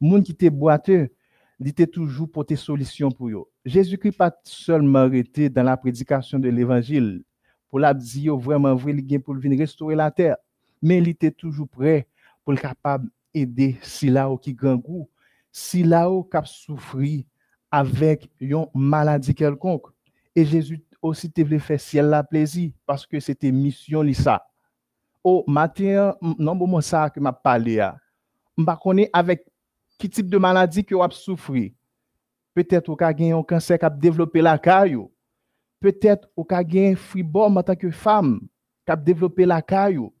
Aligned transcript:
Moun 0.00 0.22
qui 0.22 0.32
était 0.32 0.50
boiteux, 0.50 1.10
il 1.58 1.68
était 1.68 1.86
toujours 1.86 2.30
pour 2.30 2.46
tes 2.46 2.56
solutions 2.56 3.10
pour 3.10 3.28
eux. 3.28 3.44
Jésus-Christ 3.64 4.16
pas 4.16 4.34
seulement 4.44 5.00
arrêté 5.00 5.50
dans 5.50 5.62
la 5.62 5.76
prédication 5.76 6.38
de 6.38 6.48
l'évangile 6.48 7.22
pour 7.68 7.78
la 7.78 7.92
dire 7.92 8.36
vraiment 8.36 8.74
vrai, 8.74 8.92
il 8.92 9.20
pour 9.20 9.34
venir 9.34 9.58
restaurer 9.58 9.94
la 9.94 10.10
terre, 10.10 10.36
mais 10.82 10.98
il 10.98 11.08
était 11.08 11.30
toujours 11.30 11.68
prêt 11.68 12.08
pour 12.44 12.54
être 12.54 12.62
capable 12.62 13.08
d'aider 13.34 13.76
si 13.82 14.08
là 14.08 14.28
qui 14.40 14.54
grand 14.54 14.76
goût, 14.76 15.08
si 15.52 15.82
là 15.82 16.08
qui 16.30 16.38
souffri 16.44 17.26
avec 17.70 18.30
une 18.40 18.66
maladie 18.74 19.34
quelconque. 19.34 19.86
Et 20.34 20.44
Jésus 20.44 20.82
aussi 21.02 21.30
te 21.30 21.40
voulait 21.42 21.58
faire 21.58 21.80
ciel 21.80 22.06
la 22.06 22.24
plaisir 22.24 22.72
parce 22.86 23.06
que 23.06 23.20
c'était 23.20 23.52
mission 23.52 24.02
li 24.02 24.14
ça. 24.14 24.46
Oh, 25.22 25.44
matin, 25.46 26.16
non 26.38 26.56
bon 26.56 26.80
ça 26.80 27.10
que 27.10 27.20
m'a 27.20 27.32
parlé 27.32 27.80
à. 27.80 27.98
M'pa 28.56 28.78
connaît 28.82 29.10
avec 29.12 29.44
qui 30.00 30.08
type 30.08 30.30
de 30.30 30.38
maladie 30.38 30.84
que 30.84 30.94
vous 30.94 31.02
avez 31.02 31.14
souffert. 31.14 31.70
Peut-être 32.54 32.88
vous 32.88 32.96
avez 32.98 33.30
un 33.30 33.42
cancer 33.42 33.78
qui 33.78 33.84
a 33.84 33.90
développé 33.90 34.40
la 34.40 34.58
caillou. 34.58 35.12
Peut-être 35.78 36.28
vous 36.36 36.46
avez 36.48 36.92
un 36.92 36.96
fribom 36.96 37.56
en 37.56 37.62
tant 37.62 37.76
que 37.76 37.90
femme 37.90 38.40
qui 38.84 38.92
a 38.92 38.96
développé 38.96 39.44
la 39.44 39.62
caillou. 39.62 40.12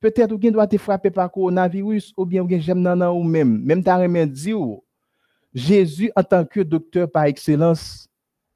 Peut-être 0.00 0.32
vous 0.32 0.50
doit 0.50 0.64
être 0.64 0.78
frappé 0.78 1.10
par 1.10 1.30
coronavirus 1.30 2.14
ou 2.16 2.24
bien 2.24 2.42
vous 2.42 2.54
avez 2.54 3.06
ou 3.06 3.22
même. 3.24 3.60
Même 3.64 4.30
dit 4.30 4.54
Jésus 5.52 6.12
en 6.14 6.22
tant 6.22 6.44
que 6.44 6.60
docteur 6.60 7.10
par 7.10 7.24
excellence, 7.24 8.08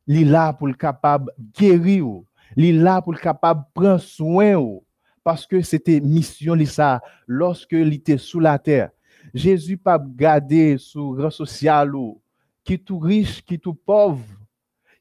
il 0.07 0.23
est 0.23 0.25
là 0.25 0.53
pour 0.53 0.69
le 0.69 0.75
capable 0.75 1.33
guérir. 1.59 2.07
Il 2.57 2.65
est 2.65 2.73
là 2.73 3.03
pour 3.03 3.13
le 3.13 3.19
capable 3.19 3.65
prendre 3.75 3.99
soin 3.99 4.63
parce 5.25 5.47
que 5.47 5.61
c'était 5.63 6.01
mission 6.01 6.57
ça 6.67 7.01
lorsque 7.27 7.73
il 7.73 7.93
était 7.95 8.19
sous 8.19 8.41
la 8.41 8.59
terre. 8.59 8.91
Jésus 9.35 9.77
pas 9.77 9.99
garder 9.99 10.79
sur 10.79 11.33
social 11.33 11.95
ou 11.95 12.21
qui 12.65 12.79
tout 12.79 12.99
riche, 12.99 13.45
qui 13.45 13.59
tout 13.59 13.75
pauvre, 13.75 14.25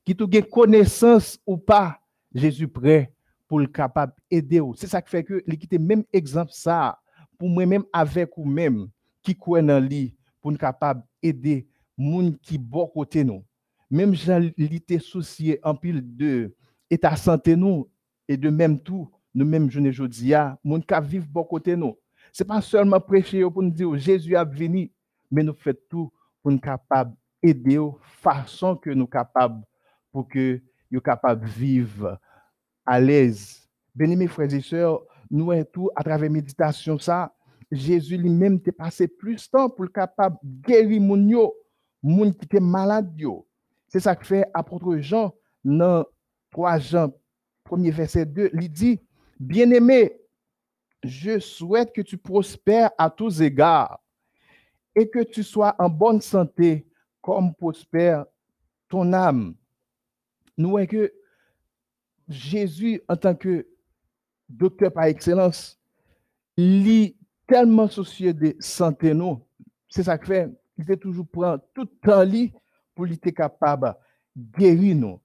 qui 0.03 0.15
tout 0.15 0.29
connaissance 0.49 1.39
ou 1.45 1.57
pas, 1.57 1.99
Jésus 2.33 2.67
prêt 2.67 3.13
pour 3.47 3.59
le 3.59 3.67
capable 3.67 4.13
aider. 4.29 4.61
C'est 4.75 4.87
ça 4.87 5.01
qui 5.01 5.09
fait 5.09 5.23
que 5.23 5.43
l'équité 5.45 5.77
même 5.77 6.03
exemple 6.13 6.51
ça 6.53 6.97
pour 7.37 7.49
moi-même 7.49 7.83
avec 7.91 8.37
ou 8.37 8.45
même 8.45 8.87
qui 9.21 9.35
croit 9.35 9.61
dans 9.61 9.83
lui 9.83 10.15
pour 10.41 10.51
nous 10.51 10.57
capable 10.57 11.03
aider 11.21 11.67
moun 11.97 12.37
qui 12.37 12.57
bon 12.57 12.87
côté 12.87 13.23
nous. 13.23 13.43
Même 13.89 14.15
Jean 14.15 14.49
l'été 14.57 14.99
soucié 14.99 15.59
en 15.63 15.75
pile 15.75 16.01
de 16.15 16.55
état 16.89 17.15
santé 17.15 17.57
et 18.27 18.37
de 18.37 18.49
même 18.49 18.79
tout 18.79 19.11
nous 19.35 19.45
même 19.45 19.69
je 19.69 19.79
ne 19.79 20.07
dis 20.07 20.33
moun 20.63 20.81
qui 20.81 20.95
vivre 21.03 21.27
bon 21.29 21.43
côté 21.43 21.75
nous. 21.75 21.97
Ce 22.31 22.43
n'est 22.43 22.47
pas 22.47 22.61
seulement 22.61 22.99
prêcher 22.99 23.41
pour 23.41 23.61
nous 23.61 23.71
dire 23.71 23.95
Jésus 23.97 24.35
a 24.35 24.43
venu, 24.43 24.91
mais 25.29 25.43
nous 25.43 25.53
faisons 25.53 25.77
tout 25.89 26.11
pour 26.41 26.51
nous 26.51 26.59
capables 26.59 27.13
d'aider 27.43 27.75
de 27.75 27.89
façon 28.21 28.75
que 28.75 28.89
nous 28.89 29.07
capables 29.07 29.63
pour 30.11 30.27
que 30.27 30.61
nous 30.89 31.01
capables 31.01 31.45
vivre 31.45 32.19
à 32.85 32.99
l'aise. 32.99 33.67
Béni 33.93 34.15
mes 34.15 34.27
frères 34.27 34.53
et 34.53 34.61
sœurs, 34.61 35.01
nous 35.29 35.51
et 35.51 35.65
tout 35.65 35.89
à 35.95 36.03
travers 36.03 36.29
méditation 36.29 36.97
ça, 36.97 37.33
Jésus 37.71 38.17
lui-même 38.17 38.61
t'a 38.61 38.71
passé 38.71 39.07
plus 39.07 39.35
de 39.35 39.49
temps 39.49 39.69
pour 39.69 39.85
le 39.85 39.91
capable 39.91 40.37
guérir 40.43 41.01
mon 41.01 41.27
yo, 41.27 41.53
moun 42.03 42.33
qui 42.33 42.45
était 42.45 42.59
malade 42.59 43.13
C'est 43.87 43.99
ça 43.99 44.15
que 44.15 44.25
fait 44.25 44.45
apôtre 44.53 44.97
Jean 44.97 45.33
dans 45.63 46.05
3 46.51 46.79
Jean, 46.79 47.13
premier 47.63 47.91
verset 47.91 48.25
2, 48.25 48.51
il 48.53 48.71
dit 48.71 48.99
Bien-aimé, 49.39 50.20
je 51.03 51.39
souhaite 51.39 51.93
que 51.93 52.01
tu 52.01 52.17
prospères 52.17 52.91
à 52.97 53.09
tous 53.09 53.41
égards 53.41 53.99
et 54.95 55.09
que 55.09 55.23
tu 55.23 55.43
sois 55.43 55.75
en 55.79 55.89
bonne 55.89 56.21
santé 56.21 56.85
comme 57.21 57.53
prospère 57.53 58.25
ton 58.87 59.13
âme. 59.13 59.55
Nous 60.57 60.69
voyons 60.71 60.87
que 60.87 61.13
Jésus, 62.27 63.01
en 63.07 63.15
tant 63.15 63.35
que 63.35 63.67
docteur 64.47 64.91
par 64.91 65.05
excellence, 65.05 65.79
lit 66.57 67.15
tellement 67.47 67.87
soucieux 67.87 68.33
de 68.33 68.55
santé. 68.59 69.13
C'est 69.89 70.03
ça 70.03 70.17
que 70.17 70.27
fait, 70.27 70.49
il 70.77 70.85
fait 70.85 70.97
toujours 70.97 71.27
prendre 71.27 71.63
tout 71.73 71.85
temps 71.85 72.25
pour 72.95 73.07
être 73.07 73.29
capable 73.31 73.95
de 74.35 74.59
guérir 74.59 74.95
nous. 74.95 75.19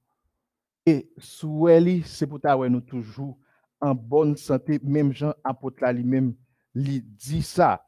Et 0.84 1.10
sous 1.19 1.69
c'est 2.04 2.26
pour 2.26 2.41
nous 2.69 2.81
toujours 2.81 3.36
en 3.81 3.94
bonne 3.94 4.37
santé, 4.37 4.81
même 4.82 5.12
Jean 5.12 5.34
apôtre 5.44 5.84
lui-même 5.92 6.34
lui 6.75 7.00
dit 7.00 7.42
ça. 7.42 7.84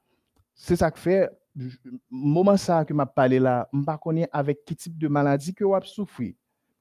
C'est 0.54 0.76
ça 0.76 0.90
que 0.90 0.98
fait 0.98 1.30
moment 2.10 2.56
ça 2.56 2.84
que 2.84 2.92
m'a 2.92 3.06
parlé 3.06 3.38
là, 3.38 3.68
je 3.72 3.96
connais 4.00 4.28
avec 4.32 4.64
quel 4.64 4.76
type 4.76 4.98
de 4.98 5.08
maladie 5.08 5.54
que 5.54 5.64
vous 5.64 5.74
avez 5.74 5.86
souffert. 5.86 6.32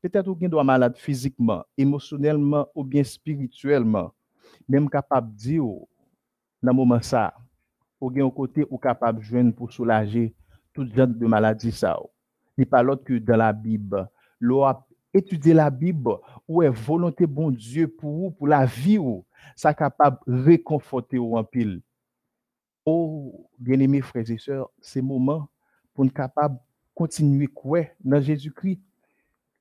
Peut-être 0.02 0.34
que 0.34 0.46
vous 0.48 0.64
malade 0.64 0.96
physiquement, 0.96 1.64
émotionnellement 1.78 2.68
ou 2.76 2.84
bien 2.84 3.04
spirituellement. 3.04 4.14
Même 4.68 4.90
capable 4.90 5.32
de 5.32 5.38
dire 5.38 5.64
dans 6.62 6.74
moment 6.74 7.02
ça, 7.02 7.34
ou 8.00 8.10
bien 8.10 8.26
au 8.26 8.32
côté 8.32 8.66
ou 8.70 8.78
capable 8.78 9.20
de 9.20 9.24
joindre 9.24 9.56
pour 9.56 9.72
soulager 9.72 10.36
toute 10.74 10.94
genre 10.96 11.08
de 11.08 11.26
maladie 11.26 11.72
ça. 11.72 12.00
Il 12.58 12.66
pas 12.66 12.84
l'autre 12.84 13.04
que 13.04 13.18
dans 13.18 13.38
la 13.38 13.54
Bible. 13.54 14.08
L'eau 14.40 14.64
étudier 15.18 15.54
la 15.54 15.70
Bible, 15.70 16.12
ou 16.48 16.64
est 16.64 16.70
volonté 16.70 17.26
bon 17.26 17.52
Dieu 17.52 17.88
pour 17.88 18.12
vous, 18.12 18.32
pour 18.32 18.48
la 18.48 18.66
vie 18.66 18.98
ou, 18.98 19.26
ça 19.56 19.74
capable 19.74 20.18
de 20.28 20.44
réconforter 20.44 21.18
ou 21.18 21.38
en 21.38 21.44
pile. 21.44 21.82
Oh, 22.86 23.50
bien-aimés 23.60 24.02
frères 24.02 24.30
et 24.30 24.38
sœurs, 24.38 24.70
c'est 24.80 25.02
moment 25.02 25.50
pour 25.94 26.06
nous 26.06 26.12
capable 26.12 26.58
continuer 26.94 27.48
quoi 27.48 27.82
dans 28.04 28.22
Jésus-Christ. 28.22 28.80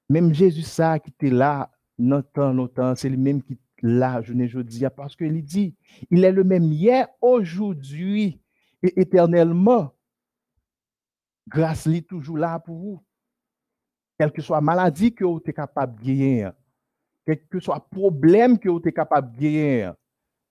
Même 0.09 0.33
Jésus 0.33 0.63
ça 0.63 0.99
qui 0.99 1.11
était 1.11 1.31
là, 1.31 1.71
c'est 1.99 3.09
le 3.09 3.17
même 3.17 3.43
qui 3.43 3.55
est 3.55 3.59
là, 3.83 4.23
je 4.23 4.33
ne 4.33 4.63
dis 4.63 4.85
parce 4.95 5.17
qu'il 5.17 5.43
dit, 5.43 5.75
il 6.11 6.25
est 6.25 6.33
le 6.33 6.45
même 6.45 6.73
hier, 6.73 7.09
aujourd'hui 7.21 8.41
et 8.83 9.01
éternellement. 9.01 9.93
Grâce 11.49 11.87
lui 11.87 12.03
toujours 12.03 12.39
là 12.39 12.59
pour 12.59 12.77
vous 12.77 13.06
quelle 14.19 14.33
que 14.33 14.43
soit 14.43 14.61
maladie 14.61 15.15
que 15.15 15.25
vous 15.25 15.41
êtes 15.45 15.55
capable 15.55 15.99
de 16.01 16.05
guérir, 16.05 16.53
quel 17.25 17.47
que 17.47 17.61
soit 17.61 17.81
problème 17.91 18.59
que 18.59 18.69
vous 18.69 18.81
êtes 18.85 18.95
capable 18.95 19.33
de 19.33 19.39
guérir, 19.39 19.95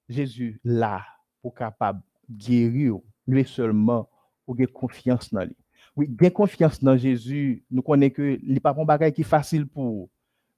Jésus 0.08 0.60
là 0.64 1.04
pour 1.42 1.54
capable 1.54 2.02
de 2.28 2.46
guérir, 2.46 3.00
lui 3.28 3.46
seulement 3.46 4.10
pour 4.46 4.56
avoir 4.56 4.72
confiance 4.72 5.34
dans 5.34 5.44
lui. 5.44 5.56
Oui, 5.96 6.08
bien 6.08 6.30
confiance 6.30 6.84
dans 6.84 6.98
Jésus, 6.98 7.64
nous 7.72 7.82
connaissons 7.82 8.16
que 8.16 8.40
n'est 8.44 8.60
pas 8.60 8.76
un 8.78 8.86
bagage 8.86 9.14
qui 9.14 9.22
est 9.22 9.26
facile 9.26 9.66
pour 9.66 9.84
vous, 9.84 10.10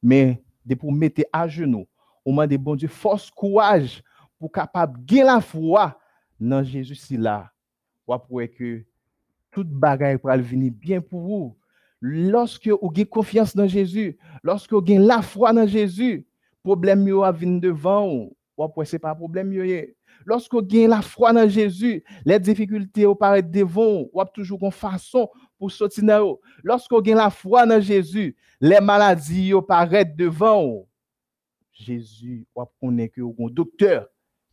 mais 0.01 0.43
de 0.65 0.75
pour 0.75 0.91
mettre 0.91 1.21
à 1.31 1.47
genoux, 1.47 1.87
au 2.25 2.31
moment 2.31 2.47
de 2.47 2.57
bon 2.57 2.75
Dieu, 2.75 2.87
force, 2.87 3.29
courage 3.31 4.03
pour 4.39 4.51
capable 4.51 5.03
de 5.05 5.17
la 5.17 5.39
foi 5.39 5.99
dans 6.39 6.63
Jésus 6.63 6.95
si 6.95 7.17
là, 7.17 7.51
pour 8.05 8.41
que 8.57 8.85
toute 9.51 9.69
bagaille 9.69 10.17
pour 10.17 10.31
venir 10.31 10.71
bien 10.71 11.01
pour 11.01 11.21
vous 11.21 11.57
Lorsque 11.99 12.67
vous 12.67 12.91
avez 12.93 13.05
confiance 13.05 13.55
dans 13.55 13.67
Jésus, 13.67 14.17
lorsque 14.43 14.71
vous 14.71 14.79
avez 14.79 14.97
la 14.97 15.21
foi 15.21 15.51
dans 15.53 15.67
Jésus, 15.67 16.27
problème 16.63 17.07
yo 17.07 17.23
devant 17.59 18.07
vous. 18.07 18.37
Ou 18.57 18.83
ce 18.83 18.95
n'est 18.95 18.99
pas 18.99 19.15
problème 19.15 19.53
Lorsque 20.25 20.53
vous 20.53 20.59
avez 20.59 20.87
la 20.87 21.01
foi 21.01 21.33
dans 21.33 21.47
Jésus, 21.47 22.03
les 22.25 22.39
difficultés 22.39 23.05
apparaissent 23.05 23.49
devant 23.49 24.01
vous, 24.01 24.09
ou 24.13 24.23
toujours 24.33 24.63
une 24.63 24.71
façon 24.71 25.29
pour 25.57 25.71
sortir 25.71 26.03
dans 26.03 26.39
Lorsque 26.63 26.91
vous 26.91 26.97
avez 26.97 27.13
la 27.13 27.29
foi 27.29 27.65
dans 27.65 27.81
Jésus, 27.81 28.35
les 28.59 28.79
maladies 28.79 29.53
apparaissent 29.53 30.15
devant 30.15 30.63
vous. 30.65 30.87
Jésus, 31.71 32.45
ou 32.55 32.63
connaît 32.81 33.09
que 33.09 33.21
un 33.21 33.49
docteur 33.51 34.07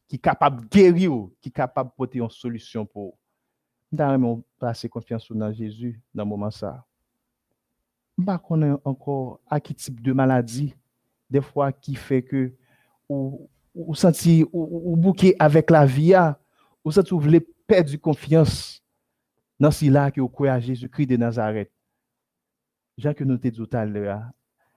qui 0.06 0.16
est 0.16 0.18
capable 0.18 0.62
de 0.62 0.68
guérir, 0.68 1.28
qui 1.40 1.48
est 1.48 1.52
capable 1.52 1.90
de 1.90 1.94
porter 1.94 2.18
une 2.18 2.30
solution 2.30 2.84
pour 2.84 3.16
vous. 3.92 4.18
Nous 4.18 4.44
passer 4.58 4.88
confiance 4.88 5.30
dans 5.30 5.52
Jésus 5.52 6.00
dans 6.12 6.24
ce 6.24 6.28
moment 6.28 6.50
ça 6.50 6.84
pas 8.22 8.38
connaît 8.38 8.74
encore 8.84 9.40
à 9.48 9.60
quel 9.60 9.76
type 9.76 10.00
de 10.00 10.12
maladie, 10.12 10.74
des 11.30 11.40
fois 11.40 11.72
qui 11.72 11.94
fait 11.94 12.22
que 12.22 12.52
ou, 13.08 13.48
ou 13.74 13.94
senti 13.94 14.44
ou, 14.52 14.92
ou 14.92 14.96
bouquet 14.96 15.34
avec 15.38 15.70
la 15.70 15.86
vie, 15.86 16.14
ou 16.84 16.92
senti 16.92 17.10
vous 17.10 17.20
voulez 17.20 17.40
perdre 17.66 17.94
confiance 17.96 18.82
dans 19.58 19.70
ce 19.70 20.10
que 20.10 20.20
vous 20.20 20.28
croyez 20.28 20.52
à 20.52 20.60
Jésus-Christ 20.60 21.06
de 21.06 21.16
Nazareth. 21.16 21.70
Jean 22.96 23.14
que 23.14 23.24
nous 23.24 23.38
tout 23.38 23.68
à 23.72 23.84
l'heure, 23.84 24.22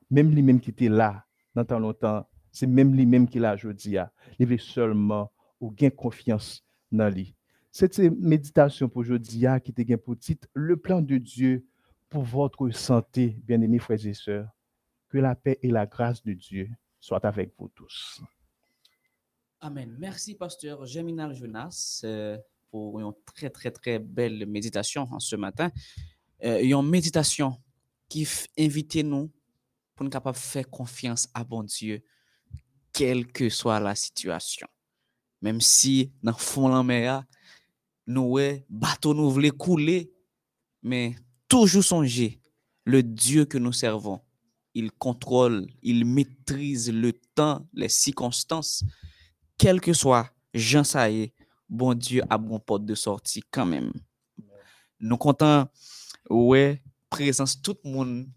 même 0.09 0.31
lui-même 0.31 0.59
qui 0.59 0.71
était 0.71 0.89
là 0.89 1.25
dans 1.53 1.65
tant 1.65 1.79
longtemps, 1.79 2.27
c'est 2.51 2.67
même 2.67 2.95
lui-même 2.95 3.27
qui 3.27 3.39
l'a 3.39 3.53
aujourd'hui. 3.53 3.97
Il 4.39 4.47
veut 4.47 4.57
seulement 4.57 5.31
ou 5.59 5.71
gain 5.71 5.89
confiance 5.89 6.63
dans 6.91 7.13
lui. 7.13 7.35
Cette 7.71 7.99
méditation 7.99 8.89
pour 8.89 9.01
aujourd'hui 9.01 9.45
qui 9.63 9.73
te 9.73 9.95
pour 9.95 10.17
titre 10.17 10.47
Le 10.53 10.77
plan 10.77 11.01
de 11.01 11.17
Dieu 11.17 11.65
pour 12.09 12.23
votre 12.23 12.69
santé, 12.71 13.37
bien-aimés 13.43 13.79
frères 13.79 14.05
et 14.05 14.13
sœurs. 14.13 14.49
Que 15.09 15.17
la 15.17 15.35
paix 15.35 15.57
et 15.61 15.69
la 15.69 15.85
grâce 15.85 16.23
de 16.23 16.33
Dieu 16.33 16.69
soient 16.99 17.25
avec 17.25 17.53
vous 17.57 17.69
tous. 17.69 18.21
Amen. 19.61 19.95
Merci, 19.97 20.35
pasteur 20.35 20.85
Geminal 20.85 21.33
Jonas. 21.33 22.01
Euh, 22.03 22.37
pour 22.69 22.99
une 22.99 23.11
très, 23.25 23.49
très, 23.49 23.71
très 23.71 23.99
belle 23.99 24.45
méditation 24.45 25.07
ce 25.19 25.35
matin. 25.35 25.71
Euh, 26.43 26.61
une 26.61 26.81
méditation 26.87 27.57
qui 28.09 28.27
invite 28.57 28.95
nous 28.97 29.31
pour 29.95 30.03
nous 30.03 30.09
capables 30.09 30.37
faire 30.37 30.69
confiance 30.69 31.27
à 31.33 31.43
bon 31.43 31.63
Dieu, 31.63 32.03
quelle 32.93 33.27
que 33.27 33.49
soit 33.49 33.79
la 33.79 33.95
situation. 33.95 34.67
Même 35.41 35.61
si 35.61 36.11
dans 36.21 36.31
le 36.31 36.37
fond 36.37 36.69
de 36.69 36.73
la 36.73 36.83
mer, 36.83 37.23
nous, 38.05 38.37
bateau 38.69 39.13
nous 39.13 39.29
voulait 39.29 39.51
couler, 39.51 40.11
mais 40.83 41.15
toujours 41.47 41.83
songer 41.83 42.41
le 42.85 43.03
Dieu 43.03 43.45
que 43.45 43.57
nous 43.57 43.73
servons. 43.73 44.21
Il 44.73 44.91
contrôle, 44.91 45.67
il 45.81 46.05
maîtrise 46.05 46.91
le 46.91 47.13
temps, 47.35 47.67
les 47.73 47.89
circonstances, 47.89 48.83
quel 49.57 49.81
que 49.81 49.93
soit 49.93 50.29
Jean 50.53 50.83
Saïe, 50.83 51.33
bon 51.67 51.93
Dieu 51.93 52.21
a 52.29 52.37
bon 52.37 52.59
porte 52.59 52.85
de 52.85 52.95
sortie 52.95 53.43
quand 53.49 53.65
même. 53.65 53.91
Nous 54.99 55.17
comptons, 55.17 55.67
ouais, 56.29 56.81
présence 57.09 57.61
tout 57.61 57.77
le 57.83 57.91
monde 57.91 58.27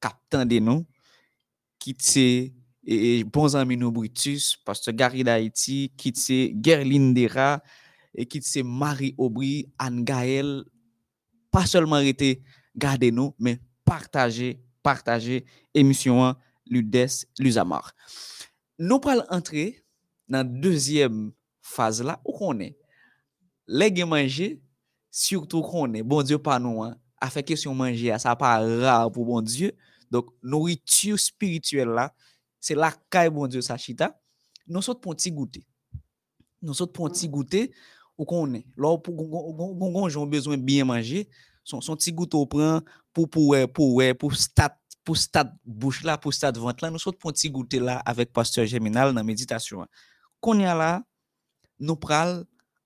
captant 0.00 0.44
de 0.44 0.58
nous, 0.58 0.86
qui 1.78 1.96
c'est 1.98 2.52
et 2.84 3.22
bons 3.22 3.54
amis 3.54 3.76
nous 3.76 3.92
Brutus, 3.92 4.56
pasteur 4.56 4.94
Gary 4.94 5.22
d'Haïti, 5.22 5.92
qui 5.96 6.12
c'est 6.14 6.54
Gerline 6.60 7.14
Dera, 7.14 7.62
et 8.14 8.26
qui 8.26 8.42
c'est 8.42 8.64
Marie 8.64 9.14
Aubry, 9.18 9.68
Anne 9.78 10.04
Gaël, 10.04 10.64
pas 11.52 11.66
seulement 11.66 11.98
été 11.98 12.42
garder 12.74 13.12
nous, 13.12 13.34
mais 13.38 13.60
partager, 13.84 14.60
partager 14.82 15.44
émission 15.74 16.34
Ludes, 16.66 17.08
Lusamar. 17.38 17.92
Nous 18.78 19.00
allons 19.04 19.24
entrer 19.28 19.84
dans 20.28 20.38
la 20.38 20.44
deuxième 20.44 21.32
phase 21.60 22.02
là, 22.02 22.20
où 22.24 22.36
on 22.40 22.58
est. 22.58 22.76
Les 23.68 24.04
manger, 24.04 24.60
surtout 25.10 25.62
qu'on 25.62 25.92
est, 25.94 26.02
bon 26.02 26.22
Dieu 26.22 26.38
pas 26.38 26.58
nous, 26.58 26.82
hein, 26.82 26.96
a 27.20 27.30
fait 27.30 27.42
question 27.42 27.74
manger, 27.74 28.18
ça 28.18 28.34
pas 28.34 28.58
rare 28.58 29.12
pour 29.12 29.26
bon 29.26 29.42
Dieu. 29.42 29.72
Donc, 30.10 30.30
nourriture 30.42 31.18
spirituelle 31.18 31.88
là, 31.88 32.12
c'est 32.58 32.74
la 32.74 32.92
caille 33.10 33.30
bon 33.30 33.46
Dieu 33.46 33.60
sachita. 33.60 34.18
Nous 34.66 34.82
sommes 34.82 35.00
pour 35.00 35.14
petit 35.14 35.30
goûter. 35.30 35.66
Nous 36.62 36.74
sommes 36.74 36.92
pour 36.92 37.10
petit 37.10 37.28
goûter 37.28 37.72
ou 38.18 38.26
konen. 38.28 38.64
Lò 38.76 38.96
pou 39.02 39.90
gonjon 39.92 40.30
bezwen 40.30 40.62
biye 40.62 40.84
manje, 40.86 41.24
son, 41.64 41.82
son 41.84 41.98
ti 41.98 42.12
gout 42.14 42.34
ou 42.36 42.48
pran 42.48 42.82
pou 43.14 43.28
pou 43.30 43.52
wè, 43.52 43.66
pou 43.66 43.98
wè, 44.00 44.12
pou 44.18 44.34
stat, 44.36 44.76
pou 45.06 45.18
stat 45.18 45.50
bouch 45.64 46.02
la, 46.06 46.18
pou 46.20 46.34
stat 46.34 46.58
vant 46.60 46.78
la, 46.82 46.90
nou 46.92 47.02
sot 47.02 47.18
pon 47.20 47.34
ti 47.36 47.50
goutè 47.52 47.80
la 47.82 47.98
avèk 48.08 48.32
pasteur 48.34 48.68
Geminal 48.70 49.14
nan 49.14 49.26
meditasyon. 49.26 49.88
Konya 50.42 50.76
la, 50.78 50.92
nou 51.80 51.98
pral 52.00 52.42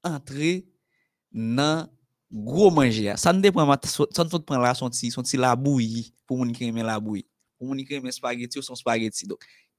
antre 0.07 0.63
nan 1.31 1.87
gwo 2.31 2.71
manje 2.75 3.07
ya. 3.07 3.17
San 3.21 3.41
de 3.43 3.53
pran 3.55 3.69
mat, 3.69 3.87
san 3.87 4.31
sot 4.33 4.45
pran 4.49 4.63
la 4.63 4.75
son 4.79 4.93
ti, 4.93 5.13
son 5.15 5.27
ti 5.27 5.41
la 5.41 5.55
bouyi, 5.59 6.09
pou 6.29 6.41
mouni 6.41 6.57
kremen 6.57 6.87
la 6.87 6.99
bouyi. 7.03 7.27
Pou 7.57 7.71
mouni 7.71 7.87
kremen 7.89 8.13
spageti 8.13 8.61
ou 8.61 8.67
son 8.67 8.79
spageti. 8.79 9.29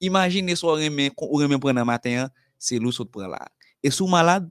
Imagine 0.01 0.55
sou 0.57 0.75
remen, 0.77 1.13
remen 1.41 1.61
pran 1.61 1.77
nan 1.77 1.87
maten 1.89 2.21
ya, 2.21 2.27
se 2.61 2.77
lou 2.81 2.93
sot 2.93 3.09
pran 3.13 3.33
la. 3.33 3.41
E 3.81 3.91
sou 3.93 4.09
malade, 4.09 4.49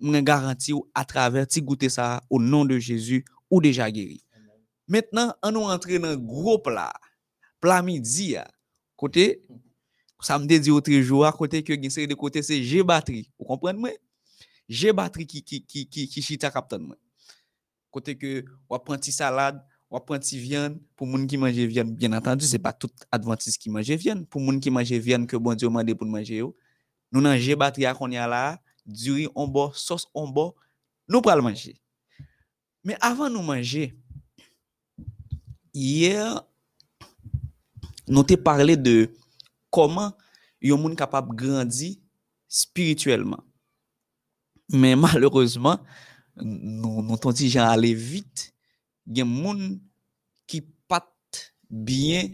je 0.00 0.20
garantis 0.20 0.72
à 0.94 1.04
travers 1.04 1.46
petit 1.46 1.62
goûter 1.62 1.88
ça 1.88 2.22
au 2.30 2.40
nom 2.40 2.64
de 2.64 2.78
Jésus 2.78 3.24
ou 3.50 3.60
déjà 3.60 3.90
guéri. 3.90 4.24
Maintenant, 4.86 5.34
on 5.42 5.52
nous 5.52 5.60
rentre 5.60 5.88
dans 5.88 6.08
un 6.08 6.16
gros 6.16 6.58
plat. 6.58 6.92
Plat 7.60 7.82
midi, 7.82 8.36
côté, 8.96 9.42
ça 10.20 10.38
me 10.38 10.46
dit 10.46 10.70
autre 10.70 10.92
jour, 10.92 11.30
côté 11.36 11.62
que 11.62 11.72
une 11.72 12.06
de 12.06 12.14
côté, 12.14 12.42
c'est 12.42 12.62
G 12.62 12.82
batterie. 12.82 13.30
Vous 13.38 13.44
comprenez, 13.44 13.78
moi? 13.78 13.90
G 14.68 14.92
batterie 14.92 15.26
qui, 15.26 15.42
qui, 15.42 15.64
qui, 15.64 15.86
qui, 15.86 16.22
chita 16.22 16.50
captain, 16.50 16.78
moi. 16.78 16.96
Côté 17.90 18.16
que, 18.16 18.44
on 18.68 18.78
prend 18.78 19.00
salade, 19.00 19.64
on 19.90 20.00
prend 20.00 20.18
petit 20.18 20.38
viande. 20.38 20.78
Pour 20.96 21.06
gens 21.06 21.26
qui 21.26 21.36
mangent 21.36 21.52
viande, 21.52 21.94
bien 21.94 22.12
entendu, 22.12 22.44
c'est 22.44 22.58
pas 22.58 22.72
tout 22.72 22.90
adventiste 23.10 23.60
qui 23.60 23.70
mange 23.70 23.90
viande. 23.90 24.26
Pour 24.28 24.42
gens 24.42 24.58
qui 24.58 24.70
mangent 24.70 24.92
viande, 24.92 25.26
que 25.26 25.36
bon 25.36 25.54
Dieu 25.54 25.68
m'a 25.68 25.84
demandé 25.84 25.94
pour 25.94 26.06
manger, 26.06 26.42
nous, 27.12 27.22
dans 27.22 27.36
G 27.36 27.54
batterie, 27.54 27.86
qu'on 27.96 28.10
y 28.10 28.16
a 28.16 28.26
là, 28.26 28.60
du 28.86 29.12
riz 29.12 29.28
on 29.34 29.48
bas, 29.48 29.70
sauce 29.74 30.08
on 30.14 30.28
bas, 30.28 30.52
nous 31.08 31.20
le 31.24 31.42
manger. 31.42 31.80
Mais 32.82 32.96
avant 33.00 33.30
de 33.30 33.38
manger, 33.38 33.96
hier, 35.72 36.42
nous 38.06 38.20
avons 38.20 38.42
parlé 38.42 38.76
de 38.76 39.10
comment 39.70 40.12
un 40.62 40.76
monde 40.76 40.96
capable 40.96 41.30
de 41.30 41.44
grandir 41.44 41.96
spirituellement. 42.48 43.42
Mais 44.70 44.96
malheureusement, 44.96 45.78
nous 46.36 47.00
avons 47.12 47.32
dit 47.32 47.48
gens 47.48 47.76
vite. 47.80 48.54
Il 49.06 49.18
y 49.18 49.20
a 49.20 49.24
des 49.24 49.42
gens 49.42 49.78
qui 50.46 50.60
pas 50.60 51.14
bien 51.68 52.30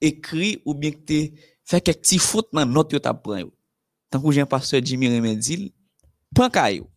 écrit 0.00 0.62
ou 0.64 0.74
bien 0.74 0.90
qui 0.92 1.34
fait 1.64 1.80
quelques 1.80 2.00
petits 2.00 2.18
fautes 2.18 2.48
dans 2.52 2.66
notre 2.66 2.98
que 2.98 3.42
tu 3.42 3.50
Tant 4.10 4.22
que 4.22 4.30
j'ai 4.30 4.40
un 4.42 4.46
pasteur 4.46 4.80
Jimmy 4.84 5.08
Remedil, 5.08 5.72
pankay 6.34 6.80
yo. 6.80 6.90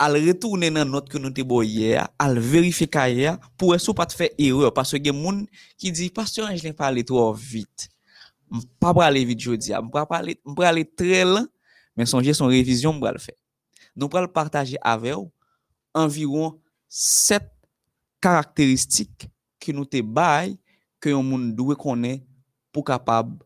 Al 0.00 0.16
retourner 0.16 0.72
nan 0.72 0.88
note 0.88 1.12
que 1.12 1.20
nou 1.20 1.32
te 1.34 1.44
bo 1.44 1.60
hier, 1.60 2.06
al 2.18 2.38
vérifier 2.40 2.88
kaya 2.88 3.34
pour 3.58 3.74
eso 3.74 3.92
pas 3.92 4.06
te 4.06 4.14
faire 4.16 4.30
erreur 4.38 4.72
parce 4.72 4.96
que 4.98 5.12
moun 5.12 5.44
ki 5.76 5.92
di 5.92 6.08
pasteur 6.08 6.48
Angelin 6.48 6.72
parler 6.72 7.04
trop 7.04 7.34
vite. 7.34 7.90
M 8.50 8.62
pa 8.80 8.94
parler 8.96 9.26
vite 9.28 9.44
jodi, 9.44 9.74
ah, 9.76 9.82
m 9.84 9.90
pa 9.92 10.06
parler 10.08 10.40
m 10.46 10.54
parler 10.56 10.86
très 10.88 11.24
lent, 11.24 11.46
mais 11.96 12.06
songer 12.06 12.32
son 12.32 12.46
révision 12.46 12.94
m 12.94 13.00
va 13.00 13.12
le 13.12 13.18
faire. 13.18 13.36
Nous 13.94 14.08
va 14.08 14.22
le 14.22 14.28
partager 14.28 14.78
avec 14.80 15.12
vous 15.12 15.30
environ 15.92 16.58
7 16.88 17.42
caractéristiques 18.20 19.28
que 19.58 19.72
nous 19.72 19.84
te 19.84 20.00
bail 20.00 20.56
que 20.98 21.10
yon 21.10 21.22
moun 21.22 21.52
doué 21.54 21.76
connaît 21.76 22.24
pour 22.72 22.84
capable 22.84 23.38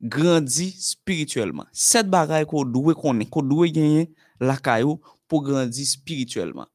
grandi 0.00 0.70
spirituellement. 0.72 1.66
Sept 1.72 2.08
bagaille 2.08 2.46
qu'on 2.46 2.64
doit 2.64 2.94
connaître, 2.94 3.30
qu'on 3.30 3.42
doit 3.42 3.68
gagner 3.68 4.12
la 4.40 4.56
caillou 4.56 5.00
pour 5.28 5.42
grandir 5.42 5.86
spirituellement. 5.86 6.66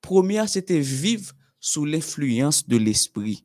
Première, 0.00 0.48
c'était 0.48 0.80
vivre 0.80 1.32
sous 1.60 1.84
l'influence 1.84 2.66
de 2.66 2.76
l'esprit. 2.76 3.44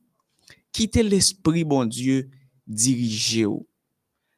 Quitter 0.71 1.03
l'esprit, 1.03 1.63
bon 1.63 1.85
Dieu, 1.85 2.29
diriger. 2.67 3.45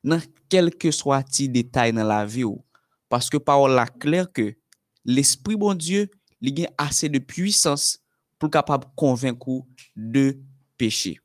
Dans 0.03 0.21
quel 0.49 0.75
que 0.75 0.91
soit 0.91 1.23
petit 1.23 1.49
détail 1.49 1.93
dans 1.93 2.03
la 2.03 2.25
vie 2.25 2.43
ou. 2.43 2.63
Parce 3.09 3.29
que 3.29 3.37
parole 3.37 3.71
la 3.71 3.87
claire 3.87 4.31
que 4.31 4.55
l'esprit, 5.03 5.55
bon 5.55 5.73
Dieu, 5.73 6.09
il 6.41 6.65
a 6.65 6.69
assez 6.77 7.09
de 7.09 7.19
puissance 7.19 7.99
pour 8.37 8.49
capable 8.49 8.87
convaincre 8.95 9.61
de 9.95 10.37
péché. 10.77 11.19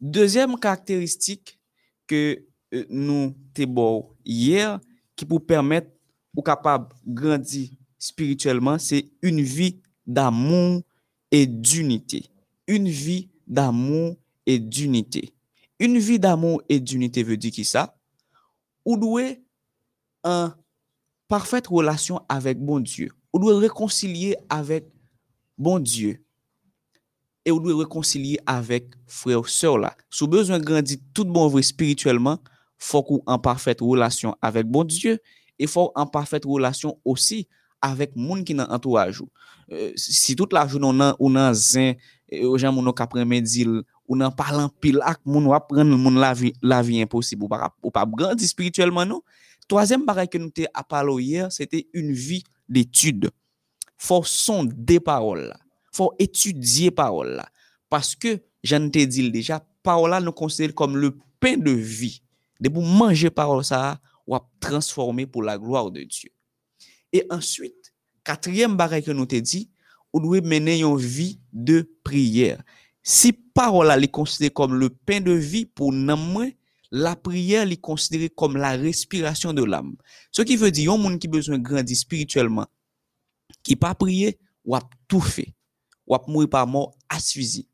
Deuxième 0.00 0.58
caractéristique 0.58 1.58
que 2.06 2.42
Euh, 2.72 2.86
nou 2.88 3.32
te 3.56 3.66
bou 3.66 4.12
yer 4.22 4.78
ki 5.18 5.26
pou 5.26 5.42
permèt 5.42 5.88
ou 6.36 6.44
kapab 6.46 6.92
grandi 7.04 7.72
spirituellement, 7.98 8.78
se 8.78 9.02
un 9.22 9.42
vi 9.42 9.80
d'amour 10.06 10.82
et 11.30 11.46
d'unité. 11.46 12.30
Un 12.68 12.84
vi 12.84 13.28
d'amour 13.46 14.16
et 14.46 14.58
d'unité. 14.58 15.34
Un 15.80 15.98
vi 15.98 16.18
d'amour 16.18 16.62
et 16.68 16.78
d'unité 16.80 17.22
ve 17.22 17.36
di 17.36 17.50
ki 17.50 17.64
sa, 17.66 17.88
ou 18.86 18.96
dwe 19.00 19.40
an 20.26 20.54
parfète 21.30 21.70
relasyon 21.70 22.22
avèk 22.30 22.62
bon 22.62 22.82
Diyo. 22.84 23.10
Ou 23.34 23.42
dwe 23.42 23.58
rekoncilie 23.66 24.36
avèk 24.50 24.86
bon 25.58 25.82
Diyo. 25.82 26.14
E 27.44 27.50
ou 27.50 27.60
dwe 27.62 27.74
rekoncilie 27.82 28.38
avèk 28.48 28.94
frè 29.10 29.36
ou 29.38 29.48
sèw 29.48 29.78
la. 29.80 29.92
Sou 30.12 30.30
bezwen 30.30 30.62
grandi 30.62 31.00
tout 31.14 31.28
bon 31.28 31.48
vre 31.50 31.64
spirituellement, 31.66 32.38
fok 32.80 33.14
ou 33.16 33.24
an 33.30 33.40
parfèt 33.42 33.82
relasyon 33.84 34.36
avèk 34.44 34.68
bon 34.70 34.88
Diyo, 34.88 35.18
e 35.60 35.68
fok 35.68 35.96
an 36.00 36.08
parfèt 36.10 36.46
relasyon 36.48 36.96
osi 37.04 37.44
avèk 37.84 38.16
moun 38.16 38.44
ki 38.44 38.56
nan 38.56 38.70
antouaj 38.72 39.22
ou. 39.24 39.28
Euh, 39.70 39.92
si 39.94 40.34
tout 40.34 40.48
la 40.50 40.66
joun 40.66 40.90
nan, 40.96 41.14
ou 41.20 41.30
nan 41.30 41.54
zin, 41.54 41.94
e, 42.26 42.42
ou 42.42 42.58
jan 42.58 42.74
moun 42.74 42.88
nou 42.88 42.96
kapren 42.96 43.28
medil, 43.28 43.84
ou 44.08 44.18
nan 44.18 44.32
palan 44.34 44.66
pil 44.82 44.98
ak, 45.06 45.20
moun 45.22 45.46
wap 45.52 45.68
pren 45.70 45.86
moun 45.86 46.18
la 46.18 46.32
vi, 46.34 46.50
la 46.58 46.80
vi 46.82 46.98
imposib, 47.04 47.44
ou 47.46 47.50
pa, 47.50 47.70
ou 47.84 47.94
pa 47.94 48.02
brandi 48.08 48.48
spirituelman 48.50 49.06
nou. 49.12 49.22
Troazem 49.70 50.02
baray 50.02 50.26
ke 50.26 50.40
nou 50.42 50.50
te 50.50 50.66
apalo 50.74 51.20
yer, 51.22 51.52
se 51.54 51.68
te 51.70 51.84
un 51.94 52.10
vi 52.10 52.40
l'étude. 52.66 53.30
Fò 54.00 54.24
son 54.26 54.66
de 54.66 54.98
parol 55.04 55.44
la. 55.52 55.60
Fò 55.94 56.08
etudye 56.18 56.90
parol 56.96 57.36
la. 57.38 57.46
Paske, 57.92 58.40
jan 58.66 58.88
te 58.90 59.04
dil 59.06 59.30
deja, 59.30 59.60
parol 59.86 60.10
la 60.16 60.18
nou 60.24 60.34
konsidere 60.34 60.74
kom 60.74 60.98
le 60.98 61.12
pen 61.38 61.62
de 61.62 61.76
vi. 61.78 62.16
De 62.60 62.68
pour 62.68 62.82
manger 62.82 63.30
parole 63.30 63.64
ça 63.64 64.00
ou 64.26 64.36
transformer 64.60 65.26
pour 65.26 65.42
la 65.42 65.58
gloire 65.58 65.90
de 65.90 66.02
Dieu 66.02 66.30
et 67.12 67.26
ensuite, 67.30 67.92
quatrième 68.24 68.76
barrière 68.76 69.04
que 69.04 69.10
nous 69.10 69.26
te 69.26 69.36
dit, 69.36 69.70
on 70.12 70.20
doit 70.20 70.40
mener 70.40 70.80
une 70.80 70.96
vie 70.96 71.40
de 71.52 71.90
prière. 72.04 72.62
Si 73.02 73.32
parole 73.32 73.90
est 74.02 74.08
considérée 74.08 74.52
comme 74.52 74.74
le 74.74 74.90
pain 74.90 75.20
de 75.20 75.32
vie 75.32 75.66
pour 75.66 75.92
nous, 75.92 76.52
la 76.92 77.16
prière 77.16 77.70
est 77.70 77.76
considérée 77.76 78.28
comme 78.28 78.56
la 78.56 78.70
respiration 78.72 79.52
de 79.52 79.64
l'âme. 79.64 79.96
Ce 80.32 80.42
qui 80.42 80.56
veut 80.56 80.70
dire, 80.70 80.92
un 80.92 80.98
monde 80.98 81.18
qui 81.18 81.28
besoin 81.28 81.58
de 81.58 81.62
grandir 81.62 81.96
spirituellement, 81.96 82.66
qui 83.62 83.76
pas 83.76 83.94
prier, 83.94 84.38
ou 84.64 84.74
a 84.74 84.80
tout 85.08 85.20
fait. 85.20 85.54
Ou 86.06 86.14
a 86.14 86.22
mourir 86.26 86.48
par 86.48 86.66
mort 86.66 86.96
asphyxie. 87.08 87.68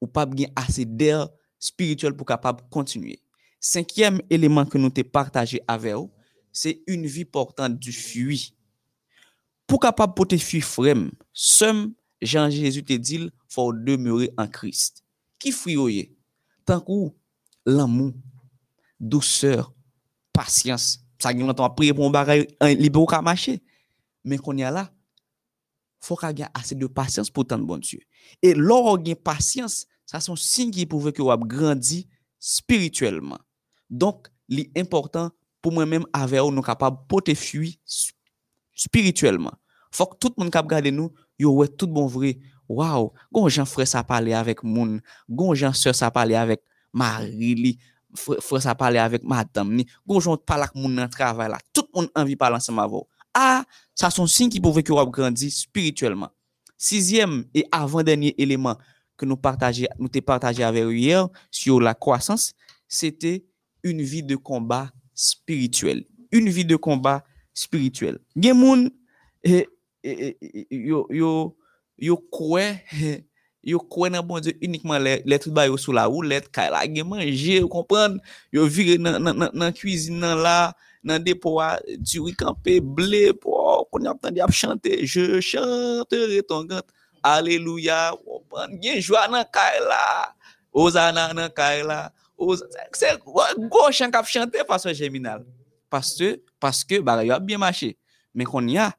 Ou 0.00 0.06
pas 0.06 0.26
bien 0.26 0.48
assez 0.54 0.84
d'air 0.84 1.28
spirituel 1.58 2.14
pour 2.14 2.26
capable 2.26 2.62
continuer. 2.70 3.20
Cinquième 3.66 4.20
élément 4.28 4.66
que 4.66 4.76
nous 4.76 4.90
t'ai 4.90 5.04
partagé 5.04 5.58
avec 5.66 5.94
vous, 5.94 6.12
c'est 6.52 6.82
une 6.86 7.06
vie 7.06 7.24
portante 7.24 7.78
du 7.78 7.92
fui. 7.92 8.54
Pour 9.66 9.80
capable 9.80 10.12
porter 10.12 10.36
fui 10.36 10.60
frem, 10.60 11.10
seul 11.32 11.90
Jean-Jésus 12.20 12.84
te 12.84 12.92
dit, 12.92 13.30
faut 13.48 13.72
demeurer 13.72 14.30
en 14.36 14.46
Christ. 14.48 15.02
Qui 15.38 15.50
fui 15.50 16.14
Tant 16.66 16.78
que 16.78 17.14
l'amour, 17.64 18.12
douceur, 19.00 19.72
patience, 20.30 21.00
ça 21.18 21.32
qui 21.32 21.40
longtemps 21.40 21.70
prier 21.70 21.94
pour 21.94 22.06
un 22.06 22.10
bagage 22.10 22.44
libre 22.60 23.06
qu'à 23.06 23.22
marcher. 23.22 23.62
Mais 24.24 24.36
qu'on 24.36 24.58
y 24.58 24.62
a 24.62 24.70
là, 24.70 24.92
faut 26.00 26.16
qu'il 26.16 26.38
y 26.38 26.42
ait 26.42 26.48
assez 26.52 26.74
de 26.74 26.86
patience 26.86 27.30
pour 27.30 27.46
tant 27.46 27.58
de 27.58 27.64
bon 27.64 27.78
Dieu. 27.78 28.00
Et 28.42 28.52
lorsqu'on 28.52 29.10
a 29.10 29.14
patience, 29.14 29.86
ça 30.04 30.20
sont 30.20 30.36
signe 30.36 30.70
qui 30.70 30.84
prouve 30.84 31.12
que 31.12 31.22
vous 31.22 31.30
avez 31.30 31.44
grandi 31.46 32.06
spirituellement. 32.38 33.38
Donk, 33.94 34.26
li 34.50 34.66
important 34.74 35.30
pou 35.62 35.72
mwen 35.72 35.88
menm 35.88 36.08
ave 36.16 36.40
ou 36.42 36.52
nou 36.52 36.66
kapab 36.66 37.04
pote 37.08 37.36
fwi 37.38 37.76
spirituelman. 38.74 39.54
Fok 39.94 40.18
tout 40.18 40.34
moun 40.40 40.50
kap 40.52 40.66
gade 40.68 40.90
nou, 40.90 41.12
yo 41.38 41.54
wè 41.60 41.68
tout 41.70 41.90
bon 41.90 42.08
vre. 42.10 42.34
Waw, 42.68 43.10
gon 43.32 43.50
jan 43.52 43.68
fre 43.68 43.86
sa 43.86 44.02
pale 44.06 44.34
avèk 44.34 44.64
moun, 44.64 44.98
gon 45.28 45.54
jan 45.54 45.74
se 45.76 45.92
sa 45.94 46.10
pale 46.12 46.36
avèk 46.38 46.62
mari 46.96 47.52
li, 47.58 47.72
fre, 48.16 48.40
fre 48.42 48.60
sa 48.64 48.74
pale 48.78 48.98
avèk 49.02 49.26
madame 49.28 49.78
ni, 49.78 49.86
gon 50.08 50.22
jan 50.24 50.40
palak 50.40 50.74
moun 50.76 50.96
nan 50.96 51.12
travay 51.12 51.50
la. 51.52 51.60
Tout 51.76 51.86
moun 51.94 52.08
anvi 52.18 52.38
pale 52.40 52.58
ansem 52.58 52.80
avò. 52.82 53.04
A, 53.34 53.60
ah, 53.60 53.62
sa 53.94 54.10
son 54.14 54.30
sin 54.30 54.50
ki 54.50 54.62
pou 54.64 54.74
vek 54.74 54.90
yo 54.90 54.98
wap 54.98 55.12
grandi 55.14 55.50
spirituelman. 55.52 56.32
Sizyem 56.80 57.42
e 57.54 57.66
avan 57.74 58.06
denye 58.06 58.32
eleman 58.40 58.80
ke 59.14 59.28
nou, 59.28 59.38
partaje, 59.38 59.86
nou 60.00 60.10
te 60.10 60.24
partaje 60.24 60.64
avèk 60.64 60.88
yo 60.88 60.94
yer, 60.96 61.28
si 61.52 61.68
yo 61.68 61.78
la 61.82 61.94
kwasans, 61.94 62.52
se 62.90 63.12
te 63.12 63.38
une 63.84 64.02
vie 64.02 64.22
de 64.22 64.34
combat 64.34 64.90
spirituel. 65.14 66.04
Une 66.32 66.48
vie 66.48 66.64
de 66.64 66.74
combat 66.74 67.22
spirituel. 67.52 68.18
Gen 68.34 68.56
moun, 68.58 68.90
eh, 69.44 69.66
eh, 70.02 70.36
eh, 70.40 70.66
yo, 70.70 71.06
yo, 71.10 71.54
yo 71.96 72.16
kwe, 72.32 72.64
yo 73.62 73.78
kwe 73.78 74.10
nan 74.10 74.24
bon 74.26 74.40
les 74.42 75.38
tout 75.38 75.52
ba 75.54 75.68
yo 75.68 75.76
la 75.92 76.06
roulette, 76.06 76.50
kay 76.50 76.72
la 76.72 76.82
gen 76.88 77.06
manje, 77.06 77.60
comprenez? 77.70 78.18
Yo 78.52 78.66
vire 78.66 78.98
nan, 78.98 79.22
nan, 79.22 79.38
nan, 79.38 79.50
nan 79.54 79.72
cuisine 79.72 80.18
nan 80.18 80.42
la, 80.42 80.72
nan 81.04 81.22
depo 81.22 81.60
a, 81.60 81.78
du 81.86 82.20
riz 82.24 82.34
campé, 82.34 82.80
blé, 82.80 83.32
pour 83.32 83.88
qu'on 83.90 84.02
y 84.02 84.06
a 84.08 84.12
entendu 84.12 84.40
chanter, 84.50 85.06
je 85.06 85.40
chanterai 85.40 86.42
ton 86.42 86.64
gant, 86.64 86.82
gen 88.82 89.00
joie 89.00 89.28
nan 89.28 89.44
Osana 90.74 91.32
nan 91.32 91.50
Se 92.94 93.12
go 93.24 93.90
chan 93.90 94.12
kap 94.12 94.26
chante 94.26 94.64
fason 94.68 94.94
jeminal. 94.96 95.44
Paske, 95.92 96.36
paske 96.62 97.00
bagay 97.04 97.30
yo 97.30 97.36
ap 97.36 97.46
bien 97.46 97.60
mache. 97.62 97.94
Men 98.34 98.48
kon 98.50 98.68
ya, 98.68 98.90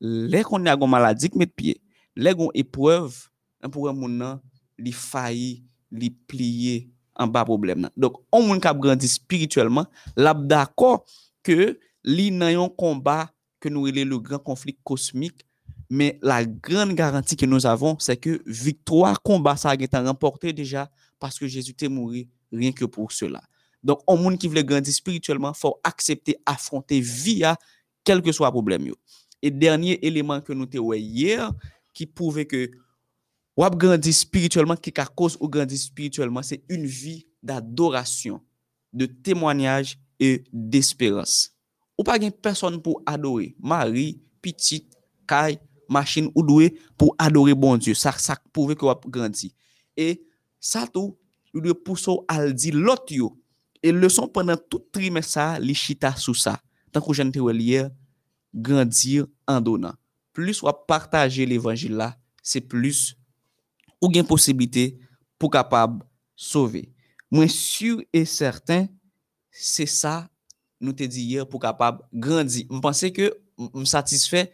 le 0.00 0.44
kon 0.46 0.66
ya 0.66 0.76
gon 0.78 0.90
maladik 0.90 1.34
met 1.38 1.50
piye, 1.50 1.80
le 2.14 2.34
gon 2.36 2.52
epwev, 2.54 3.16
epwev 3.64 3.94
moun 3.96 4.18
nan 4.20 4.42
li 4.78 4.92
fayi, 4.94 5.64
li 5.90 6.12
pliye 6.30 6.84
an 7.18 7.30
ba 7.30 7.44
problem 7.46 7.84
nan. 7.84 7.94
Dok, 7.98 8.20
on 8.34 8.46
moun 8.46 8.62
kap 8.62 8.78
grandi 8.82 9.10
spirituelman, 9.10 9.88
lap 10.14 10.44
dako 10.50 11.00
ke 11.46 11.74
li 12.06 12.30
nan 12.34 12.54
yon 12.54 12.70
komba 12.78 13.24
ke 13.62 13.72
nou 13.72 13.90
ele 13.90 14.04
le 14.06 14.20
gran 14.22 14.42
konflik 14.42 14.78
kosmik, 14.86 15.42
men 15.90 16.18
la 16.22 16.42
gran 16.44 16.94
garanti 16.96 17.36
ke 17.38 17.48
nou 17.48 17.62
avon, 17.70 17.98
se 18.02 18.14
ke 18.18 18.38
victwa 18.46 19.14
komba 19.26 19.56
sa 19.58 19.74
gen 19.78 19.90
tan 19.90 20.06
remporte 20.06 20.54
deja, 20.54 20.86
paske 21.22 21.48
Jezu 21.50 21.74
te 21.74 21.90
mouri 21.90 22.28
rien 22.54 22.72
que 22.72 22.84
pour 22.84 23.12
cela. 23.12 23.42
Donc, 23.82 24.00
on 24.06 24.16
monde 24.16 24.38
qui 24.38 24.48
veut 24.48 24.62
grandir 24.62 24.92
spirituellement, 24.92 25.52
faut 25.52 25.78
accepter, 25.84 26.36
affronter 26.46 27.00
via 27.00 27.56
quel 28.02 28.22
que 28.22 28.32
soit 28.32 28.48
le 28.48 28.52
problème. 28.52 28.86
Yo. 28.86 28.94
Et 29.42 29.50
dernier 29.50 30.04
élément 30.06 30.40
que 30.40 30.52
nous 30.52 30.66
avons 30.74 30.94
hier, 30.94 31.52
qui 31.92 32.06
prouvait 32.06 32.46
que 32.46 32.70
ou 33.56 33.64
grandir 33.70 34.14
spirituellement, 34.14 34.76
qui 34.76 34.92
a 34.96 35.06
cause 35.06 35.36
ou 35.40 35.48
grandir 35.48 35.78
spirituellement, 35.78 36.42
c'est 36.42 36.62
une 36.68 36.86
vie 36.86 37.26
d'adoration, 37.42 38.40
de 38.92 39.06
témoignage 39.06 39.98
et 40.18 40.42
d'espérance. 40.52 41.50
Ou 41.98 42.02
pas 42.02 42.16
une 42.16 42.32
personne 42.32 42.80
pour 42.80 43.02
adorer, 43.06 43.54
Marie, 43.60 44.20
petite, 44.42 44.92
caille, 45.26 45.58
machine 45.88 46.30
ou 46.34 46.42
doué 46.42 46.76
pour 46.96 47.14
adorer 47.18 47.54
bon 47.54 47.76
Dieu. 47.76 47.94
Ça, 47.94 48.12
ça 48.12 48.36
prouve 48.52 48.74
que 48.74 48.84
vous 48.84 49.10
grandi. 49.10 49.54
Et 49.96 50.24
ça 50.58 50.86
tout, 50.86 51.16
yo 51.54 51.62
dwe 51.62 51.74
pouso 51.86 52.22
al 52.30 52.52
di 52.52 52.74
lot 52.74 53.10
yo. 53.14 53.32
E 53.84 53.92
leson 53.92 54.30
penan 54.32 54.58
tout 54.70 54.84
trime 54.92 55.22
sa, 55.22 55.54
li 55.60 55.76
chita 55.76 56.14
sou 56.18 56.34
sa. 56.36 56.56
Tan 56.90 57.02
kou 57.04 57.16
jen 57.16 57.30
te 57.32 57.42
wè 57.42 57.52
liye, 57.54 57.86
grandir 58.54 59.28
an 59.50 59.62
donan. 59.62 59.94
Plus 60.34 60.62
wap 60.64 60.84
partaje 60.90 61.46
l'Evangil 61.46 61.94
la, 61.98 62.14
se 62.42 62.58
plus 62.58 63.12
ou 64.00 64.10
gen 64.12 64.26
posibite 64.26 64.90
pou 65.38 65.52
kapab 65.52 66.02
sove. 66.36 66.84
Mwen 67.32 67.50
sur 67.50 68.02
et 68.12 68.26
certain, 68.28 68.88
se 69.54 69.86
sa 69.90 70.24
nou 70.82 70.94
te 70.96 71.06
di 71.10 71.28
yer 71.34 71.46
pou 71.48 71.62
kapab 71.62 72.02
grandi. 72.12 72.64
Mwen 72.70 72.82
panse 72.84 73.10
ke 73.14 73.30
m 73.56 73.86
satisfè 73.88 74.48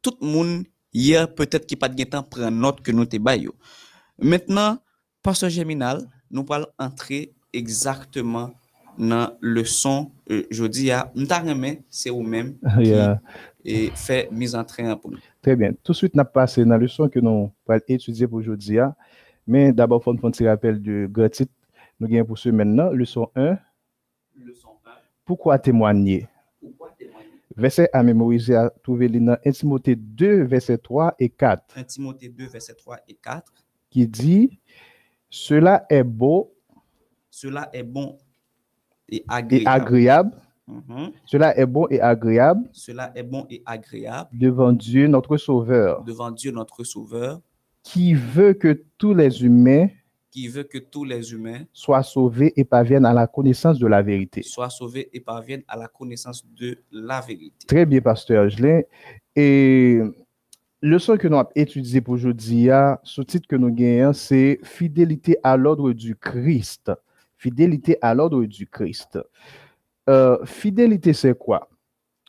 tout 0.00 0.16
moun 0.24 0.62
yer 0.96 1.28
peut-être 1.36 1.68
ki 1.68 1.78
pat 1.78 1.94
gen 1.96 2.08
tan 2.16 2.26
pren 2.26 2.54
not 2.54 2.80
ke 2.84 2.94
nou 2.94 3.08
te 3.08 3.20
bay 3.20 3.44
yo. 3.46 3.54
Mètnen, 4.20 4.80
pastor 5.24 5.52
Geminal, 5.52 6.02
nous 6.30 6.46
allons 6.50 6.66
entrer 6.78 7.32
exactement 7.52 8.50
dans 8.98 9.30
le 9.40 9.64
son 9.64 10.10
euh, 10.30 10.42
je 10.50 10.64
dis 10.64 10.90
à 10.90 11.12
c'est 11.88 12.10
vous-même 12.10 12.56
qui 12.82 12.92
et 13.64 13.90
fait 13.94 14.30
mise 14.30 14.54
en 14.54 14.64
train 14.64 14.96
pour 14.96 15.10
nous. 15.10 15.18
Très 15.42 15.56
bien. 15.56 15.72
Tout 15.82 15.92
de 15.92 15.96
suite, 15.96 16.14
nous 16.14 16.24
passé 16.24 16.64
dans 16.64 16.76
le 16.76 16.88
son 16.88 17.08
que 17.08 17.18
nous 17.18 17.52
allons 17.68 17.80
étudier 17.88 18.26
pour 18.26 18.38
aujourd'hui. 18.38 18.78
Mais 19.46 19.72
d'abord, 19.72 20.00
il 20.00 20.04
faut 20.04 20.10
un 20.12 20.30
petit 20.30 20.46
rappel 20.46 20.80
de 20.80 21.06
gratuit. 21.10 21.48
Nous 21.98 22.06
avons 22.14 22.24
pour 22.24 22.38
ce 22.38 22.48
maintenant, 22.48 22.90
leçon 22.90 23.30
1. 23.34 23.58
Leçon 24.36 24.70
1. 24.86 24.90
Pourquoi 25.24 25.58
témoigner? 25.58 26.26
Pourquoi 26.60 26.94
témoigner? 26.98 27.26
Verset 27.56 27.90
à 27.92 28.02
mémoriser 28.02 28.54
à 28.54 28.70
trouver 28.82 29.08
dans 29.08 29.36
1 29.44 29.50
Timothée 29.50 29.96
2, 29.96 30.44
verset 30.44 30.78
3 30.78 31.16
et 31.18 31.28
4. 31.28 31.76
1 31.76 31.84
Timothée 31.84 32.28
2, 32.28 32.46
verset 32.46 32.74
3 32.74 32.98
et 33.08 33.14
4. 33.14 33.52
Qui 33.90 34.06
dit 34.06 34.58
cela 35.30 35.86
est 35.88 36.02
beau. 36.02 36.52
Cela 37.30 37.70
est 37.72 37.84
bon 37.84 38.18
et 39.08 39.24
agréable. 39.28 39.62
Et 39.62 39.66
agréable. 39.66 40.32
Mhm. 40.66 41.12
Cela 41.24 41.56
est 41.56 41.66
bon 41.66 41.86
et 41.88 42.00
agréable. 42.00 42.68
Cela 42.72 43.12
est 43.14 43.22
bon 43.22 43.46
et 43.48 43.62
agréable. 43.64 44.30
Devant 44.32 44.72
Dieu, 44.72 45.06
notre 45.06 45.36
Sauveur. 45.36 46.02
Devant 46.04 46.30
Dieu, 46.30 46.52
notre 46.52 46.84
Sauveur. 46.84 47.40
Qui 47.82 48.14
veut 48.14 48.52
que 48.52 48.84
tous 48.98 49.14
les 49.14 49.42
humains 49.42 49.88
qui 50.30 50.46
veut 50.48 50.62
que 50.62 50.78
tous 50.78 51.04
les 51.04 51.32
humains 51.32 51.64
soient 51.72 52.02
sauvés 52.02 52.52
et 52.56 52.64
parviennent 52.64 53.04
à 53.04 53.12
la 53.12 53.26
connaissance 53.26 53.78
de 53.78 53.86
la 53.86 54.00
vérité. 54.00 54.42
Soient 54.42 54.70
sauvés 54.70 55.10
et 55.12 55.20
parviennent 55.20 55.64
à 55.66 55.76
la 55.76 55.88
connaissance 55.88 56.46
de 56.46 56.78
la 56.92 57.20
vérité. 57.20 57.66
Très 57.66 57.84
bien, 57.84 58.00
pasteur 58.00 58.46
Angelin. 58.46 58.82
Et 59.34 60.00
Leçon 60.82 61.18
que 61.18 61.28
nous 61.28 61.36
avons 61.36 61.50
étudié 61.54 62.00
pour 62.00 62.14
aujourd'hui, 62.14 62.68
ce 63.02 63.20
titre 63.20 63.46
que 63.46 63.56
nous 63.56 63.70
gagnons, 63.70 64.14
c'est 64.14 64.58
Fidélité 64.62 65.36
à 65.42 65.54
l'ordre 65.58 65.92
du 65.92 66.16
Christ. 66.16 66.90
Fidélité 67.36 67.98
à 68.00 68.14
l'ordre 68.14 68.42
du 68.46 68.66
Christ. 68.66 69.18
Euh, 70.08 70.42
fidélité, 70.46 71.12
c'est 71.12 71.36
quoi? 71.36 71.68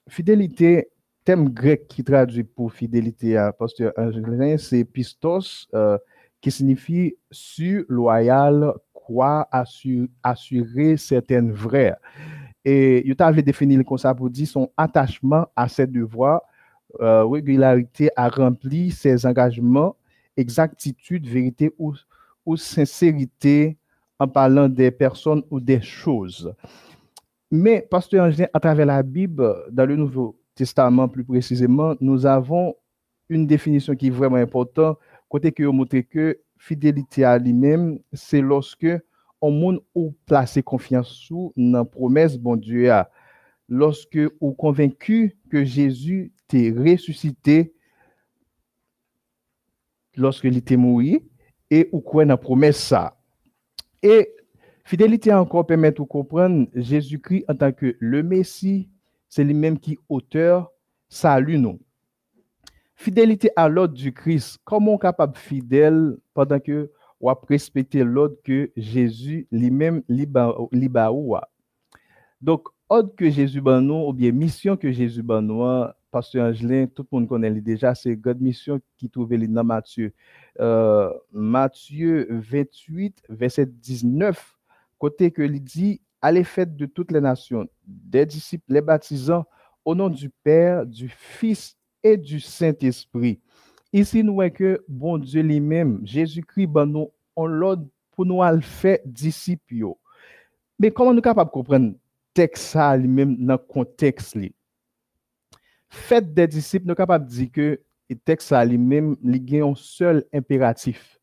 Fidélité, 0.09 0.89
thème 1.23 1.47
grec 1.47 1.87
qui 1.87 2.03
traduit 2.03 2.43
pour 2.43 2.73
fidélité 2.73 3.37
à 3.37 3.53
pasteur 3.53 3.93
Angelin, 3.95 4.57
c'est 4.57 4.83
pistos, 4.83 5.69
euh, 5.73 5.97
qui 6.41 6.51
signifie 6.51 7.15
sur, 7.31 7.85
loyal, 7.87 8.73
quoi, 8.91 9.47
assurer 10.23 10.97
certaines 10.97 11.53
vraies. 11.53 11.95
Et 12.65 13.07
il 13.07 13.15
avait 13.19 13.43
défini 13.43 13.81
comme 13.85 13.97
ça 13.97 14.13
pour 14.13 14.29
dire 14.29 14.47
son 14.47 14.69
attachement 14.75 15.47
à 15.55 15.69
ses 15.69 15.87
devoirs 15.87 16.41
euh, 16.99 17.25
régularité 17.25 18.09
à 18.15 18.29
remplir 18.29 18.93
ses 18.93 19.25
engagements, 19.25 19.95
exactitude, 20.35 21.27
vérité 21.27 21.71
ou, 21.77 21.93
ou 22.45 22.57
sincérité 22.57 23.77
en 24.19 24.27
parlant 24.27 24.69
des 24.69 24.91
personnes 24.91 25.43
ou 25.49 25.59
des 25.59 25.81
choses. 25.81 26.53
Mais, 27.49 27.81
pasteur 27.81 28.25
Angelin, 28.25 28.47
à 28.53 28.59
travers 28.59 28.85
la 28.85 29.03
Bible, 29.03 29.53
dans 29.71 29.85
le 29.85 29.95
Nouveau 29.95 30.39
Testament 30.55 31.07
plus 31.07 31.23
précisément, 31.23 31.95
nous 31.99 32.25
avons 32.25 32.75
une 33.29 33.47
définition 33.47 33.95
qui 33.95 34.07
est 34.07 34.11
vraiment 34.11 34.37
importante, 34.37 34.97
côté 35.27 35.51
que 35.51 35.63
vous 35.63 35.71
montrez 35.71 36.03
que 36.03 36.39
fidélité 36.57 37.23
à 37.23 37.37
lui-même, 37.37 37.99
c'est 38.13 38.41
lorsque 38.41 38.87
on 39.41 39.51
monde 39.51 39.81
ou 39.95 40.13
placer 40.25 40.61
confiance 40.61 41.09
sous 41.09 41.51
la 41.57 41.83
promesse 41.83 42.37
bon 42.37 42.55
Dieu 42.55 42.91
a. 42.91 43.09
Lorsque 43.67 44.19
ou 44.39 44.51
convaincu 44.51 45.37
que 45.49 45.63
Jésus 45.63 46.31
ressuscité 46.71 47.73
lorsque 50.15 50.43
il 50.43 50.57
était 50.57 50.77
mort 50.77 51.01
et 51.69 51.89
ou 51.91 52.01
quoi 52.01 52.25
dans 52.25 52.37
promesse 52.37 52.77
ça. 52.77 53.17
Et 54.03 54.33
fidélité 54.83 55.33
encore 55.33 55.65
permet 55.65 55.91
de 55.91 56.01
comprendre 56.01 56.67
Jésus-Christ 56.75 57.45
en 57.47 57.55
tant 57.55 57.71
que 57.71 57.95
le 57.99 58.23
Messie, 58.23 58.89
c'est 59.29 59.43
lui-même 59.43 59.79
qui 59.79 59.97
auteur 60.09 60.71
salut 61.09 61.57
nous. 61.57 61.79
Fidélité 62.95 63.49
à 63.55 63.67
l'ordre 63.67 63.93
du 63.93 64.13
Christ, 64.13 64.59
comment 64.63 64.97
capable 64.97 65.37
fidèle 65.37 66.17
pendant 66.33 66.59
que 66.59 66.91
ou 67.19 67.29
à 67.29 67.39
respecter 67.47 68.03
l'ordre 68.03 68.35
que 68.43 68.71
Jésus 68.75 69.47
lui-même 69.51 70.01
liba 70.09 70.55
Donc, 72.41 72.67
ordre 72.89 73.15
que 73.15 73.29
Jésus 73.29 73.61
ban 73.61 73.87
ou 73.87 74.11
bien 74.11 74.31
mission 74.31 74.75
que 74.75 74.91
Jésus 74.91 75.21
ban 75.21 75.93
Pasteur 76.11 76.49
Angelin, 76.49 76.87
tout 76.87 77.07
le 77.09 77.17
monde 77.17 77.27
connaît 77.27 77.49
déjà, 77.61 77.95
c'est 77.95 78.15
God 78.15 78.41
mission 78.41 78.79
qui 78.97 79.09
trouve 79.09 79.29
dans 79.29 79.63
Matthieu. 79.63 80.13
Euh, 80.59 81.11
Matthieu 81.31 82.27
28, 82.29 83.23
verset 83.29 83.65
19, 83.65 84.57
côté 84.99 85.31
que 85.31 85.41
il 85.41 85.63
dit, 85.63 86.01
allez 86.21 86.43
faites 86.43 86.75
de 86.75 86.85
toutes 86.85 87.11
les 87.11 87.21
nations, 87.21 87.67
des 87.87 88.25
disciples, 88.25 88.73
les 88.73 88.81
baptisants, 88.81 89.45
au 89.85 89.95
nom 89.95 90.09
du 90.09 90.29
Père, 90.29 90.85
du 90.85 91.09
Fils 91.09 91.75
et 92.03 92.17
du 92.17 92.39
Saint-Esprit. 92.39 93.39
Ici, 93.93 94.23
nous 94.23 94.35
voyons 94.35 94.53
que 94.53 94.83
bon 94.87 95.17
Dieu 95.17 95.41
lui-même, 95.41 96.01
Jésus-Christ, 96.03 96.67
ben 96.67 96.85
nous, 96.85 97.11
on 97.35 97.45
l'ordre 97.45 97.87
pour 98.11 98.25
nous 98.25 98.43
le 98.43 98.61
faire 98.61 98.99
disciples. 99.05 99.85
Mais 100.77 100.91
comment 100.91 101.11
nous 101.11 101.17
sommes 101.17 101.23
capables 101.23 101.49
de 101.49 101.53
comprendre 101.53 101.93
texte 102.33 102.63
ça 102.63 102.95
lui-même 102.95 103.37
dans 103.37 103.53
le 103.53 103.57
contexte 103.57 104.37
Faites 104.37 104.53
des 106.21 106.47
disciples, 106.47 106.85
nous 106.85 106.91
sommes 106.91 106.95
capables 106.95 107.25
de 107.25 107.31
dire 107.31 107.51
que 107.51 107.79
le 108.09 108.15
texte 108.15 108.49
ça 108.49 108.63
lui-même, 108.65 109.15
a 109.23 109.65
un 109.65 109.75
seul 109.75 110.25
impératif. 110.33 111.19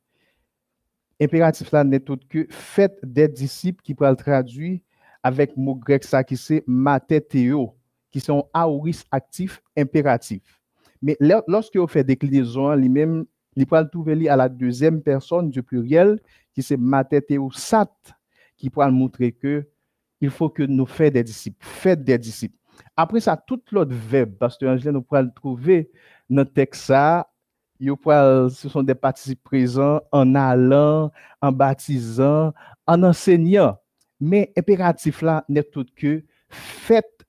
Impératif 1.20 1.72
là 1.72 1.84
n'est 1.84 2.10
autre 2.10 2.26
que 2.28 2.46
faites 2.50 2.98
des 3.02 3.28
disciples 3.28 3.82
qui 3.82 3.94
le 3.98 4.16
traduire 4.16 4.78
avec 5.22 5.56
le 5.56 5.62
mot 5.62 5.74
grec 5.74 6.04
ça 6.04 6.22
qui 6.22 6.36
c'est 6.36 6.62
matéthéo, 6.66 7.74
qui 8.10 8.20
sont 8.20 8.48
aoris 8.54 9.04
actif 9.10 9.60
impératif. 9.76 10.42
Mais 11.02 11.16
lorsque 11.20 11.76
vous 11.76 11.86
faites 11.86 12.06
déclinaison 12.06 12.74
lui-même, 12.74 13.24
il 13.56 13.66
peut 13.66 13.80
le 13.80 13.88
trouver 13.88 14.28
à 14.28 14.36
la 14.36 14.48
deuxième 14.48 15.02
personne 15.02 15.50
du 15.50 15.62
pluriel, 15.62 16.20
qui 16.54 16.62
c'est 16.62 16.76
matéthéo 16.76 17.50
sat, 17.50 17.92
qui 18.56 18.70
pourra 18.70 18.90
montrer 18.90 19.32
que 19.32 19.66
il 20.20 20.30
faut 20.30 20.48
que 20.48 20.62
nous 20.62 20.86
fassions 20.86 21.12
des 21.12 21.24
disciples. 21.24 21.64
Faites 21.64 22.02
des 22.02 22.18
disciples. 22.18 22.57
Après 23.00 23.20
ça, 23.20 23.36
tout 23.36 23.60
l'autre 23.70 23.94
verbe, 23.94 24.32
Pasteur 24.32 24.74
Angela, 24.74 24.90
nous 24.90 25.02
pourrons 25.02 25.22
le 25.22 25.32
trouver 25.32 25.88
dans 26.28 26.42
le 26.42 26.48
texte. 26.48 26.92
Ce 27.80 28.68
sont 28.68 28.82
des 28.82 28.96
participes 28.96 29.40
présents 29.44 30.00
en 30.10 30.34
allant, 30.34 31.12
en 31.40 31.52
baptisant, 31.52 32.52
en 32.88 33.02
enseignant. 33.04 33.78
Mais 34.18 34.52
impératif 34.56 35.22
là 35.22 35.44
n'est 35.48 35.62
tout 35.62 35.86
que 35.94 36.24
faites 36.48 37.24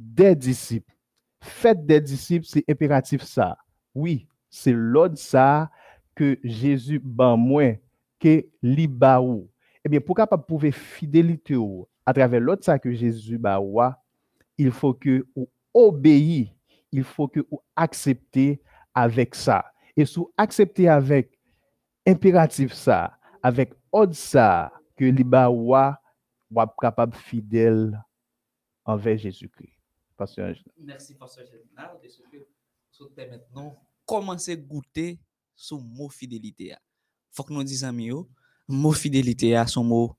des 0.00 0.34
disciples. 0.34 0.92
Faites 1.40 1.86
des 1.86 2.00
disciples, 2.00 2.46
c'est 2.48 2.64
impératif 2.68 3.22
ça. 3.22 3.56
Oui, 3.94 4.26
c'est 4.50 4.72
l'ordre 4.72 5.16
ça 5.16 5.70
que 6.16 6.40
Jésus 6.42 6.98
ban 6.98 7.36
moins 7.36 7.74
que 8.18 8.44
libaou. 8.64 9.48
Eh 9.84 9.88
bien, 9.88 10.00
pour 10.00 10.16
capable 10.16 10.44
prouver 10.44 10.72
fidélité 10.72 11.54
à 12.04 12.12
travers 12.12 12.40
l'autre 12.40 12.64
ça 12.64 12.80
que 12.80 12.92
Jésus 12.92 13.38
ba 13.38 13.60
il 14.58 14.70
faut 14.70 14.94
que 14.94 15.26
vous 15.34 15.48
obéissez, 15.72 16.52
il 16.92 17.04
faut 17.04 17.28
que 17.28 17.40
vous 17.50 17.60
acceptez 17.74 18.62
avec 18.94 19.34
ça. 19.34 19.64
Et 19.96 20.04
sous 20.04 20.32
accepter 20.36 20.88
avec 20.88 21.38
impératif 22.06 22.72
ça, 22.72 23.16
avec 23.42 23.72
ordre 23.92 24.14
ça, 24.14 24.72
que 24.96 25.04
liba 25.04 25.50
wa, 25.50 26.00
wa 26.50 26.74
capable 26.80 27.16
fidèle 27.16 28.00
envers 28.84 29.18
Jésus-Christ. 29.18 29.72
Merci, 30.78 31.14
Pasteur 31.14 31.44
Général, 31.46 31.98
de 32.00 32.38
vous 33.00 33.08
maintenant 33.16 33.76
commencer 34.06 34.52
à 34.52 34.56
goûter 34.56 35.20
ce 35.54 35.74
mot 35.74 36.08
fidélité. 36.08 36.66
Il 36.66 36.76
faut 37.32 37.42
que 37.42 37.52
nous 37.52 37.64
disions, 37.64 37.92
le 37.92 38.24
mot 38.68 38.92
fidélité, 38.92 39.60
son 39.66 39.82
mot 39.82 40.16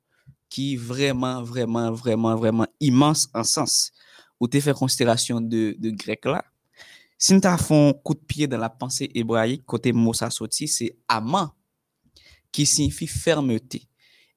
qui 0.50 0.76
vraiment, 0.76 1.42
vraiment, 1.44 1.92
vraiment, 1.92 2.36
vraiment 2.36 2.68
immense 2.80 3.30
en 3.34 3.44
sens 3.44 3.92
ou 4.40 4.48
tu 4.48 4.62
fait 4.62 4.74
considération 4.74 5.42
de, 5.42 5.76
de 5.78 5.90
grec 5.92 6.26
là, 6.26 6.44
si 7.18 7.40
fait 7.40 7.46
un 7.46 7.94
coup 7.94 8.14
de 8.14 8.20
pied 8.20 8.48
dans 8.48 8.58
la 8.58 8.70
pensée 8.70 9.10
hébraïque, 9.14 9.66
côté 9.66 9.94
mot 9.94 10.14
ça 10.14 10.30
sorti, 10.30 10.68
c'est 10.68 10.98
aman, 11.08 11.52
qui 12.52 12.66
signifie 12.66 13.08
fermeté. 13.08 13.88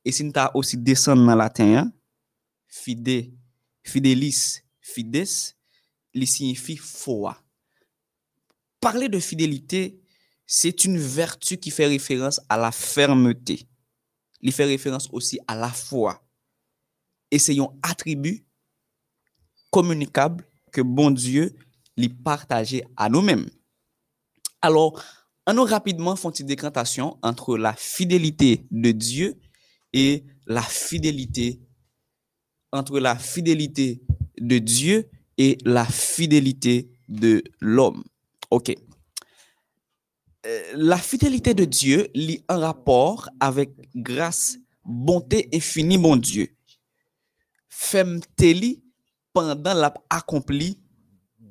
Et 0.05 0.13
si 0.13 0.31
aussi 0.55 0.77
descendu 0.79 1.21
dans 1.27 1.33
le 1.33 1.39
latin, 1.39 1.77
hein, 1.77 1.93
fide, 2.67 3.33
fidelis, 3.83 4.61
fides, 4.81 5.27
il 6.15 6.27
signifie 6.27 6.77
foi. 6.77 7.37
Parler 8.81 9.09
de 9.09 9.19
fidélité, 9.19 10.01
c'est 10.47 10.85
une 10.85 10.99
vertu 10.99 11.59
qui 11.59 11.71
fait 11.71 11.87
référence 11.87 12.41
à 12.49 12.57
la 12.57 12.71
fermeté. 12.73 13.69
Il 14.41 14.53
fait 14.53 14.65
référence 14.65 15.09
aussi 15.13 15.39
à 15.47 15.57
la 15.57 15.69
foi. 15.69 16.25
Et 17.31 17.39
c'est 17.39 17.59
un 17.59 17.69
attribut 17.83 18.47
communicable 19.71 20.45
que 20.73 20.81
bon 20.81 21.11
Dieu 21.11 21.55
lui 21.97 22.09
partageait 22.09 22.85
à 22.97 23.09
nous-mêmes. 23.09 23.49
Alors, 24.63 25.03
on 25.47 25.55
nous 25.55 25.65
rapidement 25.65 26.17
font 26.17 26.31
une 26.31 26.47
décantation 26.47 27.19
entre 27.23 27.57
la 27.57 27.75
fidélité 27.75 28.67
de 28.71 28.91
Dieu 28.91 29.39
et 29.93 30.25
la 30.47 30.63
fidélité 30.63 31.61
entre 32.73 33.01
la 33.01 33.17
fidélité 33.17 34.03
de 34.39 34.59
Dieu 34.59 35.09
et 35.39 35.59
la 35.65 35.87
fidélité 35.87 36.91
de 37.09 37.43
l'homme. 37.61 38.05
OK. 38.51 38.75
Euh, 40.47 40.63
la 40.75 40.99
fidélité 40.99 41.55
de 41.55 41.65
Dieu 41.65 42.09
lit 42.15 42.45
un 42.49 42.59
rapport 42.59 43.29
avec 43.41 43.71
grâce, 43.95 44.59
bonté 44.85 45.49
infinie, 45.53 45.99
mon 45.99 46.17
Dieu. 46.17 46.49
Femme 47.69 48.21
pandan 49.38 49.79
la 49.79 49.92
akompli 50.11 50.72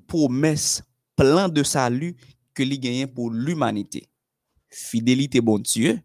promes 0.07 0.81
plan 1.15 1.47
de 1.47 1.63
salu 1.63 2.11
ke 2.11 2.65
bon 2.65 2.67
bon 2.67 2.71
li 2.71 2.79
genyen 2.81 3.09
pou 3.13 3.29
l'umanite. 3.31 4.03
Fidelite 4.67 5.39
bon 5.39 5.61
Diyo, 5.63 5.95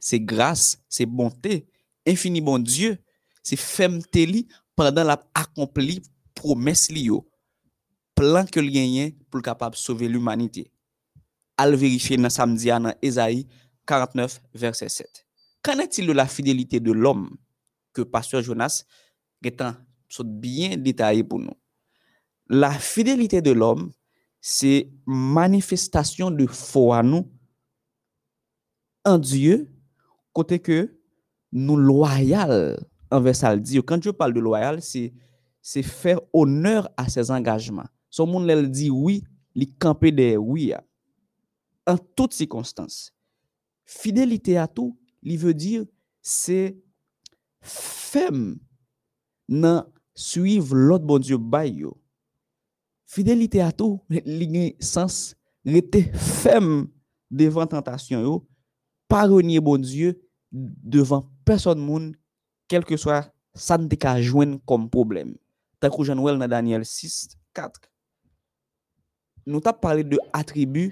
se 0.00 0.18
grase, 0.18 0.78
se 0.88 1.06
bonte, 1.06 1.62
infini 2.04 2.42
bon 2.44 2.60
Diyo, 2.60 2.96
se 3.42 3.56
femte 3.56 4.26
li 4.28 4.44
pandan 4.76 5.08
la 5.08 5.16
akompli 5.38 6.00
promes 6.36 6.88
li 6.92 7.08
yo. 7.08 7.22
Plan 8.18 8.48
ke 8.48 8.60
li 8.60 8.74
genyen 8.74 9.14
pou 9.30 9.40
l'kapab 9.40 9.78
sove 9.78 10.08
l'umanite. 10.10 10.66
Al 11.56 11.76
verifiye 11.76 12.18
nan 12.20 12.32
samdia 12.32 12.78
nan 12.80 12.96
Ezaï 13.04 13.46
49 13.88 14.40
verset 14.54 14.92
7. 14.92 15.24
Kan 15.64 15.80
etil 15.80 16.08
de 16.08 16.16
la 16.16 16.28
fidelite 16.28 16.80
de 16.80 16.92
l'om 16.92 17.28
ke 17.96 18.04
Pastor 18.04 18.44
Jonas 18.44 18.82
getan 19.44 19.76
sont 20.10 20.24
bien 20.24 20.76
détaillés 20.76 21.24
pour 21.24 21.38
nous. 21.38 21.54
La 22.48 22.72
fidélité 22.72 23.40
de 23.40 23.52
l'homme, 23.52 23.92
c'est 24.40 24.90
manifestation 25.06 26.30
de 26.30 26.46
foi 26.46 26.98
à 26.98 27.02
nous 27.02 27.30
en 29.04 29.18
Dieu, 29.18 29.70
côté 30.32 30.58
que 30.58 30.98
nous 31.52 31.76
loyal 31.76 32.78
envers 33.10 33.36
ça. 33.36 33.56
Dieu. 33.56 33.82
Quand 33.82 33.98
Dieu 33.98 34.12
parle 34.12 34.34
de 34.34 34.40
loyal, 34.40 34.82
c'est 34.82 35.12
c'est 35.62 35.82
faire 35.82 36.20
honneur 36.32 36.88
à 36.96 37.08
ses 37.08 37.30
engagements. 37.30 37.86
Son 38.08 38.26
monde 38.26 38.48
elle 38.48 38.70
dit 38.70 38.90
oui, 38.90 39.24
il 39.54 39.76
camper 39.76 40.10
des 40.10 40.36
oui 40.36 40.72
en 41.86 41.98
toutes 41.98 42.32
circonstances. 42.32 43.12
Fidélité 43.84 44.56
à 44.56 44.66
tout, 44.66 44.98
il 45.22 45.38
veut 45.38 45.54
dire 45.54 45.84
c'est 46.22 46.78
ferme 47.60 48.56
dans 49.48 49.84
suiv 50.20 50.74
lot 50.76 51.04
bon 51.06 51.22
Diyo 51.22 51.38
bay 51.40 51.72
yo. 51.82 51.94
Fidelite 53.10 53.62
a 53.64 53.72
tou, 53.74 53.98
li 54.08 54.46
gen 54.52 54.72
sens, 54.84 55.32
rete 55.66 56.04
fem 56.14 56.86
devan 57.30 57.68
tentasyon 57.70 58.22
yo, 58.26 58.38
paronye 59.10 59.58
bon 59.64 59.82
Diyo 59.82 60.12
devan 60.50 61.24
person 61.46 61.80
moun, 61.82 62.10
kelke 62.70 62.98
swa 63.00 63.22
san 63.56 63.88
te 63.90 63.98
ka 63.98 64.18
jwen 64.20 64.58
kom 64.68 64.86
problem. 64.92 65.34
Takou 65.80 66.06
janwel 66.06 66.38
nan 66.38 66.50
Daniel 66.52 66.84
6, 66.86 67.38
4. 67.56 67.88
Nou 69.48 69.64
tap 69.64 69.80
pale 69.82 70.04
de 70.06 70.20
atribu 70.36 70.90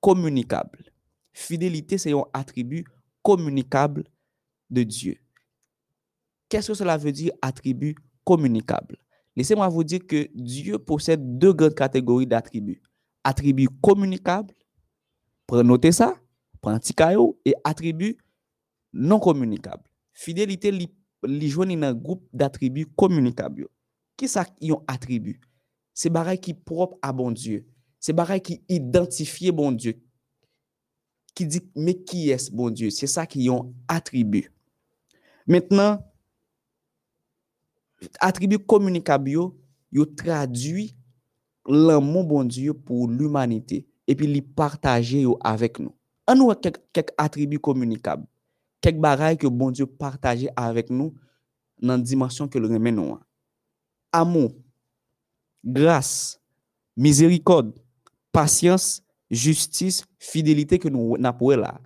komunikable. 0.00 0.86
Fidelite 1.36 1.98
se 2.00 2.14
yon 2.14 2.28
atribu 2.36 2.84
komunikable 3.26 4.06
de 4.70 4.86
Diyo. 4.86 5.16
Kè 6.50 6.62
se 6.64 6.74
cela 6.78 6.96
ve 6.98 7.12
di 7.14 7.28
atribu 7.42 7.90
komunikable? 7.90 8.09
Communicable. 8.30 8.96
Laissez-moi 9.34 9.68
vous 9.68 9.82
dire 9.82 10.06
que 10.06 10.28
Dieu 10.34 10.78
possède 10.78 11.38
deux 11.38 11.52
grandes 11.52 11.74
catégories 11.74 12.28
d'attributs. 12.28 12.80
Attributs 13.24 13.68
communicables, 13.82 14.54
prenez 15.48 15.90
ça, 15.90 16.14
prend 16.60 16.78
petit 16.78 16.94
caillou 16.94 17.36
et 17.44 17.54
attribut 17.64 18.16
non 18.92 19.18
communicable. 19.18 19.82
Fidélité 20.12 20.70
li, 20.70 20.88
li 21.24 21.48
joine 21.48 21.80
dans 21.80 21.88
un 21.88 21.94
groupe 21.94 22.24
d'attributs 22.32 22.86
communicables. 22.96 23.66
Qui 24.16 24.28
ça 24.28 24.46
yon 24.60 24.84
attribut? 24.86 25.40
C'est 25.92 26.10
bagay 26.10 26.38
qui 26.38 26.54
propre 26.54 26.96
à 27.02 27.12
bon 27.12 27.32
Dieu. 27.32 27.66
C'est 27.98 28.12
bagay 28.12 28.40
qui 28.40 28.62
identifie 28.68 29.50
bon 29.50 29.72
Dieu. 29.72 30.00
Qui 31.34 31.46
dit 31.46 31.62
mais 31.74 31.94
qui 31.94 32.30
est 32.30 32.52
bon 32.52 32.70
Dieu? 32.70 32.90
C'est 32.90 33.08
ça 33.08 33.26
qui 33.26 33.42
yon 33.42 33.74
attribut. 33.88 34.52
Maintenant 35.48 35.98
atribu 38.20 38.58
komunikab 38.64 39.28
yo, 39.28 39.50
yo 39.92 40.06
tradwi 40.06 40.90
lan 41.68 42.02
moun 42.04 42.26
bon 42.26 42.48
Diyo 42.48 42.74
pou 42.74 43.08
l'umanite, 43.10 43.82
epi 44.08 44.28
li 44.28 44.42
partaje 44.42 45.24
yo 45.24 45.36
avek 45.46 45.80
nou. 45.82 45.94
An 46.30 46.38
nou 46.40 46.54
kek, 46.54 46.78
kek 46.94 47.12
atribu 47.20 47.60
komunikab, 47.62 48.22
kek 48.84 49.00
baray 49.02 49.36
ke 49.40 49.50
bon 49.50 49.74
Diyo 49.74 49.88
partaje 49.88 50.50
avek 50.58 50.92
nou 50.92 51.14
nan 51.80 52.02
dimansyon 52.04 52.50
ke 52.50 52.60
l 52.60 52.68
remen 52.70 52.96
nou 52.96 53.18
an. 53.18 53.22
Amon, 54.14 54.50
grase, 55.62 56.40
mizerikod, 56.98 57.74
pasyans, 58.34 58.98
justice, 59.30 60.04
fidelite 60.18 60.80
ke 60.82 60.90
nou 60.90 61.16
napwe 61.20 61.58
la. 61.60 61.76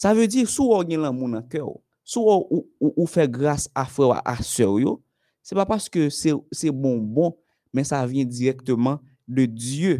Sa 0.00 0.14
ve 0.16 0.26
di 0.30 0.46
sou 0.48 0.72
ou 0.74 0.86
gen 0.86 1.04
lan 1.04 1.14
moun 1.16 1.36
an 1.38 1.44
kè 1.48 1.60
ou, 1.62 1.78
sou 2.04 2.28
ou 2.28 2.46
ou, 2.48 2.64
ou, 2.80 2.92
ou 3.04 3.10
fè 3.10 3.26
grase 3.30 3.70
a 3.76 3.84
fè 3.88 4.02
ou 4.06 4.16
a 4.16 4.36
sè 4.42 4.66
ou 4.66 4.80
yo, 4.82 4.96
Se 5.44 5.56
pa 5.56 5.66
paske 5.68 6.08
se 6.08 6.72
bonbon, 6.72 7.34
men 7.74 7.84
sa 7.84 8.00
vyen 8.08 8.28
direktman 8.28 9.00
de 9.28 9.44
Diyo. 9.50 9.98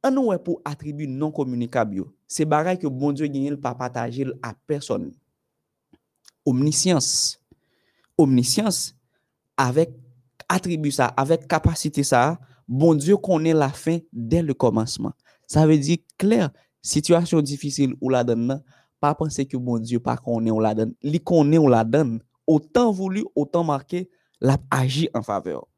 An 0.00 0.14
nou 0.16 0.32
wè 0.32 0.38
pou 0.40 0.62
atribu 0.64 1.04
non 1.04 1.32
komunikab 1.34 1.92
yo. 1.92 2.06
Se 2.30 2.46
baray 2.48 2.78
ke 2.80 2.88
bon 2.88 3.12
Diyo 3.12 3.28
genye 3.28 3.52
l 3.52 3.58
pa 3.60 3.74
pataje 3.76 4.24
l 4.24 4.32
a 4.40 4.54
person. 4.68 5.10
Omnisyans. 6.48 7.36
Omnisyans, 8.20 8.94
avèk 9.60 9.92
atribu 10.48 10.92
sa, 10.94 11.10
avèk 11.20 11.44
kapasite 11.50 12.04
sa, 12.06 12.38
bon 12.64 12.96
Diyo 12.96 13.18
konen 13.20 13.58
la 13.60 13.68
fin 13.76 14.00
den 14.12 14.48
le 14.48 14.56
komanseman. 14.56 15.12
Sa 15.50 15.66
ve 15.68 15.76
di 15.82 15.98
kler, 16.20 16.48
situasyon 16.80 17.44
difisil 17.44 17.92
ou 18.00 18.14
la 18.14 18.24
den 18.24 18.46
nan, 18.48 18.64
pa 19.02 19.12
pense 19.18 19.44
ke 19.44 19.60
bon 19.60 19.82
Diyo 19.84 20.00
pa 20.04 20.16
konen 20.16 20.54
ou 20.54 20.64
la 20.64 20.72
den. 20.78 20.96
Li 21.04 21.20
konen 21.20 21.60
ou 21.60 21.68
la 21.68 21.84
den, 21.84 22.16
autant 22.50 22.90
voulu, 22.90 23.24
autant 23.36 23.62
marqué, 23.62 24.10
l'a 24.40 24.58
agi 24.70 25.08
en 25.14 25.22
faveur. 25.22 25.68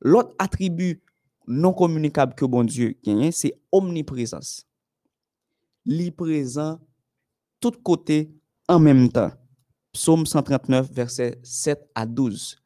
L'autre 0.00 0.34
attribut 0.38 1.02
non 1.46 1.72
communicable 1.72 2.34
que 2.34 2.44
bon 2.44 2.64
Dieu 2.64 2.98
gagne, 3.02 3.32
c'est 3.32 3.54
omniprésence. 3.72 4.66
L'y-présent, 5.84 6.78
tout 7.60 7.72
côté, 7.82 8.30
en 8.68 8.78
même 8.78 9.08
temps. 9.08 9.32
Psaume 9.92 10.26
139, 10.26 10.90
verset 10.92 11.40
7 11.42 11.90
à 11.94 12.06
12. 12.06 12.56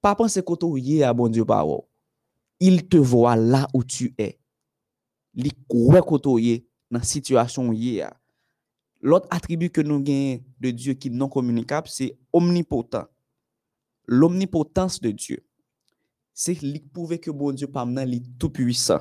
Pas 0.00 0.14
penser 0.14 0.42
que 0.42 0.54
tu 0.54 0.96
es 0.96 1.02
à 1.02 1.12
bon 1.12 1.28
Dieu 1.28 1.44
par 1.44 1.66
Il 2.58 2.88
te 2.88 2.96
voit 2.96 3.36
là 3.36 3.68
où 3.72 3.84
tu 3.84 4.14
es. 4.18 4.40
Li 5.34 5.52
kwe 5.70 6.00
koto 6.02 6.38
ye 6.42 6.64
nan 6.90 7.04
situasyon 7.06 7.70
ye 7.76 8.00
a. 8.02 8.10
L'autre 9.02 9.26
attribut 9.30 9.70
que 9.70 9.80
nous 9.80 10.00
gagnons 10.00 10.42
de 10.60 10.70
Dieu 10.70 10.94
qui 10.94 11.08
est 11.08 11.10
non 11.10 11.28
communicable, 11.28 11.88
c'est 11.88 12.18
omnipotent. 12.32 13.06
L'omnipotence 14.06 15.00
de 15.00 15.10
Dieu. 15.10 15.44
C'est 16.34 16.60
li 16.62 16.80
prouver 16.80 17.18
que 17.18 17.30
bon 17.30 17.52
Dieu 17.52 17.66
pas 17.66 17.84
li 17.84 18.22
tout 18.38 18.50
puissant. 18.50 19.00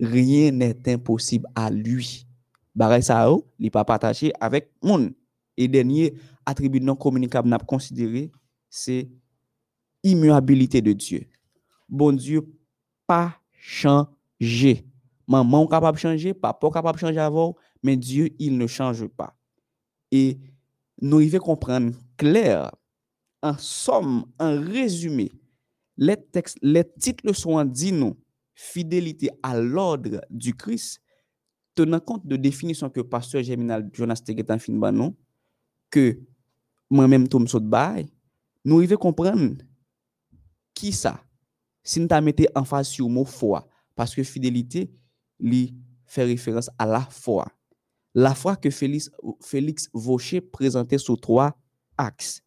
Rien 0.00 0.50
n'est 0.50 0.88
impossible 0.88 1.46
à 1.54 1.70
lui. 1.70 2.26
Bagay 2.74 3.02
sa 3.02 3.32
ou, 3.32 3.44
li 3.58 3.70
pas 3.70 3.84
partagé 3.84 4.32
avec 4.40 4.70
moun. 4.82 5.14
Et 5.56 5.68
dernier 5.68 6.14
attribut 6.44 6.80
non 6.80 6.96
communicable 6.96 7.48
n'a 7.48 7.58
considéré, 7.58 8.32
c'est 8.68 9.08
immuabilité 10.02 10.82
de 10.82 10.92
Dieu. 10.92 11.26
Bon 11.88 12.12
Dieu 12.12 12.42
pas 13.06 13.40
changer. 13.52 14.84
Maman 15.26 15.66
capable 15.66 15.96
de 15.96 16.00
changer, 16.00 16.34
papa 16.34 16.68
capable 16.70 16.96
de 16.96 17.06
changer 17.06 17.20
avant, 17.20 17.56
mais 17.84 17.96
Dieu, 17.96 18.30
il 18.38 18.56
ne 18.56 18.66
change 18.66 19.06
pas. 19.06 19.36
Et 20.10 20.38
nous 21.00 21.20
devons 21.20 21.38
comprendre 21.38 21.92
clair, 22.16 22.74
en 23.42 23.56
somme, 23.58 24.24
en 24.38 24.58
résumé, 24.58 25.30
les, 25.98 26.16
textes, 26.16 26.58
les 26.62 26.84
titres 26.98 27.32
sont 27.34 27.62
dit 27.64 27.92
nous, 27.92 28.16
fidélité 28.54 29.30
à 29.42 29.58
l'ordre 29.60 30.22
du 30.30 30.54
Christ, 30.54 31.00
tenant 31.74 32.00
compte 32.00 32.26
de 32.26 32.36
définition 32.36 32.88
que 32.88 33.02
pasteur 33.02 33.42
Germinal 33.42 33.90
Jonas 33.92 34.22
Tegetan 34.24 34.58
Finbanon, 34.58 35.14
que 35.90 36.18
moi-même 36.88 37.28
Tom 37.28 37.46
Sotbay, 37.46 38.06
nous 38.64 38.80
devons 38.80 38.96
comprendre 38.96 39.56
qui 40.72 40.90
ça, 40.92 41.22
si 41.82 42.00
nous 42.00 42.08
mettons 42.22 42.44
en 42.54 42.64
face 42.64 42.88
sur 42.88 43.10
mot 43.10 43.26
foi, 43.26 43.68
parce 43.94 44.14
que 44.14 44.22
fidélité, 44.22 44.90
lui 45.38 45.74
fait 46.06 46.24
référence 46.24 46.70
à 46.78 46.86
la 46.86 47.00
foi. 47.02 47.46
La 48.14 48.34
foi 48.34 48.56
que 48.56 48.70
Félix, 48.70 49.10
Vaucher 49.92 50.40
présentait 50.40 50.98
sous 50.98 51.16
trois 51.16 51.56
axes. 51.98 52.42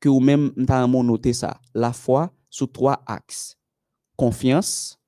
Que 0.00 0.08
ou 0.08 0.20
même 0.20 0.52
nous 0.56 1.02
noté 1.02 1.32
ça. 1.32 1.60
La 1.74 1.92
foi 1.92 2.32
sous 2.50 2.66
trois 2.66 3.02
axes. 3.06 3.56
Confiance, 4.16 4.98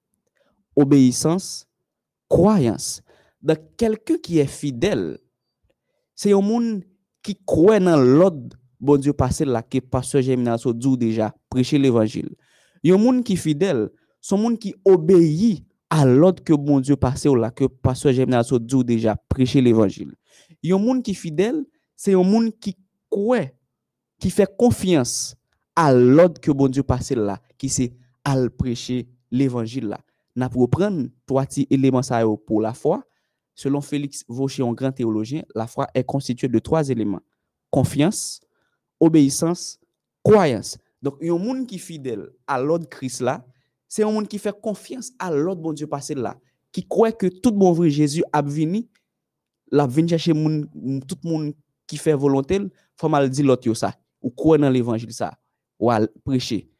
obéissance, 0.76 1.66
croyance. 2.28 3.02
Donc, 3.42 3.58
quelqu'un 3.76 4.18
qui 4.18 4.38
est 4.38 4.46
fidèle, 4.46 5.18
c'est 6.14 6.32
un 6.32 6.40
monde 6.40 6.84
qui 7.22 7.36
croit 7.44 7.80
dans 7.80 7.96
l'ordre 7.96 8.56
bon 8.80 8.96
Dieu 8.96 9.12
passé 9.12 9.44
là 9.44 9.62
que 9.62 9.78
pasteur 9.78 10.22
Germinal 10.22 10.58
dit 10.74 10.96
déjà 10.96 11.34
prêcher 11.48 11.78
l'évangile. 11.78 12.34
Il 12.82 12.90
y 12.90 12.92
a 12.92 12.96
un 12.96 12.98
monde 12.98 13.24
qui 13.24 13.34
est 13.34 13.36
fidèle, 13.36 13.90
c'est 14.20 14.34
un 14.34 14.38
monde 14.38 14.58
qui 14.58 14.74
obéit 14.84 15.64
à 15.90 16.04
l'ordre 16.04 16.42
que 16.42 16.52
bon 16.52 16.80
Dieu 16.80 16.96
passé 16.96 17.28
là 17.34 17.50
que 17.50 17.64
pasteur 17.64 18.12
Germinal 18.12 18.44
dit 18.60 18.84
déjà 18.84 19.16
prêcher 19.28 19.60
l'évangile. 19.60 20.14
Il 20.62 20.70
y 20.70 20.72
a 20.72 20.76
un 20.76 20.78
monde 20.78 21.02
qui 21.02 21.12
est 21.12 21.14
fidèle, 21.14 21.64
c'est 21.96 22.14
un 22.14 22.22
monde 22.22 22.50
qui 22.58 22.76
croit, 23.10 23.46
qui 24.18 24.30
fait 24.30 24.48
confiance 24.56 25.34
à 25.74 25.92
l'ordre 25.92 26.40
que 26.40 26.50
bon 26.50 26.68
Dieu 26.68 26.82
passé 26.82 27.14
là, 27.14 27.40
qui 27.56 27.68
c'est 27.68 27.92
à 28.24 28.36
prêcher 28.50 29.08
l'évangile 29.30 29.86
là. 29.88 30.00
N'a 30.36 30.48
pour 30.48 30.68
prendre 30.70 31.08
trois 31.26 31.46
éléments 31.70 32.02
ça 32.02 32.22
pour 32.46 32.60
la 32.60 32.72
foi. 32.72 33.02
Selon 33.54 33.80
Félix 33.80 34.24
Vaucher, 34.28 34.62
un 34.62 34.72
grand 34.72 34.92
théologien, 34.92 35.42
la 35.54 35.66
foi 35.66 35.88
est 35.94 36.04
constituée 36.04 36.46
de 36.46 36.58
trois 36.60 36.88
éléments 36.90 37.22
confiance, 37.70 38.40
obéissance, 39.00 39.78
croyance. 40.22 40.78
Donc, 41.02 41.16
il 41.20 41.28
y 41.28 41.30
a 41.30 41.34
un 41.34 41.38
monde 41.38 41.66
qui 41.66 41.76
est 41.76 41.78
fidèle 41.78 42.30
à 42.46 42.60
l'ordre 42.60 42.88
Christ 42.88 43.20
là, 43.20 43.44
c'est 43.88 44.04
un 44.04 44.10
monde 44.12 44.28
qui 44.28 44.38
fait 44.38 44.54
confiance 44.60 45.12
à 45.18 45.30
l'autre 45.30 45.60
bon 45.60 45.72
Dieu 45.72 45.86
passé 45.86 46.14
là, 46.14 46.38
qui 46.70 46.86
croit 46.86 47.12
que 47.12 47.26
tout 47.26 47.52
bon 47.52 47.72
vrai 47.72 47.90
Jésus 47.90 48.22
a 48.32 48.42
venu, 48.42 48.86
l'a 49.72 49.86
venu 49.86 50.08
chercher 50.08 50.34
moun, 50.34 50.68
tout 51.06 51.16
monde 51.24 51.54
qui 51.86 51.96
fait 51.96 52.14
volonté, 52.14 52.60
faut 52.96 53.08
mal 53.08 53.30
dire 53.30 53.46
l'autre 53.46 53.72
ça, 53.74 53.94
ou 54.20 54.30
croit 54.30 54.58
dans 54.58 54.70
l'évangile 54.70 55.12
ça, 55.12 55.38
ou 55.78 55.90
à 55.90 56.00
prêcher. 56.24 56.70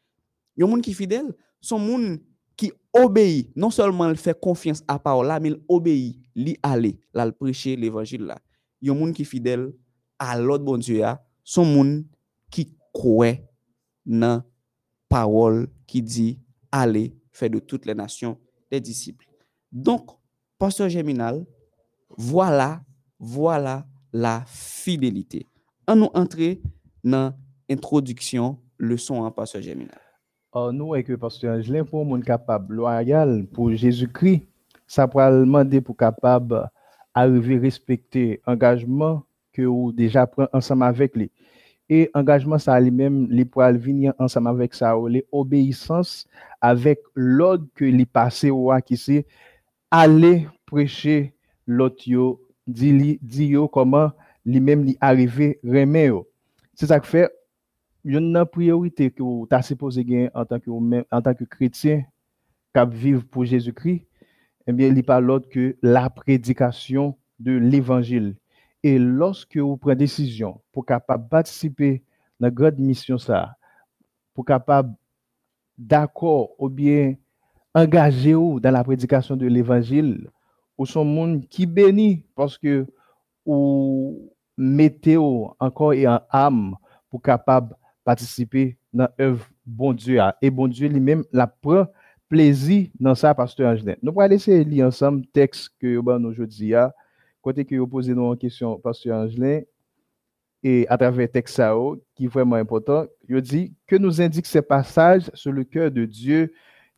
Un 0.61 0.67
monde 0.67 0.81
qui 0.81 0.93
fidèle, 0.93 1.33
son 1.59 1.79
monde 1.79 2.19
qui 2.55 2.71
obéit, 2.93 3.55
non 3.55 3.71
seulement 3.71 4.09
il 4.09 4.17
fait 4.17 4.39
confiance 4.39 4.83
à 4.87 4.99
parole 4.99 5.27
là, 5.27 5.39
mais 5.39 5.49
il 5.49 5.59
obéit, 5.67 6.19
l'y 6.35 6.57
aller, 6.61 6.99
là 7.13 7.31
prêcher 7.31 7.75
l'évangile 7.75 8.23
là. 8.23 8.39
Un 8.85 8.93
monde 8.93 9.13
qui 9.13 9.25
fidèle 9.25 9.73
à 10.19 10.39
l'autre 10.39 10.63
bon 10.63 10.77
Dieu 10.77 10.99
là, 10.99 11.25
son 11.43 11.65
monde 11.65 12.05
qui 12.51 12.75
croit 12.93 13.35
dans 14.05 14.43
parole 15.07 15.67
qui 15.87 16.01
dit 16.01 16.39
aller 16.71 17.13
faire 17.31 17.49
de 17.49 17.59
toutes 17.59 17.85
les 17.85 17.95
nations 17.95 18.37
des 18.71 18.79
disciples. 18.79 19.25
Donc, 19.71 20.11
pasteur 20.57 20.89
Germinal, 20.89 21.45
voilà, 22.17 22.81
voilà 23.19 23.85
la 24.11 24.43
fidélité. 24.47 25.45
On 25.87 25.95
nous 25.95 26.09
entrer 26.13 26.61
dans 27.03 27.33
l'introduction, 27.67 28.59
leçon 28.77 29.15
en 29.15 29.31
pasteur 29.31 29.61
Germinal. 29.61 29.99
Oh, 30.51 30.71
nous, 30.71 30.95
avec 30.95 31.15
pasteur 31.17 31.57
Angelin, 31.57 31.85
pour 31.85 32.03
mon 32.03 32.19
capable 32.21 32.75
loyal 32.75 33.45
pour 33.53 33.71
Jésus-Christ, 33.71 34.47
ça 34.87 35.07
pourra 35.07 35.31
demander 35.31 35.79
pour 35.79 35.95
capable 35.95 36.67
arriver 37.13 37.57
à 37.57 37.59
respecter 37.59 38.41
engagement 38.47 39.23
que 39.53 39.61
vous 39.61 39.91
déjà 39.91 40.25
pris 40.25 40.45
ensemble 40.51 40.83
avec 40.83 41.15
lui. 41.15 41.31
Et 41.89 42.09
engagement, 42.13 42.59
ça 42.59 42.79
lui-même, 42.79 43.27
les 43.31 43.45
pour 43.45 43.63
venir 43.63 44.13
ensemble 44.19 44.49
avec 44.49 44.75
ça, 44.75 44.95
l'obéissance 45.33 46.27
avec 46.61 46.99
l'ordre 47.15 47.65
que 47.73 47.85
les 47.85 48.05
passé 48.05 48.51
ou 48.51 48.71
qui 48.85 49.25
aller 49.89 50.47
prêcher 50.65 51.33
l'autre 51.65 52.03
dit 52.67 53.45
yo 53.45 53.67
comment 53.67 54.11
lui-même 54.45 54.83
lui 54.83 54.97
arriver 55.01 55.59
C'est 56.75 56.87
ça 56.87 56.99
que 56.99 57.07
fait 57.07 57.31
une 58.05 58.45
priorité 58.45 59.11
que 59.11 59.47
tu 59.47 59.55
as 59.55 59.61
supposé 59.61 60.05
gagner 60.05 60.29
en 60.33 60.45
tant 60.45 60.59
que 60.59 60.69
en 60.69 61.21
tant 61.21 61.33
que 61.33 61.43
chrétien 61.43 62.03
qui 62.73 62.81
vivre 62.91 63.23
pour 63.25 63.45
Jésus-Christ. 63.45 64.05
Eh 64.67 64.71
bien, 64.71 64.87
il 64.87 65.03
pas 65.03 65.19
l'autre 65.19 65.49
que 65.49 65.75
la 65.81 66.09
prédication 66.09 67.17
de 67.39 67.53
l'évangile. 67.53 68.35
Et 68.83 68.97
lorsque 68.97 69.57
vous 69.57 69.77
prenez 69.77 69.95
décision 69.95 70.61
pour 70.71 70.85
capable 70.85 71.27
participer 71.27 72.03
dans 72.39 72.47
la 72.47 72.51
grande 72.51 72.79
mission 72.79 73.17
ça, 73.17 73.55
pour 74.33 74.45
capable 74.45 74.93
d'accord 75.77 76.51
ou 76.57 76.69
bien 76.69 77.15
engager 77.73 78.33
vous 78.33 78.59
dans 78.59 78.71
la 78.71 78.83
prédication 78.83 79.35
de 79.35 79.47
l'évangile, 79.47 80.29
ou 80.77 80.85
son 80.85 81.03
monde 81.03 81.45
qui 81.49 81.65
bénit 81.65 82.25
parce 82.35 82.57
que 82.57 82.87
ou 83.45 84.31
mettez 84.57 85.17
encore 85.17 85.93
et 85.93 86.07
en 86.07 86.21
âme 86.29 86.75
pour 87.09 87.21
capable 87.21 87.75
participer 88.03 88.77
dans 88.93 89.07
l'œuvre 89.17 89.45
bon 89.65 89.93
Dieu. 89.93 90.19
Et 90.41 90.49
bon 90.49 90.67
Dieu 90.67 90.87
lui-même 90.87 91.23
la 91.31 91.47
prend 91.47 91.85
plaisir 92.29 92.87
dans 92.99 93.15
ça, 93.15 93.33
pasteur 93.33 93.71
Angelin. 93.73 93.95
Nous 94.01 94.13
allons 94.19 94.35
de 94.35 94.69
lire 94.69 94.87
ensemble 94.87 95.21
le 95.21 95.27
texte 95.27 95.71
que 95.79 95.99
nous 96.17 96.29
aujourd'hui. 96.29 96.73
Côté 97.41 97.65
que 97.65 97.75
vous 97.75 97.87
posez 97.87 98.13
nous 98.13 98.23
en 98.23 98.35
question, 98.35 98.77
pasteur 98.79 99.17
Angelin, 99.17 99.61
et 100.61 100.85
à 100.89 100.97
travers 100.97 101.25
le 101.25 101.27
texte 101.27 101.55
ça, 101.55 101.73
qui 102.15 102.25
est 102.25 102.27
vraiment 102.27 102.57
important, 102.57 103.05
il 103.27 103.41
dit 103.41 103.73
que 103.87 103.95
nous 103.95 104.21
indique 104.21 104.45
ces 104.45 104.61
passages 104.61 105.31
sur 105.33 105.51
le 105.51 105.63
cœur 105.63 105.89
de 105.89 106.03
Dieu, 106.05 106.53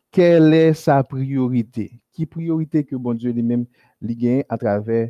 quelle 0.10 0.54
est 0.54 0.74
sa 0.74 1.04
priorité? 1.04 1.92
Qui 2.12 2.26
priorité 2.26 2.84
que 2.84 2.96
bon 2.96 3.14
Dieu 3.14 3.32
lui-même 3.32 3.66
lui 4.02 4.16
gagne 4.16 4.44
à 4.50 4.58
travers 4.58 5.10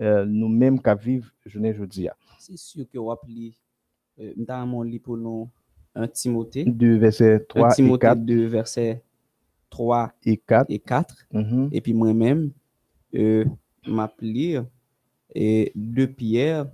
euh, 0.00 0.24
nous-mêmes 0.24 0.80
qui 0.80 0.90
vivons 0.98 1.28
journée 1.44 1.70
aujourd'hui. 1.70 2.08
C'est 2.38 2.56
sûr 2.56 2.84
que 2.90 2.98
vous 2.98 3.10
appelez, 3.10 3.52
euh, 4.18 4.32
dans 4.36 4.66
mon 4.66 4.82
livre 4.82 5.04
pour 5.04 5.16
nous, 5.18 5.48
un 5.94 6.08
Timothée, 6.08 6.64
2 6.64 6.96
versets 6.96 7.34
1 7.34 7.38
3 7.48 7.70
et 7.70 7.74
Timothée 7.74 8.00
4 8.00 8.24
2, 8.24 8.46
verset 8.46 9.02
3 9.68 10.12
et 10.24 10.36
4. 10.36 10.70
et 10.70 10.78
4. 10.78 11.26
Mhm. 11.32 11.68
Et 11.72 11.80
puis 11.80 11.92
moi-même, 11.92 12.50
euh, 13.14 13.44
m'appeler 13.86 14.60
et 15.34 15.72
2 15.74 16.06
Pierre 16.08 16.66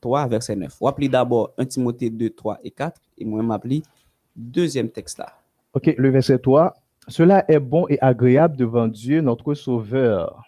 3, 0.00 0.28
verset 0.28 0.56
9. 0.56 0.76
Vous 0.80 0.88
appelez 0.88 1.08
d'abord 1.08 1.52
1 1.58 1.66
Timothée 1.66 2.10
2, 2.10 2.30
3 2.30 2.60
et 2.64 2.70
4. 2.70 3.00
Et 3.18 3.24
moi, 3.24 3.42
m'appeler 3.42 3.82
deuxième 4.34 4.88
texte 4.88 5.18
là. 5.18 5.32
OK, 5.74 5.94
le 5.96 6.10
verset 6.10 6.38
3. 6.38 6.74
Cela 7.08 7.44
est 7.50 7.58
bon 7.58 7.86
et 7.88 7.98
agréable 8.00 8.56
devant 8.56 8.88
Dieu, 8.88 9.20
notre 9.20 9.54
Sauveur. 9.54 10.44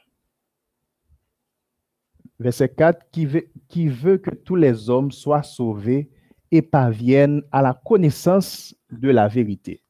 Verset 2.38 2.70
4, 2.70 3.10
qui 3.10 3.26
veut, 3.26 3.48
qui 3.68 3.88
veut 3.88 4.18
que 4.18 4.34
tous 4.34 4.56
les 4.56 4.88
hommes 4.88 5.10
soient 5.10 5.42
sauvés 5.42 6.08
et 6.50 6.62
parviennent 6.62 7.42
à 7.52 7.62
la 7.62 7.74
connaissance 7.74 8.74
de 8.90 9.10
la 9.10 9.28
vérité. 9.28 9.82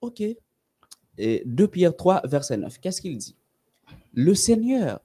OK. 0.00 0.22
Et 1.18 1.42
2 1.44 1.68
Pierre 1.68 1.94
3, 1.94 2.22
verset 2.24 2.56
9. 2.56 2.78
Qu'est-ce 2.78 3.02
qu'il 3.02 3.18
dit? 3.18 3.36
Le 4.14 4.34
Seigneur 4.34 5.00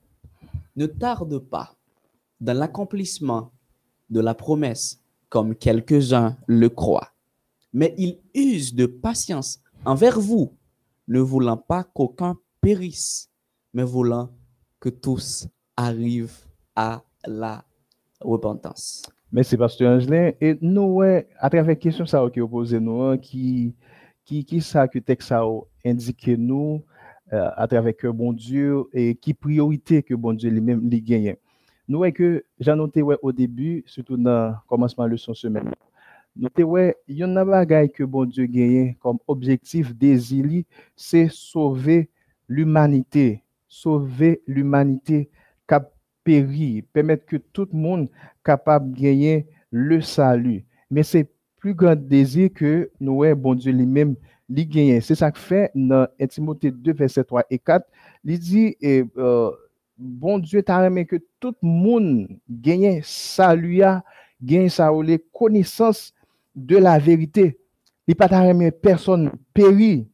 ne 0.75 0.85
tarde 0.85 1.39
pas 1.39 1.75
dans 2.41 2.57
l'accomplissement 2.57 3.51
de 4.09 4.19
la 4.19 4.33
promesse, 4.33 5.01
comme 5.29 5.55
quelques-uns 5.55 6.38
le 6.47 6.69
croient, 6.69 7.11
mais 7.73 7.93
il 7.97 8.19
use 8.33 8.73
de 8.73 8.85
patience 8.85 9.59
envers 9.83 10.19
vous, 10.19 10.53
ne 11.07 11.19
voulant 11.19 11.57
pas 11.57 11.83
qu'aucun 11.83 12.38
périsse, 12.61 13.29
mais 13.73 13.83
voulant 13.83 14.29
que 14.79 14.89
tous 14.89 15.47
arrivent 15.75 16.45
à 16.75 17.03
la 17.25 17.63
repentance. 18.21 19.03
Merci, 19.31 19.57
Pasteur 19.57 19.97
Angelin. 19.97 20.31
Et 20.39 20.57
nous, 20.61 20.95
ouais, 20.95 21.27
à 21.38 21.49
travers 21.49 21.67
la 21.67 21.75
question 21.75 22.05
ça 22.05 22.25
qui 22.31 22.39
opposé 22.39 22.79
nous, 22.79 23.01
hein, 23.01 23.17
qui, 23.17 23.75
qui, 24.23 24.45
qui 24.45 24.61
ça 24.61 24.88
que 24.88 24.99
texte 24.99 25.33
indique 25.83 26.27
nous, 26.27 26.83
à 27.31 27.67
travers 27.67 27.95
que 27.95 28.07
bon 28.07 28.33
Dieu, 28.33 28.83
et 28.93 29.15
qui 29.15 29.33
priorité 29.33 30.03
que 30.03 30.13
bon 30.13 30.33
Dieu 30.33 30.49
lui-même 30.49 30.89
lui 30.89 31.01
gagne. 31.01 31.35
Nous, 31.88 31.99
ouais, 31.99 32.11
que 32.11 32.43
j'ai 32.59 32.75
noté 32.75 33.01
au 33.03 33.31
début, 33.31 33.83
surtout 33.85 34.17
dans 34.17 34.49
le 34.49 34.55
commencement 34.67 35.05
de 35.05 35.11
leçon 35.11 35.33
semaine, 35.33 35.71
notez 36.35 36.63
ouais, 36.63 36.95
il 37.07 37.17
y 37.17 37.23
en 37.23 37.35
a 37.35 37.45
bagaille 37.45 37.91
que 37.91 38.03
bon 38.03 38.25
Dieu 38.25 38.45
gagne 38.45 38.95
comme 38.99 39.19
objectif 39.27 39.95
désir, 39.95 40.63
c'est 40.95 41.29
sauver 41.29 42.09
l'humanité, 42.47 43.43
sauver 43.67 44.41
l'humanité 44.47 45.29
qui 45.67 45.73
a 45.75 45.89
péri, 46.23 46.83
permettre 46.93 47.25
que 47.25 47.38
tout 47.38 47.67
le 47.71 47.77
monde 47.77 48.09
capable 48.43 48.91
de 48.91 49.01
gagner 49.01 49.47
le 49.71 50.01
salut. 50.01 50.65
Mais 50.89 51.03
c'est 51.03 51.29
plus 51.57 51.73
grand 51.73 51.95
désir 51.95 52.49
que 52.53 52.91
nous, 52.99 53.13
ouais, 53.13 53.35
bon 53.35 53.55
Dieu 53.55 53.71
lui-même, 53.71 54.15
C'est 55.01 55.15
ça 55.15 55.31
que 55.31 55.39
fait 55.39 55.71
dans 55.73 56.08
1 56.19 56.27
Timothée 56.27 56.71
2, 56.71 56.93
verset 56.93 57.23
3 57.23 57.43
et 57.49 57.58
4. 57.58 57.88
Il 58.23 58.39
dit, 58.39 58.75
et, 58.79 59.03
euh, 59.17 59.51
bon 59.97 60.39
Dieu 60.39 60.62
t'a 60.62 60.86
aimé 60.86 61.05
que 61.05 61.15
tout 61.39 61.55
le 61.63 61.67
monde 61.67 62.27
gagne 62.49 63.01
salut, 63.03 63.81
gagne 64.41 64.69
sa 64.69 64.91
les 65.01 65.23
connaissance 65.34 66.13
de 66.55 66.77
la 66.77 66.99
vérité. 66.99 67.58
Il 68.08 68.15
pas 68.15 68.29
t'a 68.29 68.45
aimé 68.45 68.71
personne 68.71 69.31
péri. 69.53 70.08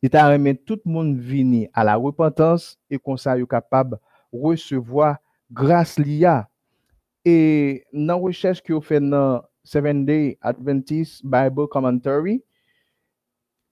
Il 0.00 0.08
t'a 0.10 0.34
aimé 0.34 0.56
tout 0.56 0.80
le 0.86 0.90
monde 0.90 1.18
venir 1.18 1.68
à 1.74 1.84
la 1.84 1.96
repentance 1.96 2.78
et 2.88 2.98
comme 2.98 3.18
ça, 3.18 3.36
il 3.36 3.42
est 3.42 3.46
capable 3.46 3.98
de 4.32 4.38
recevoir 4.38 5.18
grâce 5.50 5.98
liya. 5.98 6.48
Et 7.24 7.84
dans 7.92 8.06
la 8.06 8.14
recherche 8.14 8.62
que 8.62 8.72
vous 8.72 8.80
faites 8.80 9.02
dans 9.02 9.42
Seven 9.62 10.06
Day 10.06 10.38
Adventist 10.40 11.20
Bible 11.24 11.68
Commentary, 11.68 12.42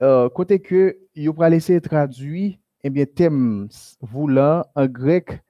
euh, 0.03 0.29
côté 0.29 0.61
que 0.61 0.99
vous 1.17 1.33
pourrez 1.33 1.51
laisser 1.51 1.81
traduire, 1.81 2.57
eh 2.85 2.91
bien, 2.91 3.05
thème 3.07 3.69
voulant 4.01 4.65
en 4.75 4.87
grec, 4.87 5.41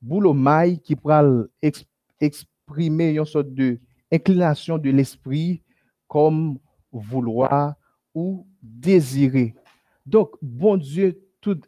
boulomai, 0.00 0.78
qui 0.78 0.96
pourra 0.96 1.24
ex- 1.60 1.84
exprimer 2.20 3.10
une 3.14 3.24
sorte 3.24 3.52
de 3.52 3.78
inclination 4.12 4.78
de 4.78 4.90
l'esprit 4.90 5.62
comme 6.06 6.58
vouloir 6.92 7.74
ou 8.14 8.46
désirer. 8.62 9.54
Donc, 10.06 10.30
bon 10.40 10.76
Dieu, 10.76 11.20
tout 11.40 11.60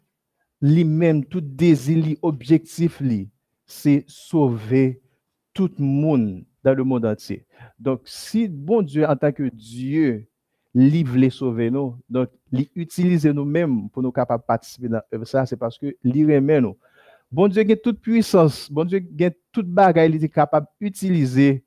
lui-même, 0.61 1.25
tout 1.25 1.41
désir, 1.41 2.03
li, 2.03 2.17
objectif, 2.21 2.99
li, 3.01 3.29
c'est 3.65 4.03
sauver 4.07 5.01
tout 5.53 5.69
le 5.77 5.85
monde 5.85 6.43
dans 6.63 6.73
le 6.73 6.83
monde 6.83 7.05
entier. 7.05 7.45
Donc, 7.77 8.01
si 8.05 8.47
bon 8.47 8.81
Dieu, 8.81 9.05
en 9.05 9.15
tant 9.15 9.31
que 9.31 9.49
Dieu, 9.49 10.27
li 10.73 11.03
voulait 11.03 11.29
sauver 11.29 11.71
donc, 11.71 12.29
li 12.51 12.69
utiliser 12.75 13.33
nous-mêmes 13.33 13.89
pour 13.89 14.03
nous 14.03 14.11
capables 14.11 14.43
de 14.43 14.47
participer 14.47 14.87
dans 14.87 15.01
ça, 15.23 15.45
c'est 15.45 15.57
parce 15.57 15.77
que 15.77 15.95
li 16.03 16.23
remet 16.23 16.61
nous. 16.61 16.77
Bon 17.31 17.47
Dieu 17.47 17.63
a 17.69 17.75
toute 17.75 17.99
puissance, 17.99 18.71
bon 18.71 18.85
Dieu 18.85 19.03
a 19.21 19.29
toute 19.51 19.67
bagaille, 19.67 20.15
il 20.15 20.23
est 20.23 20.29
capable 20.29 20.67
d'utiliser 20.79 21.63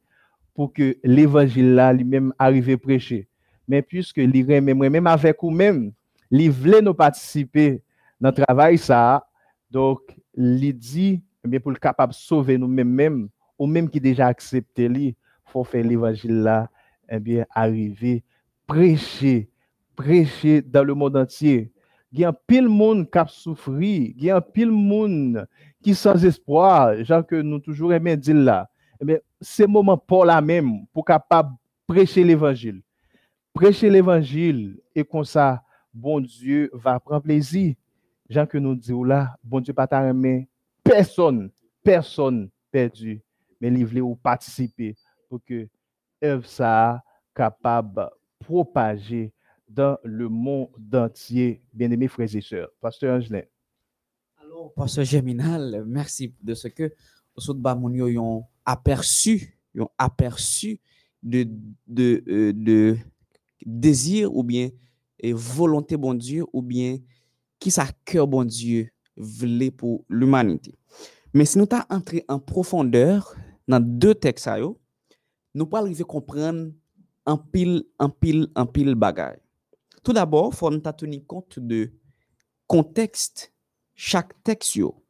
pour 0.54 0.72
que 0.72 0.96
l'évangile 1.02 1.74
là 1.74 1.92
lui-même 1.92 2.32
arrive 2.38 2.70
à 2.70 2.78
prêcher. 2.78 3.28
Mais 3.68 3.82
puisque 3.82 4.18
li 4.18 4.42
remet 4.42 4.74
même 4.74 5.06
avec 5.06 5.36
vous-même, 5.40 5.92
li 6.30 6.50
nous 6.82 6.94
participer 6.94 7.82
dans 8.20 8.30
le 8.30 8.44
travail 8.44 8.78
ça, 8.78 9.26
donc, 9.70 10.00
li 10.34 10.74
dit, 10.74 11.22
bien, 11.42 11.58
pour 11.58 11.70
le 11.70 11.78
capable 11.78 12.12
de 12.12 12.16
sauver 12.16 12.58
nous-mêmes, 12.58 12.90
même, 12.90 13.28
ou 13.58 13.66
même 13.66 13.88
qui 13.88 14.00
déjà 14.00 14.26
accepté 14.26 14.86
lui, 14.88 15.16
faut 15.46 15.64
faire 15.64 15.84
l'évangile 15.84 16.42
là, 16.42 16.68
eh 17.08 17.18
bien, 17.18 17.46
arriver, 17.50 18.22
prêcher, 18.66 19.50
prêcher 19.96 20.62
dans 20.62 20.84
le 20.84 20.94
monde 20.94 21.16
entier. 21.16 21.72
Il 22.12 22.20
y 22.20 22.24
a 22.24 22.32
pile 22.32 22.68
monde 22.68 23.10
qui 23.10 23.18
a 23.18 23.26
souffri, 23.26 24.14
il 24.16 24.24
y 24.24 24.30
a 24.30 24.40
pile 24.40 24.70
monde 24.70 25.46
qui 25.82 25.94
sans 25.94 26.22
espoir, 26.24 27.02
genre 27.04 27.26
que 27.26 27.36
nous 27.36 27.58
toujours 27.58 27.92
aimons 27.92 28.16
dire 28.16 28.36
là. 28.36 28.68
Eh 29.00 29.04
bien, 29.04 29.18
c'est 29.40 29.66
moment 29.66 29.96
pour 29.96 30.24
la 30.24 30.40
même, 30.40 30.86
pour 30.92 31.04
capable 31.04 31.54
prêcher 31.86 32.22
l'évangile. 32.22 32.82
Prêcher 33.54 33.90
l'évangile, 33.90 34.78
et 34.94 35.04
comme 35.04 35.24
ça, 35.24 35.62
bon 35.92 36.20
Dieu 36.20 36.70
va 36.72 37.00
prendre 37.00 37.22
plaisir. 37.22 37.74
Jean 38.28 38.46
que 38.46 38.58
nous 38.58 38.74
disons 38.74 39.04
là, 39.04 39.36
bon 39.42 39.60
Dieu 39.60 39.74
pas 39.74 39.88
personne, 40.84 41.50
personne 41.82 42.48
perdu, 42.70 43.20
mais 43.60 43.70
voulait 43.84 44.00
ou 44.00 44.14
participer 44.16 44.96
pour 45.28 45.40
que 45.44 45.68
œuvre 46.22 46.46
ça 46.46 47.02
capable 47.34 48.08
de 48.42 48.44
propager 48.44 49.32
dans 49.68 49.96
le 50.04 50.28
monde 50.28 50.68
entier, 50.92 51.62
bien-aimés 51.72 52.08
frères 52.08 52.34
et 52.34 52.40
sœurs. 52.40 52.68
Pasteur 52.80 53.16
Angelin. 53.16 53.42
Alors, 54.36 54.72
Pasteur 54.74 55.04
Germinal, 55.04 55.84
merci 55.86 56.34
de 56.42 56.54
ce 56.54 56.68
que 56.68 56.92
y 58.08 58.18
ont 58.18 58.44
aperçu, 58.66 59.58
ont 59.78 59.88
aperçu 59.96 60.80
de, 61.22 61.48
de, 61.86 62.22
euh, 62.28 62.52
de 62.52 62.96
désir 63.64 64.34
ou 64.34 64.42
bien 64.42 64.68
et 65.18 65.32
volonté 65.32 65.96
bon 65.96 66.14
Dieu 66.14 66.44
ou 66.52 66.60
bien 66.60 66.98
qui 67.58 67.70
sa 67.70 67.86
cœur 68.04 68.26
bon 68.26 68.44
Dieu 68.44 68.90
voulait 69.16 69.70
pour 69.70 70.04
l'humanité. 70.08 70.74
Mais 71.32 71.44
si 71.44 71.58
nous 71.58 71.66
t'a 71.66 71.86
entré 71.88 72.24
en 72.28 72.38
profondeur 72.38 73.34
dans 73.68 73.80
deux 73.80 74.14
textes 74.14 74.50
nous 75.54 75.66
pas 75.66 75.78
arriver 75.78 76.04
comprendre 76.04 76.72
en 77.26 77.38
pile 77.38 77.84
en 77.98 78.08
pile 78.08 78.48
en 78.54 78.66
pile 78.66 78.94
bagaille. 78.94 79.40
Tout 80.02 80.12
d'abord, 80.12 80.54
faut 80.54 80.70
nous 80.70 80.80
tenir 80.80 81.20
compte 81.26 81.58
de 81.58 81.92
contexte 82.66 83.52
chaque 83.94 84.42
texte 84.42 84.76
yo. 84.76 85.04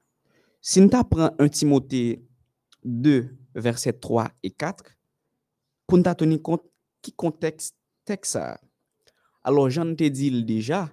Si 0.61 0.81
nous 0.81 0.91
apprenons 0.93 1.35
1 1.39 1.49
Timothée 1.49 2.25
2, 2.85 3.37
versets 3.55 3.95
3 3.95 4.31
et 4.43 4.51
4, 4.51 4.85
pour 5.87 5.99
nous 5.99 6.15
tenir 6.15 6.43
compte 6.43 6.63
qui 7.01 7.13
contexte 7.13 7.77
texte 8.05 8.33
ça. 8.33 8.61
Alors, 9.45 9.71
j'en 9.71 9.87
dit 9.87 10.11
déjà, 10.45 10.93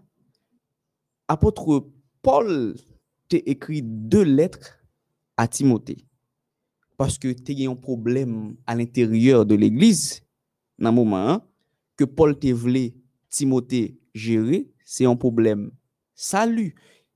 apôtre 1.28 1.88
Paul 2.22 2.76
t'a 3.28 3.38
écrit 3.46 3.82
deux 3.84 4.24
lettres 4.24 4.80
à 5.38 5.48
Timothée 5.48 6.06
parce 6.98 7.18
que 7.18 7.32
tu 7.32 7.66
as 7.66 7.70
un 7.70 7.76
problème 7.76 8.56
à 8.66 8.76
l'intérieur 8.76 9.46
de 9.46 9.56
l'église 9.56 10.22
nan 10.80 10.96
mouman 10.96 11.36
an, 11.36 11.42
ke 12.00 12.08
Paul 12.08 12.36
te 12.40 12.54
vle 12.56 12.90
Timote 13.30 13.84
jere, 14.18 14.64
se 14.88 15.06
yon 15.06 15.20
problem 15.20 15.68
salu, 16.18 16.70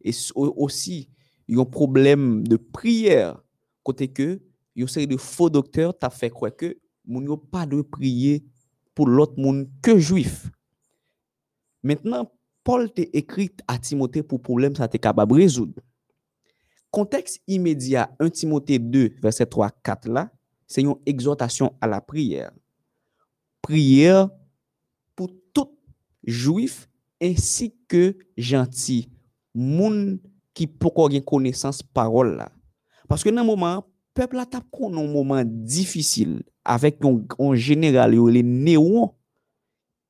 e 0.04 0.13
osi 0.38 1.06
yon 1.49 1.67
problem 1.69 2.43
de 2.45 2.60
priyer, 2.76 3.34
kote 3.84 4.08
ke 4.12 4.28
yon 4.78 4.91
seri 4.91 5.08
de 5.10 5.17
fo 5.19 5.49
doktor 5.52 5.93
ta 5.95 6.12
fe 6.13 6.30
kwe 6.34 6.52
ke 6.54 6.73
moun 7.04 7.26
yo 7.32 7.38
pa 7.38 7.65
de 7.69 7.82
priye 7.95 8.41
pou 8.93 9.10
lot 9.10 9.34
moun 9.39 9.63
ke 9.84 9.97
juif. 9.97 10.45
Mètnen, 11.84 12.28
Paul 12.63 12.88
te 12.95 13.10
ekrit 13.12 13.60
a 13.67 13.76
Timote 13.82 14.21
pou 14.23 14.39
problem 14.39 14.78
sa 14.78 14.88
te 14.88 15.02
kabab 15.02 15.34
rezoud. 15.36 15.76
Konteks 16.93 17.39
imedya 17.49 18.06
1 18.21 18.30
Timote 18.38 18.78
2 18.80 19.17
verset 19.23 19.49
3-4 19.52 20.12
la, 20.13 20.28
se 20.69 20.86
yon 20.86 21.02
exhortasyon 21.10 21.73
a 21.84 21.89
la 21.89 21.99
priyer. 22.06 22.54
Prière 23.63 24.30
pour 25.15 25.30
tout 25.54 25.69
juif 26.23 26.89
ainsi 27.21 27.73
que 27.88 28.15
gentil 28.38 29.10
moun 29.56 30.19
qui 30.54 30.67
pourquoi 30.67 31.10
une 31.12 31.23
connaissance 31.23 31.82
parole 31.82 32.36
là. 32.36 32.52
Parce 33.08 33.23
que 33.23 33.30
dans 33.30 33.43
moment 33.43 33.86
peuple 34.13 34.38
a 34.38 34.45
un 34.45 35.08
moment 35.08 35.43
difficile 35.45 36.43
avec 36.65 36.99
un, 37.39 37.56
général 37.56 38.12
les 38.30 38.43
néons 38.43 39.15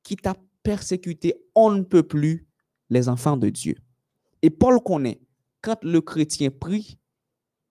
qui 0.02 0.16
t'a 0.16 0.34
persécuté 0.62 1.34
on 1.54 1.70
ne 1.70 1.82
peut 1.82 2.02
plus 2.02 2.46
les 2.90 3.08
enfants 3.08 3.36
de 3.36 3.48
Dieu. 3.48 3.76
Et 4.42 4.50
Paul 4.50 4.80
connaît 4.82 5.20
quand 5.62 5.82
le 5.82 6.00
chrétien 6.00 6.50
prie, 6.50 6.98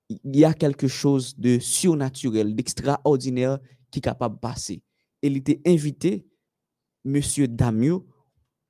il 0.10 0.36
y 0.36 0.46
a 0.46 0.54
quelque 0.54 0.88
chose 0.88 1.38
de 1.38 1.60
surnaturel, 1.60 2.56
d'extraordinaire 2.56 3.60
qui 3.92 4.00
est 4.00 4.02
capable 4.02 4.36
de 4.36 4.40
passer. 4.40 4.82
il 5.24 5.38
était 5.38 5.62
invité 5.66 6.28
monsieur 7.04 7.48
Damio 7.48 8.06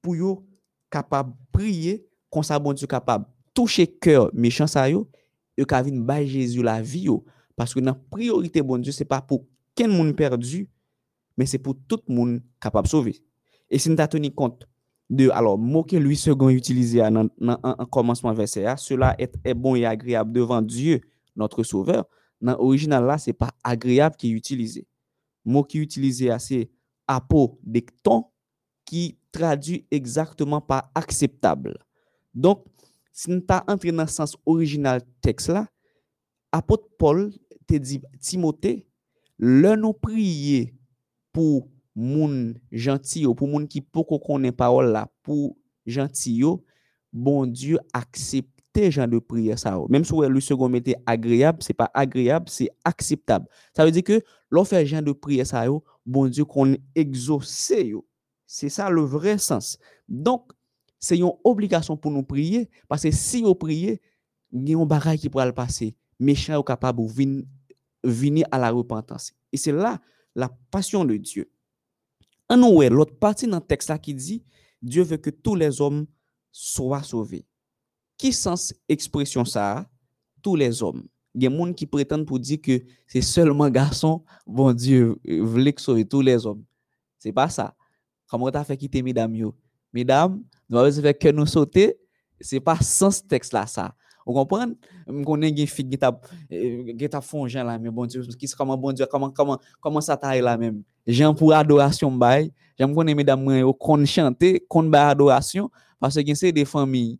pour 0.01 0.15
yo 0.15 0.47
capable 0.89 1.33
prier 1.51 2.05
comme 2.29 2.43
ça 2.43 2.59
bon 2.59 2.73
Dieu 2.73 2.87
capable 2.87 3.25
toucher 3.53 3.87
cœur 3.87 4.29
méchant 4.33 4.67
ça 4.67 4.89
yo 4.89 5.09
et 5.57 5.65
qu'a 5.65 5.81
vinn 5.81 6.03
ba 6.03 6.25
Jésus 6.25 6.63
la 6.63 6.81
vie 6.81 7.01
yo. 7.01 7.25
Parce 7.55 7.73
que 7.73 7.79
la 7.79 7.93
priorité 7.93 8.61
bon 8.61 8.77
Dieu 8.77 8.91
c'est 8.91 9.05
pas 9.05 9.21
pour 9.21 9.45
quel 9.75 9.89
monde 9.89 10.15
perdu 10.15 10.69
mais 11.37 11.45
c'est 11.45 11.57
pour 11.57 11.75
tout 11.87 11.99
le 12.07 12.13
monde 12.13 12.41
capable 12.61 12.87
sauver 12.87 13.23
et 13.69 13.79
si 13.79 13.89
nous 13.89 13.95
tenu 13.95 14.31
compte 14.31 14.67
de 15.09 15.29
alors 15.29 15.57
mot 15.57 15.83
que 15.83 15.95
lui 15.95 16.15
second 16.15 16.49
utilisé 16.49 16.99
dans 16.99 17.27
en 17.41 17.85
commencement 17.85 18.33
verset 18.33 18.65
a, 18.65 18.77
cela 18.77 19.15
est, 19.17 19.35
est, 19.43 19.53
bon 19.53 19.75
et 19.75 19.85
agréable 19.85 20.31
devant 20.31 20.61
Dieu 20.61 21.01
notre 21.35 21.63
sauveur. 21.63 22.05
Dans 22.41 22.57
original 22.59 23.05
là 23.05 23.17
c'est 23.17 23.33
pas 23.33 23.51
agréable 23.63 24.15
qui 24.15 24.29
est 24.29 24.33
utilisé 24.33 24.87
mot 25.45 25.63
qui 25.63 25.79
est 25.79 25.81
utilisé 25.81 26.29
c'est 26.39 26.69
apodecton, 27.07 28.25
qui 28.85 29.17
traduit 29.31 29.85
exactement 29.91 30.61
par 30.61 30.91
acceptable. 30.95 31.77
Donc, 32.33 32.65
si 33.11 33.29
nous 33.29 33.41
pas 33.41 33.63
entré 33.67 33.91
dans 33.91 34.03
le 34.03 34.07
sens 34.07 34.35
original 34.45 35.01
texte 35.21 35.49
là, 35.49 35.67
apôtre 36.51 36.87
Paul 36.97 37.31
te 37.67 37.75
dit 37.75 38.01
Timothée, 38.19 38.87
le 39.37 39.75
nous 39.75 39.93
prier 39.93 40.75
pour 41.31 41.67
moun 41.95 42.59
gentil 42.71 43.25
pour 43.35 43.47
moun 43.47 43.67
qui 43.67 43.81
poko 43.81 44.19
konnen 44.19 44.51
parole 44.51 44.91
là, 44.91 45.07
pour 45.21 45.55
gentil 45.85 46.43
bon 47.11 47.45
Dieu 47.45 47.79
accepte 47.93 48.52
accepter 48.73 48.91
genre 48.91 49.07
de 49.07 49.19
prière 49.19 49.59
ça 49.59 49.79
même 49.89 50.03
si 50.03 50.13
le 50.15 50.39
second 50.39 50.73
était 50.73 50.95
agréable 51.05 51.59
c'est 51.61 51.73
pas 51.73 51.91
agréable 51.93 52.49
c'est 52.49 52.69
acceptable. 52.83 53.47
Ça 53.75 53.85
veut 53.85 53.91
dire 53.91 54.03
que 54.03 54.21
l'on 54.49 54.65
fait 54.65 54.85
genre 54.85 55.01
de 55.01 55.11
prière 55.11 55.45
ça 55.47 55.65
bon 56.05 56.27
Dieu 56.27 56.45
qu'on 56.45 56.75
exauce 56.95 57.71
c'est 58.45 58.69
ça 58.69 58.89
le 58.89 59.01
vrai 59.01 59.37
sens. 59.37 59.77
Donc 60.07 60.51
c'est 60.99 61.17
une 61.17 61.31
obligation 61.43 61.97
pour 61.97 62.11
nous 62.11 62.23
prier 62.23 62.69
parce 62.87 63.03
que 63.03 63.11
si 63.11 63.43
on 63.45 63.55
prie 63.55 63.99
il 64.51 64.69
y 64.69 64.75
a 64.75 64.77
un 64.77 64.85
bagage 64.85 65.19
qui 65.19 65.29
pourra 65.29 65.45
le 65.45 65.53
passer. 65.53 65.95
Méchant 66.19 66.59
ou 66.59 66.63
capable 66.63 67.03
de 67.03 67.45
venir 68.03 68.45
à 68.51 68.59
la 68.59 68.69
repentance. 68.69 69.33
Et 69.51 69.57
c'est 69.57 69.71
là 69.71 69.99
la 70.35 70.49
passion 70.69 71.03
de 71.03 71.17
Dieu. 71.17 71.49
En 72.49 72.57
l'autre 72.57 73.15
partie 73.17 73.47
dans 73.47 73.57
le 73.57 73.63
texte 73.63 73.89
là 73.89 73.97
qui 73.97 74.13
dit 74.13 74.43
Dieu 74.81 75.03
veut 75.03 75.17
que 75.17 75.31
tous 75.31 75.55
les 75.55 75.81
hommes 75.81 76.05
soient 76.51 77.01
sauvés. 77.01 77.45
Qui 78.23 78.31
sens 78.31 78.73
expression 78.87 79.43
ça 79.43 79.85
Tous 80.41 80.55
les 80.55 80.81
hommes. 80.81 81.03
Il 81.35 81.43
y 81.43 81.47
a 81.47 81.49
gens 81.49 81.73
qui 81.73 81.85
prétendent 81.85 82.25
pour 82.25 82.39
dire 82.39 82.57
que 82.61 82.79
c'est 83.05 83.19
seulement 83.19 83.69
garçon, 83.69 84.23
bon 84.47 84.71
Dieu, 84.71 85.17
voulait 85.41 85.73
sauver 85.77 86.05
tous 86.05 86.21
les 86.21 86.45
hommes. 86.45 86.63
C'est 87.19 87.33
pas 87.33 87.49
ça. 87.49 87.75
Comment 88.29 88.49
tu 88.49 88.55
as 88.57 88.63
fait 88.63 88.77
quitter 88.77 89.01
mesdames 89.01 89.51
Mesdames, 89.91 90.41
nous 90.69 90.77
avons 90.77 91.01
fait 91.01 91.13
que 91.13 91.27
nous 91.31 91.45
sauter, 91.45 91.97
c'est 92.39 92.61
pas 92.61 92.77
sans 92.79 93.27
texte 93.27 93.51
là 93.51 93.67
ça. 93.67 93.93
Vous 94.25 94.31
comprenez? 94.31 94.73
Je 95.05 95.23
connais 95.25 95.51
des 95.51 95.65
filles 95.65 95.89
qui 95.89 95.97
t'a 95.97 96.17
qui 96.49 97.09
t'a 97.09 97.19
fongé 97.19 97.61
là 97.61 97.77
mais 97.77 97.89
bon 97.89 98.05
Dieu, 98.05 98.21
qui 98.39 98.47
comment 98.57 98.77
bon 98.77 98.93
Dieu, 98.93 99.05
comment 99.05 99.31
comment 99.31 99.59
comment 99.81 99.99
ça 99.99 100.15
taille 100.15 100.39
là 100.39 100.57
même? 100.57 100.81
Jean 101.05 101.35
pour 101.35 101.51
adoration 101.51 102.09
bail, 102.09 102.53
j'aime 102.79 102.95
connais 102.95 103.15
mesdames 103.15 103.53
yo 103.53 103.73
qu'on 103.73 104.05
chanter, 104.05 104.65
qu'on 104.69 104.93
adoration 104.93 105.69
parce 106.03 106.21
que 106.21 106.35
c'est 106.35 106.51
des 106.51 106.65
familles. 106.65 107.17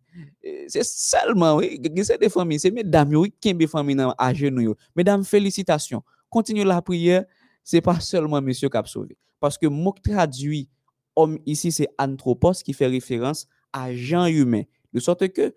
C'est 0.68 0.84
seulement 0.84 1.56
oui, 1.56 1.80
c'est 2.02 2.20
des 2.20 2.28
familles, 2.28 2.60
c'est 2.60 2.70
mesdames 2.70 3.14
oui 3.14 3.32
qui 3.40 3.54
des 3.54 3.66
familles 3.66 3.96
à 4.18 4.34
genoux. 4.34 4.74
Mesdames 4.94 5.24
félicitations. 5.24 6.02
Continuez 6.28 6.64
la 6.64 6.82
prière, 6.82 7.24
c'est 7.62 7.80
pas 7.80 7.98
seulement 7.98 8.42
monsieur 8.42 8.68
qui 8.68 8.76
a 8.76 8.84
sauvé 8.84 9.16
parce 9.40 9.56
que 9.56 9.66
mot 9.68 9.94
traduit 10.04 10.68
homme 11.16 11.38
ici 11.46 11.72
c'est 11.72 11.88
anthropos 11.98 12.52
qui 12.62 12.74
fait 12.74 12.86
référence 12.86 13.46
à 13.72 13.94
gens 13.94 14.26
humains. 14.26 14.64
De 14.92 15.00
sorte 15.00 15.28
que 15.28 15.54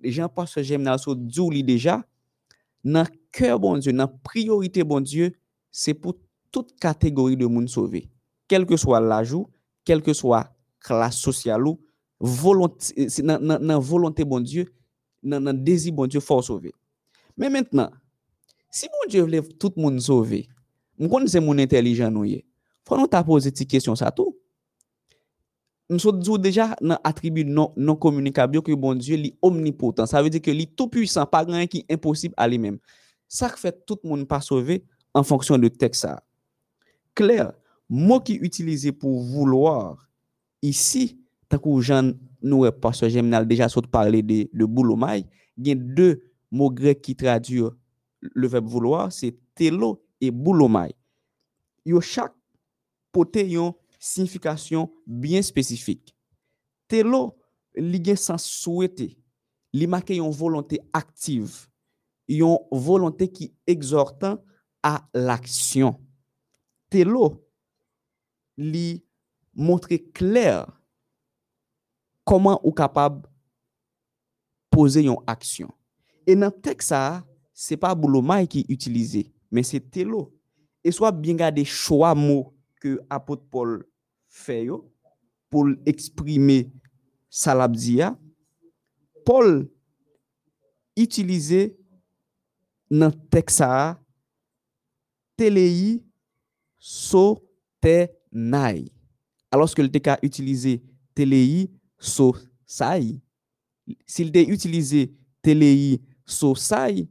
les 0.00 0.10
gens 0.10 0.30
passent 0.30 0.62
j'aime 0.62 0.90
so 0.96 1.14
douli 1.14 1.62
déjà 1.62 2.02
dans 2.82 3.06
cœur 3.30 3.60
bon 3.60 3.76
Dieu, 3.76 3.92
dans 3.92 4.08
priorité 4.08 4.84
bon 4.84 5.02
Dieu, 5.02 5.34
c'est 5.70 5.92
pour 5.92 6.14
toute 6.50 6.80
catégorie 6.80 7.36
de 7.36 7.44
monde 7.44 7.68
sauvé. 7.68 8.08
Quel 8.48 8.64
que 8.64 8.78
soit 8.78 9.00
l'âge, 9.00 9.36
quel 9.84 10.00
que 10.00 10.14
soit 10.14 10.50
classe 10.80 11.18
sociale 11.18 11.66
ou 11.66 11.83
volonté, 12.20 13.08
nan, 13.22 13.42
nan, 13.42 13.62
nan 13.62 13.82
volonté 13.82 14.26
bon 14.28 14.44
Diyo, 14.44 14.66
nan, 15.22 15.42
nan 15.44 15.58
dezi 15.66 15.92
bon 15.94 16.10
Diyo 16.10 16.22
fò 16.24 16.40
souve. 16.44 16.72
Men 17.38 17.52
mentenan, 17.54 17.94
si 18.72 18.90
bon 18.92 19.10
Diyo 19.10 19.26
vle 19.28 19.42
tout 19.58 19.74
moun 19.80 19.98
souve, 20.02 20.44
m 21.00 21.10
kon 21.10 21.26
se 21.30 21.42
moun 21.42 21.62
intelijan 21.62 22.12
nou 22.14 22.28
ye, 22.28 22.42
fò 22.86 22.98
nou 22.98 23.10
ta 23.10 23.24
pose 23.26 23.52
ti 23.54 23.66
kesyon 23.68 23.98
sa 23.98 24.12
tou. 24.14 24.36
M 25.90 25.98
sou 26.00 26.16
djou 26.16 26.40
deja 26.40 26.70
nan 26.80 26.96
atribu 27.04 27.42
non 27.44 27.98
komunikabyo 28.00 28.62
non 28.62 28.66
ki 28.66 28.76
bon 28.80 29.00
Diyo 29.00 29.18
li 29.20 29.34
omnipotent. 29.44 30.08
Sa 30.08 30.22
ve 30.24 30.32
di 30.32 30.40
ke 30.40 30.54
li 30.54 30.64
tout 30.66 30.88
puissant, 30.88 31.28
pa 31.28 31.42
gran 31.44 31.68
ki 31.68 31.84
imposib 31.92 32.32
a 32.40 32.48
li 32.48 32.60
men. 32.60 32.78
Sa 33.28 33.50
k 33.52 33.60
fè 33.60 33.72
tout 33.84 34.00
moun 34.06 34.24
pa 34.28 34.40
souve 34.44 34.80
an 35.14 35.26
fonksyon 35.26 35.60
de 35.60 35.68
tek 35.72 35.96
sa. 35.98 36.16
Kler, 37.14 37.52
mou 37.88 38.22
ki 38.24 38.38
utilize 38.42 38.90
pou 38.96 39.20
vouloar, 39.28 39.98
isi, 40.64 41.12
tankou 41.50 41.82
jan 41.84 42.12
nou 42.44 42.66
e 42.68 42.72
paswa 42.72 43.08
Jeminal 43.12 43.46
deja 43.48 43.70
sot 43.72 43.88
parle 43.92 44.22
de, 44.26 44.44
de 44.52 44.66
boulomay, 44.68 45.24
gen 45.56 45.80
de 45.96 46.14
mou 46.54 46.72
grek 46.74 47.02
ki 47.04 47.16
tradur 47.18 47.74
le 48.34 48.48
vep 48.48 48.66
vouloar, 48.68 49.10
se 49.12 49.32
telo 49.56 49.98
e 50.22 50.30
boulomay. 50.30 50.94
Yo 51.84 52.00
chak 52.00 52.32
pote 53.14 53.44
yon 53.46 53.74
signifikasyon 53.98 54.88
bien 55.06 55.44
spesifik. 55.44 56.12
Telo 56.90 57.34
li 57.76 58.00
gen 58.04 58.18
san 58.20 58.40
souwete, 58.40 59.10
li 59.74 59.88
make 59.90 60.16
yon 60.16 60.32
volonté 60.34 60.80
aktive, 60.94 61.66
yon 62.30 62.60
volonté 62.70 63.28
ki 63.32 63.50
exhortan 63.68 64.38
a 64.84 64.98
l'aksyon. 65.16 65.96
Telo 66.92 67.30
li 68.60 69.02
montre 69.54 69.98
kler 70.14 70.64
koman 72.26 72.58
ou 72.62 72.72
kapab 72.76 73.22
pose 74.72 75.04
yon 75.04 75.20
aksyon. 75.30 75.70
E 76.26 76.36
nan 76.38 76.52
tek 76.64 76.82
sa, 76.82 77.22
se 77.54 77.76
pa 77.78 77.92
boulomay 77.94 78.48
ki 78.50 78.64
utilize, 78.72 79.26
men 79.52 79.66
se 79.66 79.78
telo. 79.78 80.26
E 80.84 80.92
swa 80.92 81.12
bin 81.14 81.38
gade 81.38 81.62
chwa 81.68 82.12
mo 82.18 82.54
ke 82.82 82.96
apot 83.12 83.40
Paul 83.52 83.78
feyo, 84.28 84.82
pou 85.52 85.70
eksprime 85.88 86.64
salabziya, 87.30 88.12
Paul 89.24 89.62
itilize 90.98 91.70
nan 92.92 93.14
tek 93.32 93.52
sa, 93.52 93.94
teleyi 95.38 96.02
so 96.78 97.38
te 97.82 98.10
nay. 98.30 98.84
Aloske 99.54 99.82
l 99.84 99.88
te 99.92 100.02
ka 100.02 100.18
itilize 100.26 100.76
teleyi 101.16 101.68
so 102.04 102.34
saï. 102.68 103.18
S'il 104.06 104.30
te 104.32 104.44
utilize 104.44 105.08
telei 105.44 105.98
so 106.24 106.54
saï, 106.58 107.06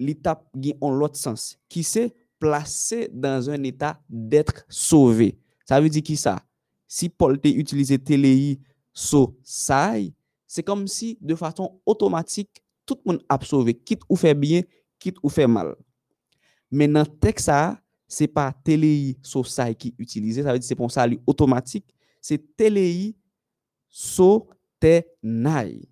li 0.00 0.14
tap 0.16 0.42
gen 0.58 0.80
on 0.84 0.96
lot 0.98 1.16
sens. 1.18 1.54
Ki 1.70 1.84
se 1.86 2.08
plase 2.42 3.06
dans 3.12 3.48
un 3.50 3.62
etat 3.64 4.00
d'etre 4.08 4.64
sauvé. 4.68 5.34
Sa 5.68 5.80
ve 5.80 5.92
di 5.92 6.02
ki 6.04 6.16
sa? 6.20 6.38
Si 6.88 7.08
Paul 7.08 7.38
te 7.40 7.52
utilize 7.52 7.96
telei 8.04 8.58
so 8.94 9.32
saï, 9.40 10.10
se 10.48 10.62
kom 10.66 10.84
si 10.90 11.14
de 11.20 11.36
faton 11.38 11.72
otomatik 11.88 12.60
tout 12.84 13.00
moun 13.06 13.20
ap 13.32 13.46
sauvé. 13.48 13.74
Kit 13.74 14.04
ou 14.08 14.18
fe 14.20 14.34
bien, 14.36 14.66
kit 15.00 15.16
ou 15.22 15.32
fe 15.32 15.48
mal. 15.50 15.72
Men 16.68 16.92
nan 16.98 17.08
tek 17.22 17.40
sa, 17.42 17.78
se 18.10 18.28
pa 18.30 18.50
telei 18.66 19.14
so 19.24 19.42
saï 19.46 19.76
ki 19.78 19.94
utilize. 19.96 20.44
Sa 20.44 20.52
ve 20.52 20.60
di 20.60 20.68
se 20.68 20.76
pon 20.78 20.92
salu 20.92 21.20
otomatik. 21.30 21.86
Se 22.24 22.36
telei 22.58 23.14
sotenai. 23.94 25.88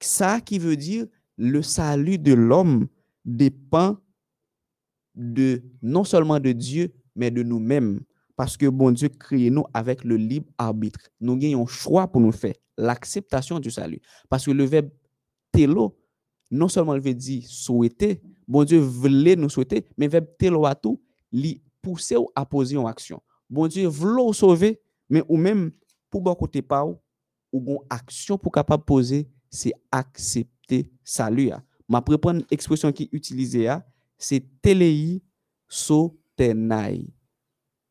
Ça 0.00 0.40
qui 0.40 0.58
veut 0.58 0.76
dire 0.76 1.06
le 1.36 1.62
salut 1.62 2.18
de 2.18 2.32
l'homme 2.32 2.88
dépend 3.24 3.98
de 5.14 5.62
non 5.82 6.04
seulement 6.04 6.40
de 6.40 6.52
Dieu, 6.52 6.92
mais 7.14 7.30
de 7.30 7.42
nous-mêmes. 7.42 8.00
Parce 8.34 8.56
que 8.56 8.66
bon 8.66 8.90
Dieu 8.92 9.10
crée 9.10 9.50
nous 9.50 9.64
avec 9.74 10.04
le 10.04 10.16
libre 10.16 10.50
arbitre. 10.56 11.00
Nous 11.20 11.36
gagnons 11.36 11.66
choix 11.66 12.08
pour 12.08 12.22
nous 12.22 12.32
faire 12.32 12.54
l'acceptation 12.78 13.60
du 13.60 13.70
salut. 13.70 14.00
Parce 14.30 14.46
que 14.46 14.50
le 14.50 14.64
verbe 14.64 14.88
telo, 15.52 15.98
non 16.50 16.68
seulement 16.68 16.94
il 16.94 17.02
veut 17.02 17.14
dire 17.14 17.42
souhaiter, 17.46 18.22
bon 18.48 18.64
Dieu 18.64 18.78
voulait 18.78 19.36
nous 19.36 19.50
souhaiter, 19.50 19.86
mais 19.98 20.06
le 20.06 20.12
verbe 20.12 20.28
telo 20.38 20.64
à 20.64 20.74
tout, 20.74 21.00
li 21.30 21.62
pousser 21.82 22.16
ou 22.16 22.30
à 22.34 22.46
poser 22.46 22.78
en 22.78 22.86
action. 22.86 23.22
Bon 23.50 23.66
Dieu 23.66 23.86
voulait 23.86 24.32
sauver, 24.32 24.80
mais 25.10 25.22
ou 25.28 25.36
même 25.36 25.72
pour 26.08 26.22
bon 26.22 26.34
côté 26.34 26.62
pas 26.62 26.84
ou, 26.84 26.98
une 27.52 27.78
action 27.90 28.38
pour 28.38 28.52
capable 28.52 28.84
poser, 28.84 29.28
c'est 29.50 29.72
accepter 29.90 30.90
salut. 31.04 31.50
Ma 31.88 32.00
prépare 32.00 32.36
expression 32.50 32.90
qui 32.92 33.08
utilisée, 33.12 33.68
c'est 34.16 34.44
telei 34.62 35.22
so 35.68 36.18
tenai, 36.36 37.12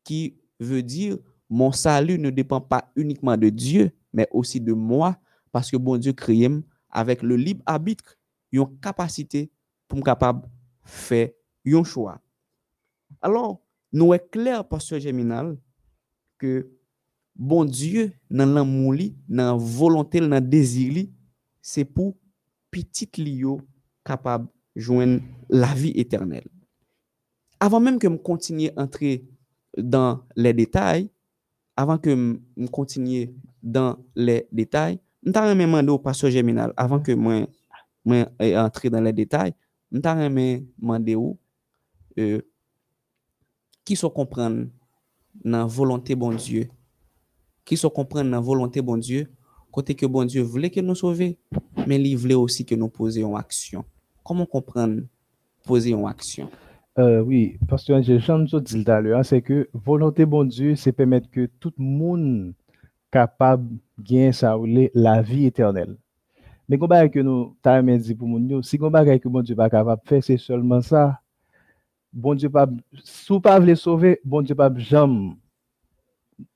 qui 0.04 0.36
veut 0.58 0.82
dire 0.82 1.18
mon 1.48 1.70
salut 1.70 2.18
ne 2.18 2.30
dépend 2.30 2.62
pas 2.62 2.90
uniquement 2.96 3.36
de 3.36 3.50
Dieu, 3.50 3.92
mais 4.12 4.26
aussi 4.30 4.58
de 4.58 4.72
moi, 4.72 5.18
parce 5.52 5.70
que 5.70 5.76
bon 5.76 5.98
Dieu 5.98 6.14
crée 6.14 6.48
avec 6.88 7.22
le 7.22 7.36
libre 7.36 7.62
arbitre, 7.66 8.16
une 8.50 8.78
capacité 8.80 9.50
pour 9.86 10.02
capable 10.02 10.48
faire 10.82 11.28
un 11.66 11.84
choix. 11.84 12.20
Alors, 13.20 13.60
nous 13.92 14.14
est 14.14 14.30
clair, 14.30 14.66
pasteur 14.66 14.98
Géminal, 14.98 15.58
que 16.38 16.70
bon 17.34 17.64
Diyo 17.64 18.08
nan 18.30 18.54
lan 18.54 18.68
moun 18.68 18.96
li, 18.96 19.12
nan 19.28 19.58
volontel, 19.58 20.28
nan 20.28 20.44
dezir 20.44 20.92
li, 20.92 21.04
se 21.62 21.84
pou 21.84 22.16
pitit 22.72 23.18
li 23.20 23.38
yo 23.44 23.58
kapab 24.06 24.48
jwen 24.74 25.20
la 25.52 25.72
vi 25.76 25.92
eternel. 26.00 26.44
Avan 27.62 27.84
menm 27.84 28.00
ke 28.02 28.10
m 28.10 28.18
kontinye 28.18 28.72
entre 28.76 29.20
dan 29.76 30.22
le 30.36 30.52
detay, 30.56 31.06
avan 31.78 32.00
ke 32.02 32.16
m 32.16 32.68
kontinye 32.74 33.30
dan 33.62 34.00
le 34.18 34.42
detay, 34.50 34.98
m 35.22 35.34
ta 35.34 35.46
remen 35.46 35.70
mande 35.70 35.92
ou 35.92 36.02
paso 36.02 36.30
geminal, 36.32 36.74
avan 36.76 37.02
ke 37.04 37.14
m 37.14 37.44
entre 38.50 38.90
dan 38.90 39.06
le 39.06 39.14
detay, 39.14 39.54
m 39.92 40.02
ta 40.02 40.16
remen 40.18 40.66
mande 40.80 41.14
ou 41.14 41.36
euh, 42.18 42.42
ki 43.86 43.96
so 43.98 44.10
kompran 44.10 44.64
nan 45.44 45.68
volonté 45.70 46.16
bon 46.18 46.34
Diyo 46.36 46.66
qui 47.64 47.76
sont 47.76 47.90
comprendre 47.90 48.30
la 48.30 48.40
volonté 48.40 48.80
bon 48.82 48.96
Dieu, 48.96 49.28
côté 49.70 49.94
que 49.94 50.06
bon 50.06 50.24
Dieu 50.24 50.42
voulait 50.42 50.70
que 50.70 50.80
nous 50.80 50.94
sauvions, 50.94 51.34
mais 51.86 52.00
il 52.00 52.16
voulait 52.16 52.34
aussi 52.34 52.64
que 52.64 52.74
nous 52.74 52.88
posions 52.88 53.36
action. 53.36 53.84
Comment 54.24 54.46
comprendre 54.46 55.02
poser 55.64 55.94
en 55.94 56.06
action? 56.06 56.48
Euh, 56.98 57.20
oui, 57.20 57.58
parce 57.68 57.84
que 57.84 58.18
Jean 58.18 58.38
nous 58.38 58.60
dit 58.60 58.84
tout 58.84 58.90
à 58.90 59.00
l'heure, 59.00 59.24
c'est 59.24 59.40
que 59.40 59.68
volonté 59.72 60.26
bon 60.26 60.44
Dieu, 60.44 60.76
c'est 60.76 60.92
permettre 60.92 61.30
que 61.30 61.48
tout 61.58 61.72
le 61.78 61.84
monde 61.84 62.52
capable 63.10 63.76
gagner 63.98 64.32
ça, 64.32 64.56
la 64.94 65.22
vie 65.22 65.46
éternelle. 65.46 65.96
Mais 66.68 66.78
comment 66.78 67.08
que 67.08 67.20
nous 67.20 67.56
t'avons 67.62 67.96
dit 67.96 68.14
pour 68.14 68.28
nous, 68.28 68.62
si 68.62 68.78
que 68.78 69.28
bon 69.28 69.42
Dieu 69.42 69.56
pas 69.56 69.70
capable 69.70 70.02
de 70.02 70.08
faire, 70.08 70.24
c'est 70.24 70.36
seulement 70.36 70.80
ça. 70.80 71.20
Bon 72.12 72.34
Dieu 72.34 72.50
pas, 72.50 72.68
si 73.02 73.26
vous 73.28 73.40
pas 73.40 73.58
voulez 73.58 73.74
sauver, 73.74 74.20
bon 74.24 74.42
Dieu 74.42 74.54
pas 74.54 74.70
jamais. 74.76 75.32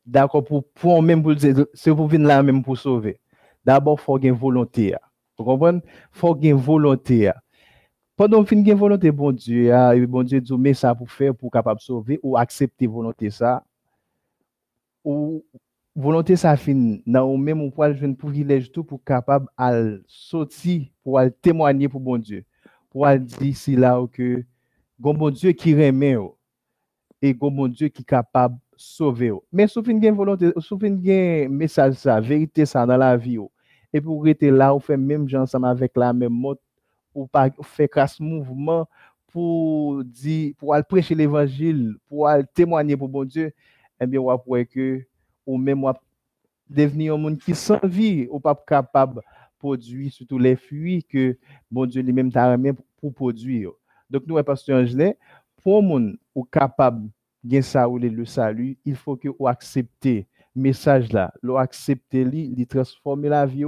D'accord, 0.07 0.45
pour, 0.45 0.65
pour 0.69 1.03
même 1.03 1.23
pour 1.23 1.35
c'est 1.75 1.95
pour 1.95 2.07
venir 2.07 2.29
là 2.29 2.43
même 2.43 2.63
pour 2.63 2.79
sauver. 2.79 3.19
D'abord, 3.65 3.99
il 4.01 4.05
faut 4.05 4.19
une 4.19 4.33
volonté. 4.33 4.95
Vous 5.37 5.45
comprenez? 5.45 5.81
Faut 6.13 6.39
une 6.41 6.55
volonté. 6.55 7.33
Pendant 8.17 8.45
fin 8.47 8.65
gen 8.65 8.75
volonté 8.79 9.11
bon 9.11 9.33
Dieu, 9.33 9.71
bon 10.07 10.23
Dieu 10.23 10.41
dit 10.41 10.57
mais 10.57 10.73
ça 10.73 10.95
pour 10.95 11.11
faire 11.11 11.35
pour 11.35 11.51
capable 11.51 11.81
sauver 11.81 12.19
ou 12.23 12.35
accepter 12.39 12.87
volonté 12.87 13.29
ça 13.29 13.63
ou 15.05 15.45
volonté 15.95 16.35
ça 16.35 16.57
fin 16.57 16.97
dans 17.07 17.31
ou 17.31 17.37
même 17.37 17.61
ou 17.61 17.71
pour 17.71 17.85
privilège 18.19 18.73
tout 18.73 18.85
pour 18.85 19.05
capable 19.05 19.49
à 19.55 19.75
sortir 20.07 20.87
pour 21.05 21.19
aller 21.19 21.31
témoigner 21.31 21.91
pour 21.91 22.01
bon 22.01 22.17
Dieu 22.17 22.43
pour 22.89 23.05
aller 23.05 23.21
dire 23.23 23.79
là 23.79 24.03
que 24.11 24.43
bon 24.99 25.31
Dieu 25.31 25.53
qui 25.53 25.75
remet 25.75 26.17
et 27.21 27.35
bon 27.35 27.69
Dieu 27.69 27.89
qui 27.89 28.03
capable 28.03 28.57
sauver 28.77 29.33
mais 29.53 29.67
sous 29.67 29.83
fin 29.83 30.01
gen 30.01 30.15
volonté 30.15 30.53
sous 30.59 30.79
fin 30.79 30.97
gen 31.03 31.49
message 31.49 31.95
ça 31.95 32.21
vérité 32.21 32.67
ça 32.67 32.85
dans 32.87 32.97
la 32.97 33.17
vie 33.17 33.39
et 33.93 34.01
pour 34.01 34.23
rester 34.23 34.51
là 34.51 34.75
ou 34.75 34.81
faire 34.81 34.99
même 34.99 35.29
gens 35.29 35.43
ensemble 35.43 35.67
avec 35.67 35.97
la 35.97 36.13
même 36.13 36.33
mode 36.33 36.59
ou 37.15 37.27
pas 37.27 37.49
faire 37.63 37.89
casse 37.89 38.21
mouvement 38.21 38.87
pour 39.37 40.03
dire 40.05 40.55
pour 40.59 40.73
aller 40.73 40.83
prêcher 40.83 41.15
l'évangile, 41.15 41.95
pour 42.09 42.27
aller 42.27 42.45
témoigner 42.55 42.97
pour 42.97 43.09
bon 43.09 43.25
Dieu, 43.25 43.53
eh 44.01 44.07
bien, 44.07 44.21
on 44.21 44.35
va 44.35 44.65
que 44.65 45.05
ou 45.47 45.59
même 45.59 45.85
devenir 46.69 47.15
un 47.15 47.19
monde 47.19 47.39
qui 47.39 47.55
sans 47.55 47.79
vie, 47.85 48.27
ou 48.31 48.41
pas 48.41 48.55
capable 48.67 49.17
de 49.17 49.21
produire 49.59 50.13
surtout 50.13 50.39
les 50.39 50.57
fruits 50.57 51.05
que 51.05 51.37
bon 51.71 51.87
Dieu 51.87 52.03
lui-même 52.03 52.33
t'a 52.33 52.57
pour 53.01 53.13
produire. 53.13 53.73
Donc, 54.09 54.23
nous, 54.27 54.43
pasteur 54.43 54.83
Angelin, 54.83 55.13
pour 55.63 55.79
un 55.79 55.83
monde 55.83 56.17
ou 56.35 56.43
capable 56.45 57.09
de 57.47 57.61
ça 57.61 57.89
ou 57.89 57.99
le 57.99 58.25
salut, 58.25 58.77
il 58.85 58.97
faut 58.97 59.17
que 59.17 59.29
vous 59.29 59.47
acceptez 59.47 60.27
message 60.57 61.13
là, 61.13 61.33
l'on 61.43 61.57
accepte 61.57 62.15
li, 62.15 62.49
li 62.49 62.67
transformer 62.67 63.29
la 63.29 63.45
vie 63.45 63.65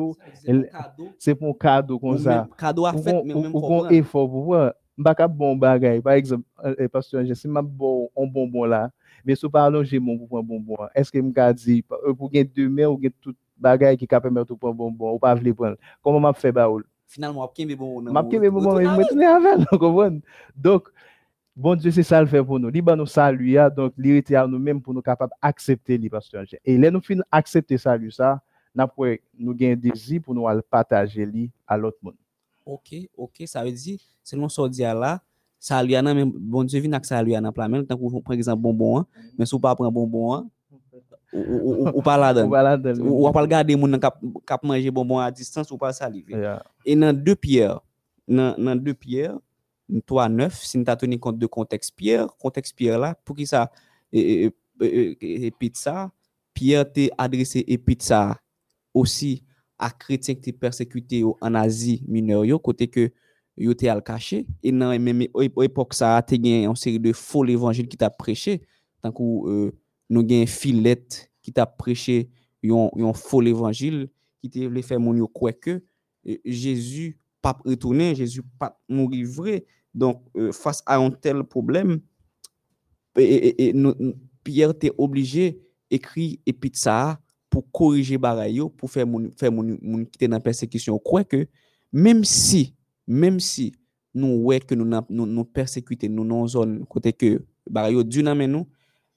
c'est 1.19 1.35
pour 1.35 1.51
un 1.51 1.53
cadeau 1.53 1.99
comme 1.99 2.19
ça. 2.19 2.49
Cadeau 2.57 2.87
à 2.87 2.95
fait, 2.95 3.23
mais 3.25 3.35
même 3.35 3.53
pour 3.53 3.87
un 3.87 3.91
effort 3.91 4.29
pour 4.29 4.43
voir. 4.43 4.73
Pas 5.05 5.29
bon 5.29 5.55
bagay 5.55 6.01
par 6.01 6.15
exemple 6.15 6.45
pasteur 6.91 7.25
je 7.25 7.35
sais 7.35 7.47
m'a 7.47 7.63
bon 7.63 8.11
un 8.17 8.27
bonbon 8.27 8.65
là. 8.65 8.91
Mais 9.25 9.37
si 9.37 9.49
parlons 9.49 9.85
j'ai 9.85 10.01
mon 10.01 10.19
pour 10.19 10.39
un 10.39 10.43
bonbon. 10.43 10.77
Est-ce 10.95 11.13
que 11.13 11.19
me 11.19 11.53
dit 11.53 11.85
pour 12.17 12.31
gagner 12.31 12.51
demain 12.53 12.87
ou 12.87 12.97
gagner 12.97 13.15
tout 13.21 13.35
bagay 13.57 13.97
permettre 13.97 14.55
pour 14.57 14.71
un 14.71 14.73
bonbon 14.73 15.13
ou 15.13 15.19
pas 15.19 15.35
vle 15.35 15.53
bonbon 15.53 15.77
bonbon 16.03 16.33
mais 18.03 18.13
me 18.13 19.25
avec 19.25 19.69
comprendre? 19.71 20.21
Donc 20.57 20.89
Bon 21.59 21.75
Dieu, 21.75 21.91
c'est 21.91 22.05
ça 22.05 22.21
le 22.21 22.29
fait 22.29 22.45
pour 22.45 22.61
nous. 22.61 22.71
Il 22.73 22.85
nous 22.85 23.07
salut, 23.07 23.57
donc 23.77 23.93
l'irrité 23.99 24.37
à 24.37 24.47
nous-mêmes 24.47 24.81
pour 24.81 24.95
nous 24.95 25.03
capables 25.03 25.33
d'accepter 25.43 25.99
les 25.99 26.09
pasteurs. 26.09 26.45
Et 26.65 26.79
là, 26.79 26.89
nous 26.89 27.01
finissons 27.01 27.27
accepter 27.33 27.77
salut 27.77 28.13
ça, 28.13 28.41
nous 28.77 28.85
avons 28.85 29.19
un 29.61 29.75
désir 29.75 30.23
pour 30.23 30.37
nous 30.37 30.47
partager 30.71 31.27
li 31.27 31.51
à 31.67 31.77
l'autre 31.77 31.99
monde. 32.01 32.15
Ok, 32.65 32.95
ok, 33.17 33.43
ça 33.47 33.65
veut 33.65 33.73
dire, 33.73 33.99
selon 34.23 34.49
ce 34.49 34.69
dit 34.69 34.83
là, 34.83 35.21
salut 35.59 35.97
à 35.97 36.03
bon 36.25 36.63
Dieu 36.63 36.79
vient 36.79 36.93
avec 36.93 37.05
salut 37.05 37.35
à 37.35 37.41
même, 37.41 37.85
tant 37.85 37.97
qu'on 37.97 38.21
prend 38.21 38.35
exemple 38.35 38.63
bonbon, 38.63 39.05
mais 39.37 39.45
si 39.45 39.51
vous 39.51 39.59
pas 39.59 39.75
prendre 39.75 39.91
bonbon, 39.91 40.49
ou, 41.33 41.89
ou, 41.93 42.03
pas. 42.03 42.45
Ou 42.45 43.33
pas 43.33 43.41
regarder 43.41 43.75
les 43.75 43.81
gens 43.81 43.99
qui 43.99 44.67
manger 44.67 44.91
bonbon 44.93 45.19
à 45.19 45.29
distance 45.33 45.73
ou 45.73 45.77
pas 45.77 45.93
saliver. 45.93 46.57
Et 46.87 46.95
dans 46.95 47.13
deux 47.13 47.35
pierres, 47.35 47.81
dans 48.29 48.81
deux 48.81 48.95
pierres, 48.95 49.39
3 50.07 50.29
9 50.29 50.65
si 50.65 50.79
nous 50.79 50.85
tenu 50.85 51.19
compte 51.19 51.39
de 51.39 51.47
contexte 51.47 51.95
Pierre 51.97 52.29
contexte 52.39 52.77
Pierre 52.77 52.99
là 52.99 53.15
pour 53.25 53.37
qui 53.37 53.47
ça 53.47 53.71
et, 54.13 54.51
pizza 55.59 56.11
Pierre 56.55 56.93
t'a 56.93 57.03
adressé 57.17 57.65
et 57.67 57.79
pizza 57.79 58.39
aussi 58.95 59.45
à 59.79 59.91
chrétiens 59.91 60.35
qui 60.35 60.53
persécutés 60.53 61.23
en 61.25 61.55
Asie 61.55 62.03
mineure 62.07 62.61
côté 62.61 62.89
que 62.89 63.13
yo 63.57 63.73
étaient 63.73 63.89
al 63.89 64.03
caché. 64.03 64.47
Et 64.63 64.73
dans 64.73 64.99
même 64.99 65.23
époque 65.23 65.95
ça 65.95 66.17
a 66.17 66.25
une 66.33 66.77
série 66.77 67.01
de 67.01 67.13
faux 67.13 67.45
évangiles 67.45 67.89
qui 67.89 67.97
t'a 67.97 68.11
prêché. 68.11 68.63
Tant 69.03 69.13
que 69.13 69.23
euh, 69.23 69.73
nous 70.11 70.23
gain 70.25 70.47
Philette 70.47 71.31
qui 71.43 71.53
t'a 71.53 71.67
prêché 71.67 72.31
un 72.65 73.13
faux 73.13 73.43
évangile 73.43 74.09
qui 74.41 74.51
t'a 74.51 74.61
voulu 74.61 74.83
faire 74.83 75.01
mon 75.01 75.27
que 75.27 75.83
Jésus 76.45 77.19
pas 77.41 77.57
retourner 77.65 78.15
Jésus 78.15 78.43
pas 78.59 78.81
mourir 78.89 79.29
vrai 79.29 79.65
Donc, 79.95 80.23
euh, 80.37 80.53
face 80.53 80.83
à 80.87 80.97
un 80.99 81.11
tel 81.11 81.43
problème, 81.45 82.01
et, 83.17 83.73
nous- 83.73 83.95
Pierre 84.45 84.71
était 84.71 84.93
obligé 84.97 85.61
d'écrire 85.91 86.37
et 86.47 86.53
ça 86.77 87.21
pour 87.51 87.71
corriger 87.73 88.19
Barayo, 88.19 88.69
pour 88.69 88.91
faire 88.91 89.07
mon, 89.07 89.31
faire 89.37 89.51
mon, 89.51 89.77
mon 89.83 89.99
qui 90.05 90.11
était 90.15 90.29
dans 90.29 90.37
la 90.37 90.41
persécution. 90.41 90.99
Quoi 90.99 91.25
que, 91.25 91.47
même 91.93 92.25
si, 92.25 92.75
même 93.07 93.41
si 93.41 93.73
nous 94.15 94.37
ouais 94.45 94.61
que 94.61 94.75
nous 94.75 94.85
nous, 94.85 95.27
nous 95.27 95.45
persécuter 95.45 96.09
nous 96.09 96.25
une 96.25 96.49
zone 96.49 96.85
côté 96.87 97.13
que 97.13 97.45
Barayo 97.69 98.03
Dieu 98.03 98.23
nous, 98.47 98.67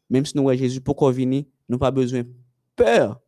même 0.10 0.26
si 0.26 0.36
nous 0.36 0.44
ouais 0.44 0.58
Jésus 0.58 0.82
pourquoi 0.82 1.12
venir, 1.12 1.44
nous 1.70 1.78
pas 1.78 1.92
besoin 1.92 2.24
peur 2.76 3.20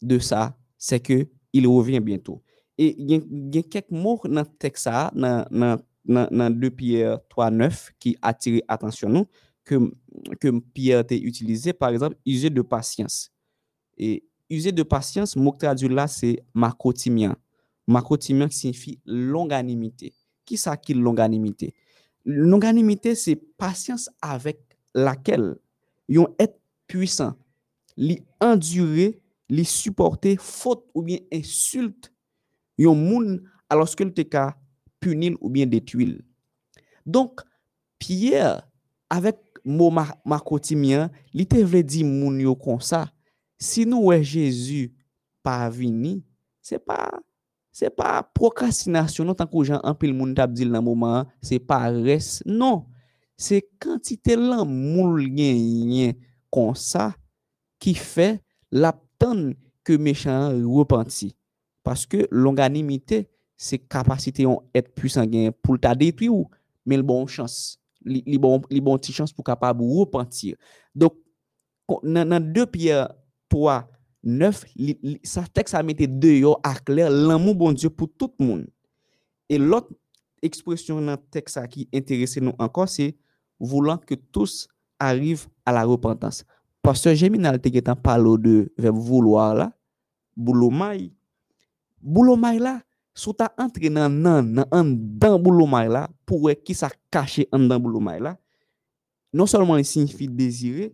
de 0.00 0.18
ça, 0.18 0.56
c'est 0.78 1.00
que 1.00 1.26
il 1.52 1.66
revient 1.66 2.00
bientôt. 2.00 2.42
Et 2.76 2.94
il 3.00 3.10
y, 3.10 3.14
a- 3.58 3.62
quelques 3.62 3.90
mots 3.90 4.20
dans 4.24 4.40
le 4.40 4.46
texte 4.58 4.88
dans, 4.88 5.76
dans, 6.04 6.28
dans, 6.30 6.50
dans 6.50 6.50
2 6.50 6.70
Pierre 6.70 7.18
3, 7.28 7.50
9 7.50 7.92
qui 7.98 8.16
attirent 8.22 8.62
attention 8.68 9.08
nous, 9.08 9.26
que, 9.64 9.92
que 10.40 10.58
Pierre 10.72 11.04
a 11.08 11.14
utilisé, 11.14 11.72
par 11.72 11.90
exemple, 11.90 12.16
user 12.26 12.50
de 12.50 12.62
patience. 12.62 13.30
Et 13.96 14.24
user 14.50 14.72
de 14.72 14.82
patience, 14.82 15.36
mot 15.36 15.52
traduit 15.52 15.88
là, 15.88 16.06
c'est 16.06 16.42
makotimian. 16.52 17.34
Makotimian 17.86 18.48
qui 18.48 18.58
signifie 18.58 19.00
longanimité. 19.04 20.12
Qui 20.44 20.56
ça 20.56 20.76
qui 20.76 20.94
longanimité? 20.94 21.74
Longanimité, 22.24 23.14
c'est 23.14 23.36
patience 23.36 24.10
avec 24.20 24.58
laquelle 24.94 25.56
yon 26.08 26.28
être 26.38 26.60
puissant, 26.86 27.34
li 27.96 28.20
endurer, 28.40 29.20
li 29.48 29.64
supporter 29.64 30.36
faute 30.40 30.84
ou 30.94 31.02
bien 31.02 31.18
insulte 31.32 32.10
yon 32.78 32.94
moun 32.94 33.42
alors 33.68 33.94
que 33.94 34.04
te 34.04 34.22
ka 34.22 34.54
punir 35.04 35.36
ou 35.40 35.50
bien 35.50 35.66
détruire. 35.66 36.22
Donc, 37.04 37.40
Pierre, 37.98 38.66
avec 39.10 39.36
mot 39.64 39.90
makotimian, 39.90 41.10
li 41.32 41.44
te 41.48 41.60
vle 41.64 41.82
di 41.84 42.04
moun 42.04 42.40
yo 42.42 42.56
kon 42.56 42.80
sa, 42.84 43.06
Si 43.58 43.86
nous 43.86 44.04
ouais 44.04 44.22
Jésus 44.22 44.92
pas 45.42 45.70
vini, 45.70 46.24
c'est 46.60 46.78
pas 46.78 47.20
c'est 47.72 47.90
pas 47.90 48.22
procrastination 48.22 49.24
non 49.24 49.34
tant 49.34 49.46
que 49.46 49.64
gens 49.64 49.80
en 49.82 49.94
pile 49.94 50.12
moun 50.14 50.34
tap 50.34 50.52
dit 50.52 50.66
dans 50.66 50.82
moment, 50.82 51.24
c'est 51.40 51.58
pas 51.58 51.88
reste 51.90 52.44
non. 52.46 52.86
C'est 53.36 53.68
quantité 53.80 54.36
l'amour 54.36 55.18
gagné 55.18 56.18
comme 56.50 56.74
ça 56.74 57.14
qui 57.78 57.94
fait 57.94 58.42
l'attendre 58.70 59.54
que 59.82 59.94
méchant 59.94 60.50
repenti. 60.64 61.34
Parce 61.82 62.06
que 62.06 62.28
longanimité, 62.30 63.28
se 63.56 63.78
kapasite 63.78 64.44
yon 64.44 64.60
et 64.76 64.86
pwisan 64.96 65.28
gen 65.30 65.54
pou 65.62 65.78
lta 65.78 65.94
detwi 65.98 66.30
ou, 66.32 66.48
men 66.84 67.00
l 67.00 67.06
bon 67.06 67.28
chans, 67.30 67.76
li, 68.04 68.22
li, 68.26 68.38
bon, 68.40 68.62
li 68.70 68.82
bon 68.84 69.00
ti 69.00 69.14
chans 69.14 69.32
pou 69.34 69.46
kapab 69.46 69.80
ou 69.82 70.02
repantir. 70.02 70.58
Dok, 70.94 71.16
nan, 72.02 72.28
nan 72.32 72.52
2 72.54 72.66
Pierre 72.74 73.08
3, 73.52 73.82
9, 74.24 74.62
li, 74.80 75.18
sa 75.26 75.44
tek 75.46 75.68
sa 75.70 75.82
mette 75.84 76.08
deyo 76.08 76.56
ak 76.64 76.88
lè 76.92 77.08
l'amou 77.12 77.56
bon 77.56 77.76
Diyo 77.76 77.92
pou 77.92 78.08
tout 78.08 78.32
moun. 78.40 78.64
E 79.48 79.60
lot 79.60 79.90
ekspresyon 80.44 81.04
nan 81.08 81.20
tek 81.32 81.50
sa 81.52 81.64
ki 81.68 81.86
interese 81.92 82.40
nou 82.42 82.56
ankon, 82.60 82.88
se 82.88 83.12
voulant 83.60 84.00
ke 84.00 84.16
tous 84.32 84.64
arrive 85.00 85.48
a 85.64 85.72
la 85.76 85.84
repentans. 85.88 86.42
Pastor 86.84 87.14
Jeminal 87.16 87.60
te 87.62 87.72
getan 87.72 87.96
palo 87.96 88.34
de 88.40 88.66
vep 88.80 88.96
vouloar 88.96 89.54
la, 89.56 89.68
boulomay. 90.36 91.08
Boulomay 92.00 92.60
la, 92.60 92.78
sou 93.14 93.32
ta 93.36 93.48
antre 93.62 93.88
nan 93.92 94.12
nan 94.22 94.50
nan 94.58 94.66
an 94.74 94.90
dan 95.22 95.38
boulou 95.40 95.70
may 95.70 95.88
la, 95.88 96.08
pou 96.26 96.48
we 96.48 96.56
ki 96.58 96.74
sa 96.76 96.90
kache 97.14 97.46
an 97.54 97.68
dan 97.70 97.82
boulou 97.82 98.02
may 98.02 98.20
la, 98.22 98.34
non 99.34 99.48
solman 99.50 99.80
li 99.80 99.86
signifi 99.86 100.28
dezire, 100.28 100.90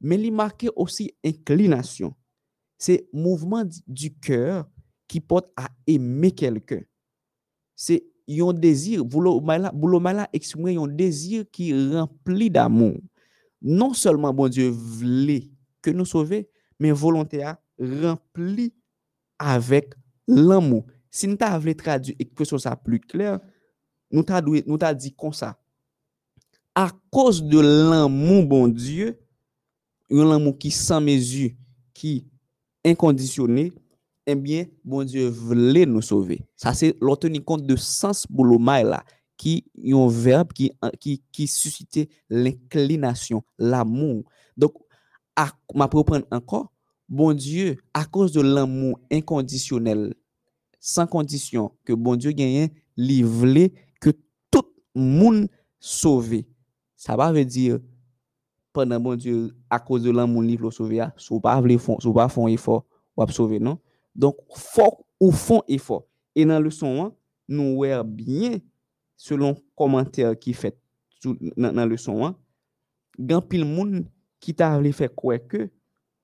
men 0.00 0.20
li 0.22 0.32
marke 0.34 0.72
osi 0.76 1.10
inklinasyon. 1.26 2.12
Se 2.78 3.00
mouvman 3.12 3.68
du 3.86 4.10
kèr 4.22 4.62
ki 5.10 5.20
pot 5.24 5.48
a 5.58 5.66
eme 5.88 6.30
kelke. 6.36 6.84
Se 7.78 7.98
yon 8.28 8.56
dezir, 8.60 9.02
boulou 9.02 9.42
may 9.44 9.58
la, 9.60 9.72
boulou 9.72 10.02
may 10.04 10.14
la 10.14 10.28
eksime 10.36 10.76
yon 10.76 10.92
dezir 10.98 11.46
ki 11.52 11.72
rempli 11.94 12.50
d'amou. 12.54 13.00
Non 13.58 13.96
solman 13.98 14.36
bon 14.36 14.50
Diyo 14.52 14.70
vle 14.70 15.40
ke 15.82 15.94
nou 15.94 16.06
sove, 16.06 16.44
men 16.78 16.94
volonte 16.94 17.40
a 17.42 17.56
rempli 17.78 18.70
avèk 19.42 19.96
l'amou. 20.28 20.84
si 21.10 21.28
nou 21.28 21.38
ta 21.40 21.52
avle 21.56 21.74
tradu 21.78 22.14
ekpresyon 22.20 22.62
sa 22.62 22.74
plu 22.78 23.00
kler, 23.02 23.38
nou 24.12 24.24
ta, 24.26 24.42
dwe, 24.44 24.62
nou 24.66 24.80
ta 24.80 24.92
di 24.96 25.12
kon 25.16 25.34
sa. 25.36 25.54
A 26.78 26.88
kos 27.10 27.40
de 27.42 27.60
l'amou 27.64 28.44
bon 28.46 28.70
Diyo, 28.70 29.12
yon 30.12 30.30
l'amou 30.30 30.54
ki 30.56 30.70
san 30.74 31.02
mezu, 31.04 31.50
ki 31.96 32.20
inkondisyonè, 32.86 33.68
enbyen 34.28 34.68
eh 34.68 34.72
bon 34.86 35.08
Diyo 35.08 35.32
vle 35.34 35.84
nou 35.88 36.04
sove. 36.04 36.38
Sa 36.60 36.74
se 36.78 36.92
lò 37.02 37.16
teni 37.18 37.40
kont 37.44 37.64
de 37.66 37.76
sans 37.80 38.22
bolo 38.30 38.60
may 38.62 38.86
la, 38.86 39.02
ki 39.38 39.60
yon 39.90 40.10
verb 40.12 40.52
ki, 40.54 40.70
ki, 41.02 41.18
ki 41.34 41.48
susite 41.50 42.06
l'inklinasyon, 42.30 43.42
l'amou. 43.58 44.24
Donk, 44.58 44.78
ma 45.74 45.90
propren 45.90 46.24
anko, 46.34 46.66
bon 47.10 47.34
Diyo, 47.34 47.74
a 47.96 48.04
kos 48.06 48.32
de 48.36 48.44
l'amou 48.44 48.98
inkondisyonel, 49.10 50.12
san 50.80 51.08
kondisyon 51.10 51.70
ke 51.86 51.96
bon 51.98 52.18
Diyo 52.18 52.32
genyen 52.36 52.72
li 52.98 53.20
vle 53.22 53.68
ke 54.02 54.14
tout 54.52 54.68
moun 54.94 55.46
sove. 55.78 56.44
Sa 56.98 57.16
ba 57.18 57.30
ve 57.34 57.44
dir, 57.46 57.78
penan 58.74 59.02
bon 59.02 59.18
Diyo 59.18 59.48
a 59.70 59.80
kouz 59.82 60.02
de 60.06 60.14
lan 60.14 60.30
moun 60.30 60.46
li 60.48 60.56
vlo 60.58 60.72
sove 60.74 60.98
ya, 60.98 61.10
ah, 61.10 61.14
sou 61.20 61.42
pa 61.42 61.56
vle 61.62 61.78
fon, 61.82 62.00
sou 62.02 62.14
pa 62.16 62.28
fon 62.32 62.50
efor 62.52 62.84
wap 63.18 63.32
sove, 63.34 63.58
non? 63.62 63.78
Donk, 64.14 64.38
fok 64.54 65.02
ou 65.20 65.34
fon 65.34 65.62
efor. 65.70 66.04
E 66.38 66.46
nan 66.46 66.62
le 66.62 66.70
son 66.74 67.02
an, 67.02 67.14
nou 67.50 67.82
wèr 67.82 68.04
byen, 68.06 68.60
selon 69.18 69.56
komantèr 69.78 70.36
ki 70.38 70.54
fèt 70.54 70.76
nan, 71.56 71.72
nan 71.72 71.88
le 71.90 71.98
son 71.98 72.22
an, 72.28 72.36
gan 73.18 73.42
pil 73.42 73.66
moun 73.66 74.04
ki 74.42 74.54
ta 74.54 74.70
vle 74.78 74.92
fè 74.94 75.08
kwe 75.10 75.40
ke, 75.50 75.64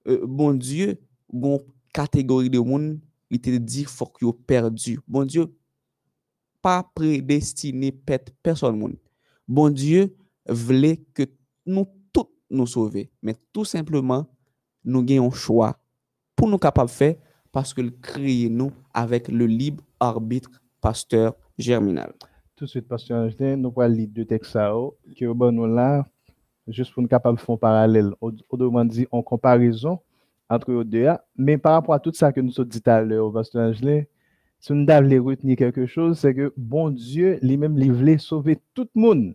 euh, 0.06 0.22
bon 0.26 0.54
Diyo, 0.54 0.94
bon 1.32 1.58
kategori 1.94 2.52
de 2.54 2.62
moun, 2.62 2.94
il 3.30 3.40
te 3.40 3.50
dit 3.56 3.84
faut 3.84 4.06
que 4.06 4.30
perdu. 4.32 4.98
Bon 5.06 5.24
Dieu 5.24 5.46
pas 6.62 6.82
prédestiné 6.94 7.92
pète 7.92 8.34
personne 8.42 8.78
monde. 8.78 8.96
Bon 9.46 9.68
Dieu 9.70 10.16
voulait 10.48 10.96
que 11.12 11.24
nous 11.66 11.86
tous 12.12 12.28
nous 12.50 12.66
sauver, 12.66 13.10
mais 13.22 13.34
tout 13.52 13.64
simplement 13.64 14.26
nous 14.84 15.02
gagnons 15.02 15.30
choix 15.30 15.78
pour 16.36 16.48
nous 16.48 16.58
capables 16.58 16.88
de 16.90 16.94
faire 16.94 17.16
parce 17.52 17.72
qu'il 17.74 17.92
crée 18.00 18.48
nous 18.48 18.72
avec 18.92 19.28
le 19.28 19.46
libre 19.46 19.82
arbitre 20.00 20.50
pasteur 20.80 21.34
germinal. 21.58 22.12
Tout 22.56 22.64
de 22.66 22.70
suite, 22.70 22.86
Pasteur 22.86 23.24
Angelin, 23.24 23.56
nous 23.56 23.72
allons 23.76 23.94
lire 23.94 24.08
deux 24.08 24.24
textes 24.24 24.56
qui 25.16 25.24
nous 25.24 25.66
là, 25.66 26.06
juste 26.68 26.92
pour 26.92 27.02
nous 27.02 27.08
capables 27.08 27.36
de 27.36 27.42
faire 27.42 27.54
un 27.54 27.58
parallèle, 27.58 28.12
au- 28.20 28.32
autrement 28.48 28.84
dit, 28.84 29.06
en 29.10 29.22
comparaison 29.22 29.98
entre 30.48 30.72
eux 30.72 30.84
deux. 30.84 31.08
Mais 31.36 31.58
par 31.58 31.72
rapport 31.72 31.94
à 31.94 32.00
tout 32.00 32.12
ça 32.14 32.32
que 32.32 32.40
nous 32.40 32.52
avons 32.58 32.68
dit 32.68 32.80
tout 32.80 32.90
à 32.90 33.02
l'heure 33.02 33.26
au 33.26 33.32
personnage, 33.32 33.80
si 34.60 34.72
nous 34.72 34.86
devons 34.86 35.24
retenir 35.24 35.56
quelque 35.56 35.86
chose, 35.86 36.18
c'est 36.18 36.34
que 36.34 36.52
bon 36.56 36.90
Dieu, 36.90 37.38
lui-même, 37.42 37.76
il 37.78 37.92
voulait 37.92 38.18
sauver 38.18 38.60
tout 38.72 38.88
le 38.94 39.00
monde. 39.00 39.34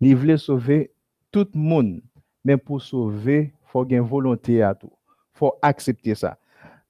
Il 0.00 0.16
voulait 0.16 0.36
sauver 0.36 0.92
tout 1.30 1.46
le 1.54 1.60
monde. 1.60 2.02
Mais 2.44 2.56
pour 2.56 2.82
sauver, 2.82 3.54
il 3.54 3.68
faut 3.70 3.86
une 3.86 4.00
volonté 4.00 4.62
à 4.62 4.74
tout. 4.74 4.92
Il 5.34 5.38
faut 5.38 5.54
accepter 5.62 6.14
ça. 6.14 6.38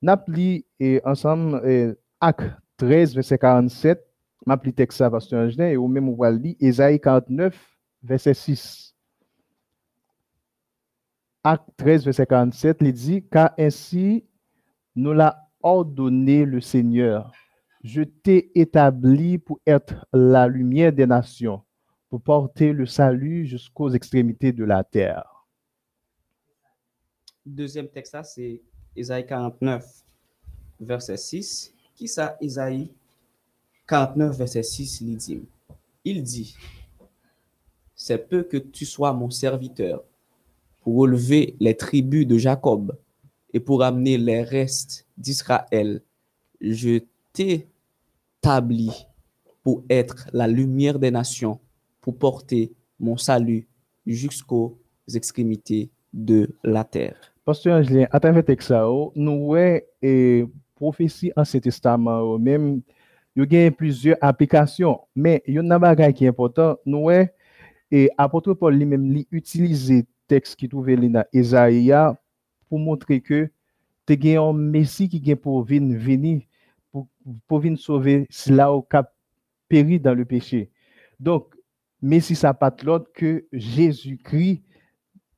Napli 0.01 0.65
et 0.81 1.01
ensemble, 1.05 1.63
et, 1.65 1.93
acte 2.21 2.51
13, 2.79 3.15
verset 3.15 3.39
47, 3.39 4.05
Napli 4.45 4.73
texte 4.73 4.99
ça, 4.99 5.09
pasteur 5.09 5.47
Angelin, 5.47 5.69
et 5.69 5.77
ou 5.77 5.87
même 5.87 6.09
Wali, 6.09 6.57
Esaïe 6.61 7.01
49, 7.01 7.55
verset 8.03 8.35
6. 8.35 8.92
Acte 11.45 11.71
13, 11.77 12.05
verset 12.05 12.27
47, 12.27 12.79
il 12.83 12.93
dit, 12.93 13.25
car 13.29 13.53
ainsi 13.59 14.25
nous 14.95 15.13
l'a 15.13 15.49
ordonné 15.61 16.45
le 16.45 16.61
Seigneur. 16.61 17.33
Je 17.83 18.03
t'ai 18.03 18.53
établi 18.55 19.39
pour 19.39 19.59
être 19.67 20.07
la 20.13 20.47
lumière 20.47 20.93
des 20.93 21.07
nations, 21.07 21.63
pour 22.09 22.21
porter 22.21 22.73
le 22.73 22.87
salut 22.87 23.45
jusqu'aux 23.45 23.91
extrémités 23.91 24.53
de 24.53 24.63
la 24.63 24.85
terre. 24.85 25.25
Deuxième 27.45 27.89
texte, 27.89 28.17
c'est 28.23 28.61
Isaïe 28.95 29.27
49, 29.27 29.85
verset 30.79 31.17
6. 31.17 31.75
Qui 31.97 32.07
ça, 32.07 32.37
Isaïe 32.41 32.93
49, 33.89 34.37
verset 34.37 34.63
6, 34.63 35.01
il 35.01 35.17
dit, 35.17 35.43
il 36.05 36.23
dit, 36.23 36.57
c'est 37.97 38.29
peu 38.29 38.45
que 38.45 38.59
tu 38.59 38.87
sois 38.87 39.13
mon 39.13 39.29
serviteur 39.29 40.05
pour 40.83 40.97
relever 40.97 41.57
les 41.61 41.77
tribus 41.77 42.27
de 42.27 42.37
Jacob 42.37 42.97
et 43.55 43.61
pour 43.61 43.83
amener 43.83 44.19
les 44.19 44.43
restes 44.43 45.07
d'Israël. 45.17 46.03
Je 46.61 47.01
t'ai 47.33 47.69
établi 48.43 49.07
pour 49.63 49.85
être 49.89 50.29
la 50.33 50.49
lumière 50.49 50.99
des 50.99 51.11
nations, 51.11 51.61
pour 52.01 52.19
porter 52.19 52.73
mon 52.99 53.17
salut 53.17 53.69
jusqu'aux 54.07 54.79
extrémités 55.15 55.91
de 56.13 56.51
la 56.65 56.85
terre. 56.85 57.17
Pasteur 57.45 57.79
Angelien, 57.79 58.07
à 58.11 58.21
travers 58.21 58.45
ça, 58.61 58.89
oh, 58.91 59.13
nous 59.15 59.57
et 59.57 60.47
prophétie 60.75 61.33
Ancien 61.37 61.61
Testament 61.61 62.21
oh, 62.21 62.39
même 62.39 62.83
il 63.35 63.53
y 63.53 63.67
a 63.67 63.71
plusieurs 63.71 64.17
applications, 64.21 65.01
mais 65.15 65.43
il 65.47 65.55
y 65.55 65.59
a 65.59 65.61
un 65.61 65.79
bagage 65.79 66.15
qui 66.15 66.25
est 66.25 66.29
important, 66.29 66.77
nous 66.85 67.09
et 67.11 68.11
apôtre 68.17 68.55
Paul 68.55 68.75
lui-même 68.75 69.13
lui 69.13 69.29
utiliser 69.31 70.07
texte 70.33 70.57
qui 70.57 70.67
dans 70.67 71.25
Isaïe 71.35 71.93
pour 72.67 72.79
montrer 72.79 73.21
que 73.21 73.51
tu 74.07 74.35
as 74.35 74.43
un 74.43 74.55
Messie 74.55 75.07
qui 75.07 75.21
vient 75.21 75.37
pour 75.37 75.63
venir 75.63 76.41
pour, 76.91 77.07
pour 77.47 77.59
venir 77.59 77.79
sauver 77.79 78.27
cela 78.31 78.73
au 78.73 78.81
cap 78.81 79.15
péri 79.69 80.01
dans 80.01 80.15
le 80.15 80.25
péché. 80.25 80.71
Donc, 81.21 81.55
Messie 82.01 82.35
ça 82.35 82.55
pas 82.55 82.75
l'autre 82.83 83.11
que 83.13 83.45
Jésus-Christ 83.53 84.63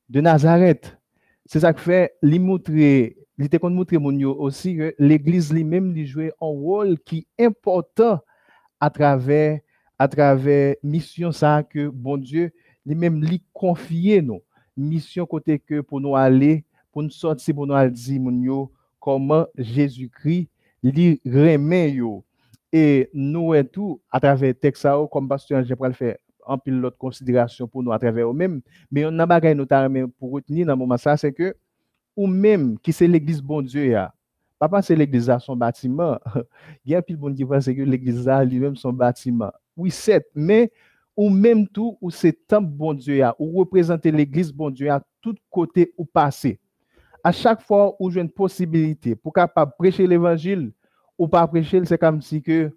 de 0.07 0.21
Nazareth. 0.21 0.97
C'est 1.45 1.59
ça 1.59 1.73
que 1.73 1.81
fait, 1.81 2.13
lui 2.21 2.39
montrer, 2.39 3.17
il 3.37 3.45
était 3.45 3.59
montrer 3.59 3.97
mon 3.97 4.17
aussi 4.23 4.77
que 4.77 4.95
l'Église 4.97 5.51
lui-même 5.51 5.93
lui 5.93 6.05
jouait 6.05 6.31
un 6.39 6.45
rôle 6.45 6.97
qui 6.99 7.27
est 7.37 7.45
important 7.47 8.21
à 8.79 8.89
travers 8.89 9.59
à 9.99 10.07
travers 10.07 10.75
mission 10.83 11.33
ça 11.33 11.63
que 11.63 11.87
bon 11.87 12.17
Dieu 12.17 12.53
lui-même 12.85 13.21
lui 13.23 13.41
confier 13.53 14.21
nous 14.21 14.41
mission 14.77 15.25
côté 15.25 15.59
que 15.59 15.81
pour 15.81 16.01
nous 16.01 16.15
aller 16.15 16.63
pour 16.91 17.03
nous 17.03 17.09
sortir 17.09 17.55
pour 17.55 17.67
nous 17.67 17.89
dire 17.89 18.67
comment 18.99 19.45
Jésus-Christ 19.57 20.49
lui 20.83 21.21
remet 21.25 21.97
et 22.71 23.09
nous 23.13 23.53
et 23.53 23.65
tout 23.65 24.01
à 24.11 24.19
travers 24.19 24.53
texte 24.59 24.83
ça 24.83 24.97
comme 25.11 25.27
pasteur 25.27 25.63
j'ai 25.63 25.75
pas 25.75 25.87
le 25.87 25.93
faire 25.93 26.17
en 26.45 26.57
pile 26.57 26.79
l'autre 26.79 26.97
considération 26.97 27.67
pour 27.67 27.83
nous 27.83 27.91
à 27.91 27.99
travers 27.99 28.29
eux-mêmes. 28.29 28.61
Mais 28.91 29.05
on 29.05 29.19
a 29.19 29.25
bagay 29.25 29.53
notamment 29.55 30.07
pour 30.19 30.31
retenir 30.31 30.65
dans 30.65 30.73
le 30.73 30.77
moment 30.79 30.97
ça, 30.97 31.17
c'est 31.17 31.33
que 31.33 31.55
ou 32.15 32.27
même 32.27 32.79
qui 32.79 32.93
c'est 32.93 33.07
l'église 33.07 33.41
bon 33.41 33.61
Dieu 33.61 33.87
ya. 33.87 34.13
Pas 34.57 34.81
c'est 34.81 34.95
l'église 34.95 35.29
à 35.29 35.37
son 35.39 35.55
bâtiment. 35.55 36.17
Il 36.85 36.91
y 36.93 36.95
a 36.95 37.01
pile 37.01 37.17
bon 37.17 37.33
qui 37.33 37.43
pense 37.43 37.65
que 37.65 37.71
l'église 37.71 38.27
a 38.27 38.43
lui-même 38.43 38.75
son 38.75 38.93
bâtiment. 38.93 39.51
Oui, 39.75 39.91
c'est, 39.91 40.25
mais 40.33 40.71
ou 41.15 41.29
même 41.29 41.67
tout 41.67 41.97
ou 42.01 42.09
c'est 42.09 42.47
temple 42.47 42.69
bon 42.69 42.93
Dieu 42.93 43.17
ya, 43.17 43.35
ou 43.39 43.59
représenter 43.59 44.11
l'église 44.11 44.51
bon 44.51 44.69
Dieu 44.69 44.89
à 44.89 45.01
tout 45.21 45.35
côté 45.49 45.93
ou 45.97 46.05
passé. 46.05 46.59
À 47.23 47.31
chaque 47.31 47.61
fois 47.61 47.95
où 47.99 48.11
j'ai 48.11 48.21
une 48.21 48.29
possibilité 48.29 49.15
pour 49.15 49.33
capable 49.33 49.71
prêcher 49.77 50.05
l'évangile 50.05 50.71
ou 51.17 51.27
pas 51.27 51.47
prêcher, 51.47 51.83
c'est 51.85 51.97
comme 51.97 52.21
si 52.21 52.41
que 52.41 52.71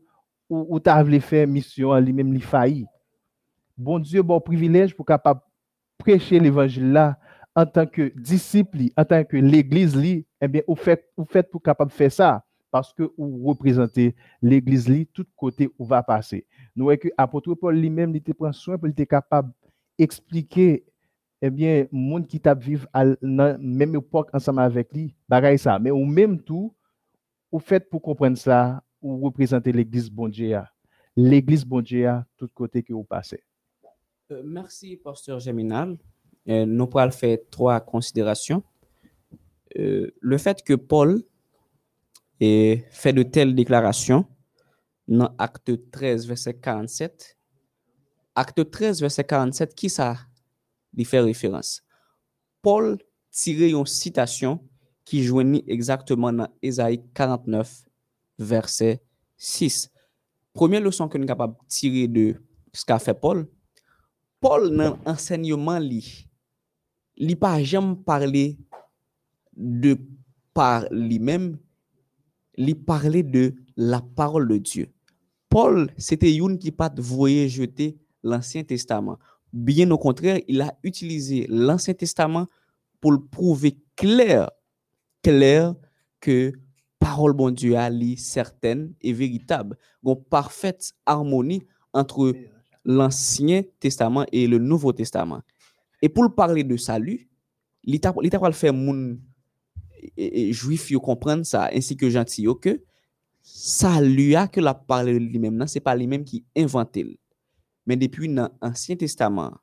ou, 0.48 0.66
ou 0.70 0.80
tu 0.80 0.88
avais 0.88 1.20
faire 1.20 1.46
mission 1.46 1.94
lui-même 1.96 2.32
lui 2.32 2.40
failli 2.40 2.86
bon 3.78 4.00
Dieu, 4.00 4.22
bon 4.22 4.40
privilège 4.40 4.94
pour 4.94 5.06
capable 5.06 5.40
prêcher 5.96 6.40
l'évangile 6.40 6.92
là 6.92 7.18
en 7.54 7.64
tant 7.64 7.86
que 7.86 8.12
disciple, 8.16 8.78
en 8.96 9.04
tant 9.04 9.24
que 9.24 9.36
l'église 9.36 9.96
li, 9.96 10.26
eh 10.40 10.48
bien, 10.48 10.62
vous 10.68 10.76
faites, 10.76 11.08
vous 11.16 11.24
faites 11.24 11.50
pour 11.50 11.62
capable 11.62 11.90
faire 11.90 12.12
ça 12.12 12.44
parce 12.70 12.92
que 12.92 13.10
vous 13.16 13.46
représentez 13.46 14.14
l'église 14.42 14.88
li, 14.88 15.06
tout 15.06 15.26
côté 15.36 15.70
où 15.78 15.84
va 15.84 16.02
passer. 16.02 16.46
Nous 16.76 16.84
voyons 16.84 16.98
que 16.98 17.08
apôtre 17.16 17.54
Paul 17.54 17.76
lui-même, 17.76 18.14
il 18.14 18.34
prend 18.34 18.50
capable 19.08 19.52
d'expliquer 19.98 20.84
eh 21.40 21.50
bien, 21.50 21.86
monde 21.92 22.26
qui 22.26 22.40
t'a 22.40 22.54
vivre 22.54 22.86
à 22.92 23.04
la 23.22 23.58
même 23.58 23.94
époque 23.94 24.30
ensemble 24.32 24.60
avec 24.60 24.92
lui, 24.92 25.14
bagaille 25.28 25.58
ça. 25.58 25.78
Mais 25.78 25.90
au 25.90 26.04
même 26.04 26.40
tout, 26.42 26.74
vous 27.52 27.60
faites 27.60 27.88
pour 27.88 28.02
comprendre 28.02 28.36
ça, 28.36 28.82
vous 29.00 29.20
représentez 29.20 29.72
l'église 29.72 30.10
bon 30.10 30.28
Dieu. 30.28 30.58
L'église 31.16 31.64
bon 31.64 31.80
Dieu, 31.80 32.10
tout 32.36 32.48
côté 32.52 32.82
que 32.82 32.92
vous 32.92 33.04
passez. 33.04 33.42
Euh, 34.32 34.42
merci, 34.44 34.96
pasteur 34.96 35.38
Geminal. 35.38 35.96
Euh, 36.48 36.66
nous 36.66 36.86
pourrons 36.86 37.10
faire 37.10 37.38
trois 37.50 37.80
considérations. 37.80 38.62
Euh, 39.78 40.10
le 40.20 40.38
fait 40.38 40.62
que 40.62 40.74
Paul 40.74 41.22
et 42.40 42.84
fait 42.90 43.12
de 43.12 43.22
telles 43.22 43.54
déclarations 43.54 44.26
dans 45.06 45.34
acte 45.38 45.90
13, 45.90 46.26
verset 46.26 46.54
47. 46.54 47.36
Acte 48.34 48.70
13, 48.70 49.00
verset 49.00 49.24
47, 49.24 49.74
qui 49.74 49.90
ça 49.90 50.16
lui 50.94 51.04
fait 51.04 51.20
référence? 51.20 51.82
Paul 52.62 52.98
tirait 53.30 53.70
une 53.70 53.86
citation 53.86 54.60
qui 55.04 55.22
joignit 55.22 55.64
exactement 55.66 56.32
dans 56.32 56.48
Ésaïe 56.62 57.02
49, 57.14 57.84
verset 58.38 59.02
6. 59.36 59.90
Première 60.52 60.80
leçon 60.80 61.08
que 61.08 61.16
nous 61.16 61.22
sommes 61.22 61.28
capables 61.28 61.54
de 61.54 61.66
tirer 61.68 62.08
de 62.08 62.42
ce 62.72 62.84
qu'a 62.84 62.98
fait 62.98 63.14
Paul, 63.14 63.48
Paul 64.40 64.76
dans 64.76 64.98
enseignement 65.04 65.78
li 65.78 66.28
li 67.16 67.34
pas 67.34 67.62
jamais 67.62 67.96
parlé 67.96 68.58
de 69.56 69.98
par 70.54 70.86
lui-même, 70.90 71.58
li 72.58 72.74
parlait 72.74 73.22
de 73.22 73.54
la 73.76 74.02
parole 74.02 74.48
de 74.48 74.58
Dieu. 74.58 74.88
Paul, 75.48 75.90
c'était 75.96 76.34
une 76.34 76.58
qui 76.58 76.70
pas 76.70 76.92
voyait 76.98 77.48
jeter 77.48 77.96
l'Ancien 78.22 78.64
Testament. 78.64 79.18
Bien 79.52 79.90
au 79.90 79.96
contraire, 79.96 80.40
il 80.46 80.60
a 80.60 80.76
utilisé 80.82 81.46
l'Ancien 81.48 81.94
Testament 81.94 82.46
pour 83.00 83.12
le 83.12 83.20
prouver 83.20 83.78
clair, 83.96 84.50
clair 85.22 85.74
que 86.20 86.52
parole 86.98 87.32
bon 87.32 87.50
Dieu 87.50 87.76
a 87.76 87.88
li 87.88 88.18
certaine 88.18 88.92
et 89.00 89.12
véritable. 89.12 89.78
Une 90.04 90.16
parfaite 90.16 90.92
harmonie 91.06 91.62
entre 91.94 92.34
l'Ancien 92.84 93.62
Testament 93.80 94.26
et 94.32 94.46
le 94.46 94.58
Nouveau 94.58 94.92
Testament. 94.92 95.40
Et 96.02 96.08
pour 96.08 96.34
parler 96.34 96.64
de 96.64 96.76
salut, 96.76 97.28
l'État 97.84 98.12
va 98.12 98.52
faire 98.52 98.74
E, 99.98 100.26
e, 100.26 100.42
juif 100.52 100.88
yo 100.92 101.00
kompren 101.02 101.42
sa, 101.46 101.66
ansi 101.74 101.96
ke 101.98 102.10
janti 102.12 102.44
yo 102.46 102.54
ke, 102.58 102.78
sa 103.42 103.98
luya 104.02 104.46
ke 104.50 104.62
la 104.62 104.74
parle 104.76 105.16
li 105.18 105.40
mem 105.40 105.56
nan, 105.58 105.70
se 105.70 105.82
pa 105.82 105.94
li 105.96 106.06
mem 106.10 106.24
ki 106.26 106.42
inventel. 106.58 107.14
Men 107.88 108.00
depi 108.00 108.28
nan 108.28 108.52
Ansyen 108.60 108.98
Testaman, 109.00 109.56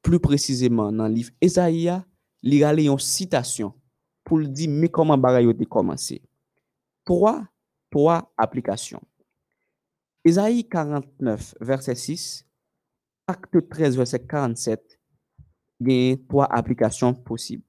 plus 0.00 0.22
precizeman 0.24 0.96
nan 0.96 1.12
liv 1.12 1.28
Ezaia, 1.44 2.00
li 2.40 2.62
gale 2.62 2.86
yon 2.86 3.00
sitasyon 3.04 3.74
pou 4.24 4.40
li 4.40 4.48
di 4.48 4.68
me 4.70 4.88
koman 4.88 5.20
bagay 5.20 5.44
yo 5.44 5.52
te 5.56 5.68
komanse. 5.68 6.16
3, 7.08 7.34
3 7.92 8.20
aplikasyon. 8.40 9.02
Ezaia 10.24 10.64
49 10.72 11.52
verset 11.60 12.00
6, 12.00 12.46
akte 13.28 13.60
13 13.60 14.00
verset 14.00 14.24
47, 14.24 14.96
genye 15.84 16.16
3 16.32 16.48
aplikasyon 16.60 17.18
posib. 17.28 17.60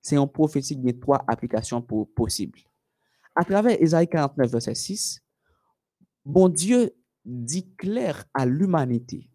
C'est 0.00 0.16
une 0.16 0.28
prophétie 0.28 0.80
qui 0.80 0.88
a 0.88 0.92
trois 0.92 1.24
applications 1.26 1.82
possibles. 1.82 2.60
À 3.34 3.44
travers 3.44 3.80
Ésaïe 3.80 4.08
49, 4.08 4.50
verset 4.50 4.74
6, 4.74 5.22
bon 6.24 6.48
Dieu 6.48 6.94
dit 7.24 7.74
clair 7.76 8.24
à 8.34 8.46
l'humanité 8.46 9.30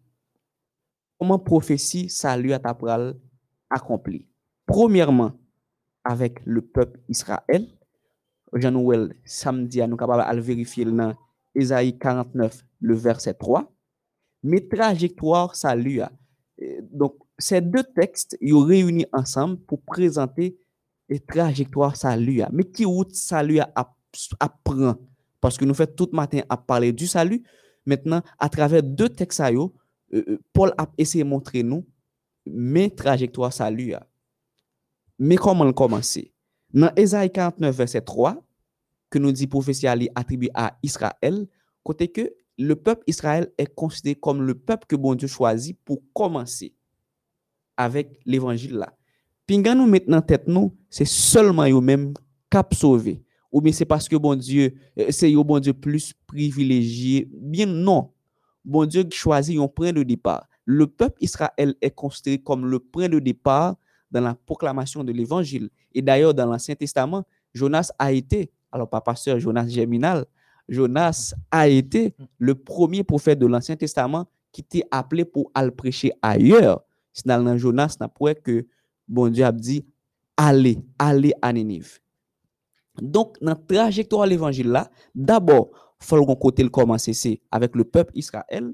comment 1.18 1.38
prophétie 1.38 2.08
salut 2.08 2.52
à 2.52 2.58
ta 2.58 2.76
accompli. 3.70 4.28
Premièrement, 4.66 5.32
avec 6.04 6.44
le 6.44 6.60
peuple 6.60 7.00
Israël. 7.08 7.66
Jean-Noël, 8.52 9.14
samedi, 9.24 9.80
nous 9.80 9.88
sommes 9.88 9.96
capables 9.96 10.36
de 10.36 10.40
vérifier 10.40 10.84
dans 10.84 11.14
Ésaïe 11.54 11.98
49, 11.98 12.64
le 12.80 12.94
verset 12.94 13.34
3. 13.34 13.72
Mes 14.44 14.68
trajectoires 14.68 15.56
salut. 15.56 16.02
Donc, 16.92 17.16
se 17.38 17.60
de 17.60 17.82
tekst 17.96 18.36
yo 18.40 18.64
reyouni 18.68 19.06
ansam 19.16 19.56
pou 19.56 19.80
prezante 19.90 20.52
e 21.10 21.18
trajektoar 21.18 21.96
salu 21.98 22.38
ya. 22.40 22.50
Me 22.52 22.66
ki 22.66 22.86
wout 22.88 23.14
salu 23.18 23.58
ya 23.58 23.68
ap, 23.76 23.94
ap 24.40 24.60
pran? 24.66 24.98
Paske 25.44 25.66
nou 25.68 25.76
fè 25.76 25.86
tout 25.90 26.14
matin 26.16 26.44
ap 26.48 26.64
pale 26.68 26.92
du 26.96 27.06
salu, 27.10 27.42
maintenant, 27.84 28.22
euh, 28.22 28.28
euh, 28.28 28.46
a 28.46 28.48
traver 28.48 28.82
de 28.82 29.08
tekst 29.08 29.42
sa 29.42 29.50
yo, 29.52 29.72
Paul 30.54 30.70
ap 30.78 30.92
eseye 31.00 31.24
montre 31.26 31.64
nou 31.66 31.82
me 32.46 32.86
trajektoar 32.92 33.52
salu 33.52 33.90
ya. 33.94 34.04
Me 35.18 35.36
koman 35.40 35.72
komanse? 35.76 36.28
Nan 36.74 36.94
Ezaï 36.98 37.30
49 37.30 37.74
verset 37.74 38.06
3, 38.06 38.34
ke 39.10 39.20
nou 39.22 39.34
di 39.34 39.46
profesi 39.50 39.86
ali 39.90 40.08
atribu 40.18 40.50
a 40.58 40.72
Israel, 40.86 41.44
kote 41.86 42.08
ke 42.10 42.28
le 42.58 42.74
pep 42.78 43.02
Israel 43.10 43.46
e 43.58 43.66
konside 43.66 44.16
kom 44.22 44.42
le 44.42 44.56
pep 44.58 44.86
ke 44.90 44.98
bon 44.98 45.18
Dieu 45.18 45.30
chwazi 45.30 45.74
pou 45.86 46.02
komanse. 46.16 46.72
Avec 47.76 48.20
l'évangile 48.24 48.74
là. 48.74 48.92
Pinga 49.46 49.74
nous 49.74 49.86
maintenant 49.86 50.22
tête 50.22 50.48
nous, 50.48 50.74
c'est 50.88 51.06
seulement 51.06 51.68
eux 51.68 51.80
même 51.80 52.14
cap 52.50 52.72
sauvé. 52.74 53.22
Ou 53.52 53.60
bien 53.60 53.72
c'est 53.72 53.84
parce 53.84 54.08
que 54.08 54.16
bon 54.16 54.34
Dieu, 54.34 54.74
euh, 54.98 55.06
c'est 55.10 55.32
eux 55.32 55.42
bon 55.42 55.58
Dieu 55.60 55.72
plus 55.72 56.12
privilégié. 56.26 57.28
Bien 57.32 57.66
non. 57.66 58.10
Bon 58.64 58.86
Dieu 58.86 59.04
choisit 59.10 59.58
un 59.58 59.68
point 59.68 59.92
de 59.92 60.02
départ. 60.02 60.48
Le 60.64 60.86
peuple 60.86 61.18
Israël 61.20 61.74
est 61.80 61.90
considéré 61.90 62.38
comme 62.38 62.66
le 62.66 62.78
point 62.78 63.08
de 63.08 63.18
départ 63.18 63.76
dans 64.10 64.22
la 64.22 64.34
proclamation 64.34 65.04
de 65.04 65.12
l'évangile. 65.12 65.68
Et 65.92 66.00
d'ailleurs, 66.00 66.32
dans 66.32 66.46
l'Ancien 66.46 66.74
Testament, 66.74 67.24
Jonas 67.52 67.92
a 67.98 68.12
été 68.12 68.50
alors 68.74 68.90
pas 68.90 69.00
pasteur 69.00 69.38
Jonas 69.38 69.68
Germinal, 69.68 70.26
Jonas 70.68 71.34
a 71.50 71.68
été 71.68 72.14
le 72.38 72.56
premier 72.56 73.04
prophète 73.04 73.38
de 73.38 73.46
l'Ancien 73.46 73.76
Testament 73.76 74.26
qui 74.50 74.62
était 74.62 74.84
appelé 74.90 75.24
pour 75.24 75.50
aller 75.54 75.70
prêcher 75.70 76.12
ailleurs. 76.20 76.82
si 77.14 77.28
nan 77.30 77.44
nan 77.46 77.60
Jonas, 77.60 77.96
nan 78.00 78.10
pouè 78.10 78.34
ke 78.34 78.64
bon 79.06 79.32
Diyo 79.32 79.46
ap 79.48 79.60
di, 79.60 79.80
ale, 80.36 80.76
ale 80.98 81.32
aneniv. 81.44 81.96
Donk 82.98 83.38
nan 83.42 83.58
trajektor 83.70 84.24
al 84.24 84.34
evanjil 84.34 84.70
la, 84.74 84.88
d'abord, 85.14 85.70
fol 86.02 86.24
kon 86.26 86.38
kote 86.38 86.64
l 86.66 86.72
komanse 86.74 87.14
se 87.16 87.36
avèk 87.54 87.78
le 87.78 87.86
pep 87.86 88.10
Israel, 88.18 88.72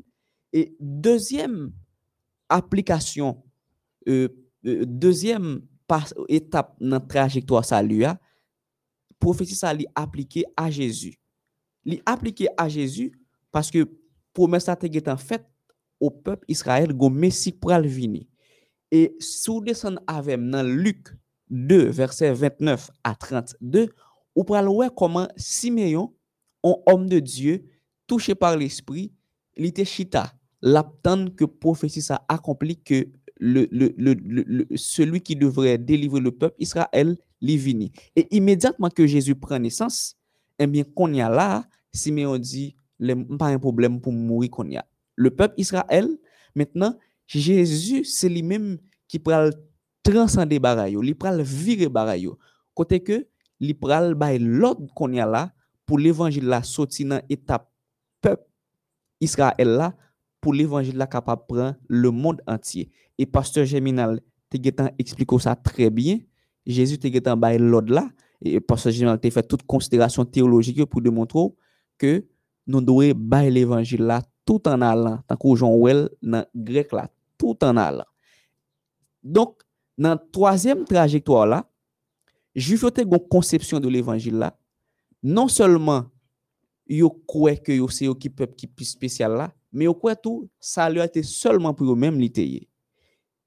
et 0.53 0.75
deuxième 0.81 1.71
application, 2.49 3.43
euh, 4.09 4.29
euh, 4.67 4.85
deuxième 4.85 5.61
étape 6.29 6.75
nan 6.81 7.03
trajektor 7.07 7.65
sa 7.67 7.81
li 7.83 8.03
a, 8.07 8.17
profesi 9.21 9.57
sa 9.59 9.73
li 9.75 9.87
aplike 9.99 10.45
a 10.57 10.69
Jezu. 10.73 11.13
Li 11.85 12.01
aplike 12.09 12.49
a 12.57 12.69
Jezu, 12.71 13.11
paske 13.53 13.85
promes 14.37 14.65
sa 14.67 14.77
te 14.79 14.91
getan 14.91 15.19
fet, 15.21 15.45
ou 16.01 16.11
pep 16.11 16.47
Israel 16.49 16.95
go 16.97 17.11
mesi 17.13 17.53
pral 17.53 17.85
vini. 17.85 18.25
Et 18.91 19.17
si 19.21 19.51
vous 19.51 19.61
descendez 19.61 19.99
avec 20.07 20.41
dans 20.51 20.67
Luc 20.67 21.09
2 21.51 21.91
verset 21.91 22.33
29 22.33 22.91
à 23.05 23.15
32, 23.15 23.89
ou 24.35 24.45
pral 24.45 24.67
voir 24.67 24.95
comment 24.95 25.29
Siméon, 25.37 26.15
un 26.65 26.75
homme 26.87 27.09
de 27.09 27.19
Dieu 27.19 27.65
touché 28.07 28.35
par 28.35 28.57
l'esprit, 28.57 29.13
il 29.57 29.67
était 29.67 29.85
chita, 29.85 30.33
que 30.63 31.45
prophétie 31.45 32.03
ça 32.03 32.25
accompli 32.29 32.81
que 32.81 33.09
celui 34.77 35.21
qui 35.21 35.37
devrait 35.37 35.79
délivrer 35.79 36.21
le 36.21 36.31
peuple 36.31 36.57
Israël 36.59 37.17
vini. 37.41 37.91
Et 38.17 38.35
immédiatement 38.37 38.91
que 38.91 39.07
Jésus 39.07 39.35
prend 39.35 39.59
naissance, 39.59 40.17
eh 40.59 40.67
bien, 40.67 40.85
qu'on 40.85 41.13
y 41.13 41.21
a 41.21 41.31
là, 41.31 41.65
Siméon 41.93 42.39
dit, 42.39 42.77
pas 43.39 43.47
un 43.47 43.59
problème 43.59 44.01
pour 44.01 44.13
mourir 44.13 44.51
qu'on 44.51 44.69
y 44.69 44.77
a. 44.77 44.87
Le 45.17 45.31
peuple 45.31 45.55
Israël, 45.57 46.07
maintenant, 46.55 46.97
Jésus, 47.39 48.05
c'est 48.05 48.29
lui-même 48.29 48.79
qui 49.07 49.19
pral 49.21 49.53
transcender 50.03 50.59
baray 50.59 50.93
yo, 50.97 51.03
li 51.03 51.15
pral 51.15 51.43
virer 51.43 51.89
baray 51.93 52.25
yo. 52.25 52.37
Kote 52.75 52.99
ke 53.07 53.21
li 53.63 53.75
pral 53.75 54.17
bay 54.19 54.41
l'ordre 54.41 54.93
qu'on 54.95 55.13
y 55.13 55.21
a 55.21 55.27
là 55.27 55.53
pour 55.87 55.99
l'évangile 55.99 56.47
la 56.47 56.63
sorti 56.63 57.05
dans 57.05 57.23
étape 57.29 57.71
peuple 58.21 58.47
Israël 59.21 59.69
là 59.69 59.95
pour 60.41 60.55
l'évangile 60.55 60.97
là 60.97 61.07
capable 61.07 61.43
prendre 61.47 61.77
le 61.87 62.11
monde 62.11 62.43
entier. 62.49 62.91
Et 63.19 63.27
pasteur 63.27 63.65
Géminal 63.65 64.21
te 64.49 64.59
getan 64.61 64.89
explique 64.99 65.31
ça 65.41 65.55
très 65.55 65.91
bien. 65.91 66.19
Jésus 66.67 66.99
te 66.99 67.07
getan 67.07 67.37
bay 67.37 67.59
l'ordre 67.59 67.95
là 67.95 68.09
et 68.43 68.59
pasteur 68.59 68.93
Géminal 68.93 69.21
te 69.21 69.31
fait 69.31 69.47
toute 69.47 69.63
considération 69.63 70.25
théologique 70.25 70.85
pour 70.87 71.01
démontrer 71.01 71.47
que 71.97 72.25
nous 72.67 72.81
devons 72.81 73.13
bay 73.15 73.51
l'évangile 73.51 74.03
là 74.03 74.21
tout 74.45 74.67
en 74.67 74.81
allant 74.81 75.21
tant 75.29 75.37
qu'on 75.37 75.55
Jean 75.55 75.77
Well 75.77 76.11
dans 76.23 76.45
grec 76.57 76.93
là 76.93 77.09
tout 77.41 77.67
an 77.67 77.81
alan. 77.81 78.09
Donk, 79.21 79.59
nan 80.01 80.21
troasyem 80.33 80.85
trajektoa 80.89 81.45
la, 81.49 81.61
juif 82.57 82.85
yo 82.87 82.91
te 82.95 83.05
gon 83.07 83.23
konsepsyon 83.33 83.83
do 83.83 83.91
l'Evangil 83.93 84.39
la, 84.41 84.53
non 85.21 85.51
selman 85.53 86.07
yo 86.91 87.11
kwe 87.29 87.55
ke 87.61 87.77
yo 87.77 87.89
se 87.93 88.07
yo 88.09 88.17
ki 88.19 88.33
pep 88.33 88.57
ki 88.59 88.69
pi 88.69 88.89
spesyal 88.89 89.37
la, 89.39 89.51
me 89.71 89.87
yo 89.87 89.95
kwe 89.95 90.17
tou 90.17 90.49
sa 90.57 90.89
li 90.91 90.99
yo 90.99 91.07
te 91.13 91.23
selman 91.27 91.77
pou 91.77 91.89
yo 91.89 91.97
menm 91.99 92.19
li 92.21 92.31
te 92.33 92.47
ye. 92.47 92.65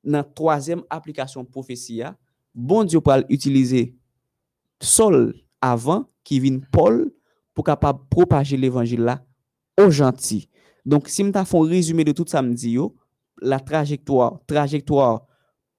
Nan 0.03 0.27
troasyem 0.35 0.83
aplikasyon 0.91 1.47
profesi 1.49 2.01
ya, 2.01 2.13
bon 2.53 2.87
diyo 2.87 3.01
pal 3.03 3.25
utilize 3.31 3.87
sol 4.83 5.31
avan 5.63 6.03
ki 6.27 6.39
vin 6.43 6.61
pol 6.73 7.05
pou 7.55 7.65
kapab 7.65 8.03
propaje 8.11 8.57
l'Evangil 8.59 9.03
la 9.07 9.17
o 9.79 9.89
janti. 9.89 10.43
Donk, 10.85 11.07
si 11.07 11.23
mta 11.23 11.45
fon 11.47 11.65
rezume 11.69 12.03
de 12.03 12.13
tout 12.15 12.27
sa 12.29 12.43
mdi 12.43 12.75
yo, 12.75 12.91
la 13.43 13.59
trajectoire 13.59 14.39
trajectoire 14.47 15.25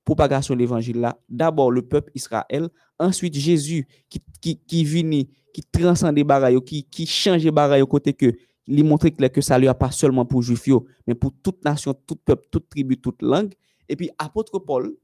propagation 0.04 0.54
de 0.54 0.60
l'évangile 0.60 1.00
là, 1.00 1.18
d'abord 1.28 1.70
le 1.70 1.82
peuple 1.82 2.10
Israël, 2.14 2.68
ensuite 2.98 3.34
Jésus 3.34 3.86
qui 4.08 4.20
qui 4.40 4.58
qui 4.58 4.84
vini 4.84 5.30
qui 5.52 5.62
transcende 5.62 6.16
les 6.16 6.60
qui 6.60 6.84
qui 6.84 7.06
change 7.06 7.42
les 7.44 7.86
côté 7.86 8.12
que 8.12 8.32
lui 8.66 8.82
montrer 8.82 9.10
que 9.10 9.40
ça 9.40 9.58
lui 9.58 9.68
a 9.68 9.74
pas 9.74 9.90
seulement 9.90 10.24
pour 10.24 10.42
juifs 10.42 10.68
mais 11.06 11.14
pour 11.14 11.32
toute 11.42 11.64
nation, 11.64 11.94
tout 11.94 12.16
peuple, 12.16 12.46
toute 12.50 12.68
tribu, 12.68 12.96
toute 12.98 13.20
langue. 13.22 13.52
Et 13.88 13.96
puis 13.96 14.10
apôtre 14.18 14.58
Paul 14.58 14.96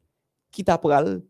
qui 0.50 0.64
t'appral 0.64 1.22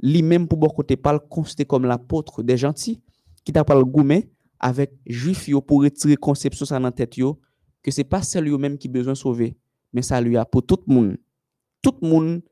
lui-même 0.00 0.46
pour 0.46 0.58
bon 0.58 0.68
côté 0.68 0.96
parle 0.96 1.20
considéré 1.28 1.66
comme 1.66 1.84
l'apôtre 1.86 2.42
des 2.42 2.56
gentils 2.56 3.00
qui 3.44 3.52
t'appral 3.52 3.82
goumé 3.84 4.30
avec 4.58 4.92
juifs 5.06 5.48
yo 5.48 5.60
pour 5.60 5.82
retirer 5.82 6.16
conception 6.16 6.66
ça 6.66 6.78
dans 6.78 6.90
tête 6.90 7.16
que 7.82 7.90
c'est 7.90 8.04
pas 8.04 8.22
seul 8.22 8.48
yo 8.48 8.58
même 8.58 8.78
qui 8.78 8.88
besoin 8.88 9.14
sauver, 9.14 9.56
mais 9.94 10.02
ça 10.02 10.20
lui 10.20 10.36
a 10.36 10.44
pour 10.44 10.66
tout 10.66 10.80
le 10.86 10.94
monde. 10.94 11.16
Tout 11.80 11.96
le 12.02 12.08
monde 12.08 12.42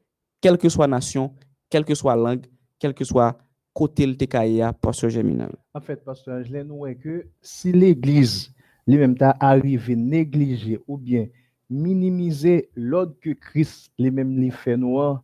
quelle 0.43 0.59
que 0.59 0.69
soit 0.69 0.89
nation, 0.89 1.33
quelle 1.71 1.85
que 1.85 1.95
soit 1.95 2.17
langue, 2.17 2.47
quel 2.79 2.93
que 2.93 3.05
soit 3.05 3.39
côté 3.73 4.07
le 4.07 4.17
TKIA, 4.17 4.75
pasteur 4.75 5.09
Geminal. 5.09 5.55
En 5.73 5.81
fait, 5.81 6.05
pasteur 6.05 6.41
Angelin, 6.41 6.65
nous 6.65 6.85
que 6.97 7.29
si 7.41 7.73
l'Église 7.73 8.53
lui-même 8.87 9.17
t'a 9.17 9.37
arrivé 9.41 9.95
négliger 9.97 10.81
ou 10.87 10.99
bien 10.99 11.29
minimiser 11.71 12.69
l'ordre 12.75 13.15
que 13.21 13.31
Christ 13.31 13.91
lui-même 13.99 14.37
lui 14.37 14.51
fait 14.51 14.77
nous, 14.77 15.17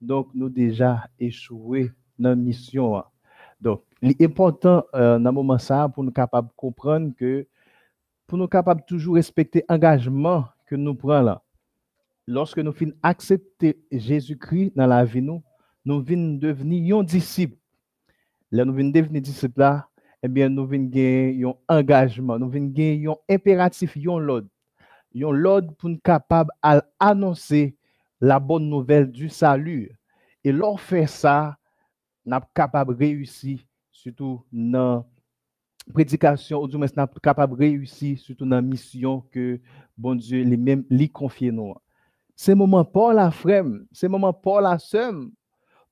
donc 0.00 0.28
nous 0.34 0.50
déjà 0.50 1.04
échoué 1.18 1.92
dans 2.18 2.30
la 2.30 2.36
mission. 2.36 2.96
hein. 2.98 3.04
Donc, 3.60 3.84
l'important 4.02 4.84
euh, 4.94 5.18
dans 5.18 5.30
le 5.30 5.34
moment 5.34 5.58
ça 5.58 5.88
pour 5.88 6.04
nous 6.04 6.10
capables 6.10 6.48
de 6.48 6.54
comprendre 6.54 7.12
que 7.16 7.46
pour 8.26 8.36
nous 8.36 8.48
capables 8.48 8.82
toujours 8.86 9.14
respecter 9.14 9.64
l'engagement 9.68 10.44
que 10.66 10.74
nous 10.74 10.94
prenons 10.94 11.22
là. 11.22 11.42
Lorsque 12.26 12.58
nous 12.58 12.72
finissons 12.72 12.98
accepter 13.02 13.78
Jésus-Christ 13.92 14.72
dans 14.74 14.86
la 14.86 15.04
vie, 15.04 15.20
nous, 15.20 15.42
nous 15.84 16.02
venons 16.02 16.38
devenir 16.38 16.98
un 16.98 17.02
disciple. 17.02 17.56
Là, 18.50 18.64
nous 18.64 18.72
venons 18.72 18.90
devenir 18.90 19.20
disciples 19.20 19.60
là, 19.60 19.88
eh 20.22 20.28
bien, 20.28 20.48
nous 20.48 20.66
venons 20.66 20.88
gagner 20.88 21.44
un 21.44 21.54
engagement, 21.68 22.38
nous 22.38 22.48
venons 22.48 22.68
gagner 22.68 23.08
un 23.08 23.16
impératif, 23.28 23.96
un 23.96 24.18
l'ordre. 24.18 24.48
Un 25.14 25.32
l'ordre 25.32 25.74
pour 25.74 25.90
nous 25.90 25.98
capables 25.98 26.50
d'annoncer 26.62 27.76
la 28.20 28.40
bonne 28.40 28.70
nouvelle 28.70 29.10
du 29.10 29.28
salut. 29.28 29.92
Et 30.42 30.50
lorsqu'on 30.50 30.78
fait 30.78 31.06
ça, 31.06 31.58
nous 32.24 32.32
sommes 32.32 32.44
capables 32.54 32.94
de 32.94 32.98
réussir, 33.00 33.58
surtout 33.92 34.42
dans 34.50 35.04
la 35.86 35.92
prédication, 35.92 36.62
ou 36.62 36.68
nous 36.68 36.86
sommes 36.88 37.08
capables 37.22 37.52
de 37.52 37.58
réussir, 37.58 38.18
surtout 38.18 38.46
dans 38.46 38.56
la 38.56 38.62
mission 38.62 39.20
que 39.30 39.60
bon 39.96 40.14
Dieu 40.14 40.42
lui-même 40.42 40.84
lui 40.88 41.10
confie 41.10 41.52
nous. 41.52 41.74
C'est 42.36 42.54
moment 42.54 42.84
pour 42.84 43.12
la 43.12 43.30
frème, 43.30 43.86
c'est 43.92 44.08
moment 44.08 44.32
pour 44.32 44.60
la 44.60 44.78
somme, 44.78 45.32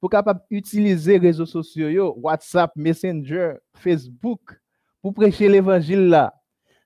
pour 0.00 0.10
capable 0.10 0.40
utiliser 0.50 1.12
les 1.12 1.28
réseaux 1.28 1.46
sociaux, 1.46 2.14
WhatsApp, 2.18 2.72
Messenger, 2.74 3.54
Facebook, 3.74 4.60
pour 5.00 5.14
prêcher 5.14 5.48
l'évangile 5.48 6.08
là. 6.08 6.34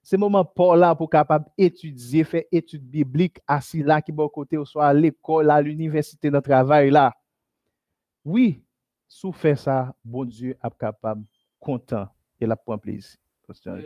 C'est 0.03 0.19
moment 0.19 0.45
pour 0.45 0.77
là 0.77 0.95
pour 0.95 1.11
capable 1.11 1.47
étudier, 1.59 2.23
faire 2.23 2.45
études 2.53 2.89
bibliques, 2.89 3.41
assis 3.47 3.83
là, 3.83 4.01
qui 4.01 4.13
bon 4.13 4.29
côté, 4.29 4.57
ou 4.57 4.65
soit 4.65 4.87
à 4.87 4.95
l'école, 4.95 5.51
à 5.51 5.61
l'université, 5.61 6.31
dans 6.31 6.39
le 6.39 6.43
travail 6.43 6.91
là. 6.91 7.13
Oui, 8.25 8.63
sous 9.09 9.33
fait 9.33 9.57
ça, 9.57 9.95
bon 10.05 10.25
Dieu 10.25 10.57
est 10.63 10.79
capable, 10.79 11.25
content, 11.59 12.09
et 12.41 12.47
la 12.47 12.55
prend 12.55 12.79
plaisir. 12.79 13.17
Euh, 13.68 13.80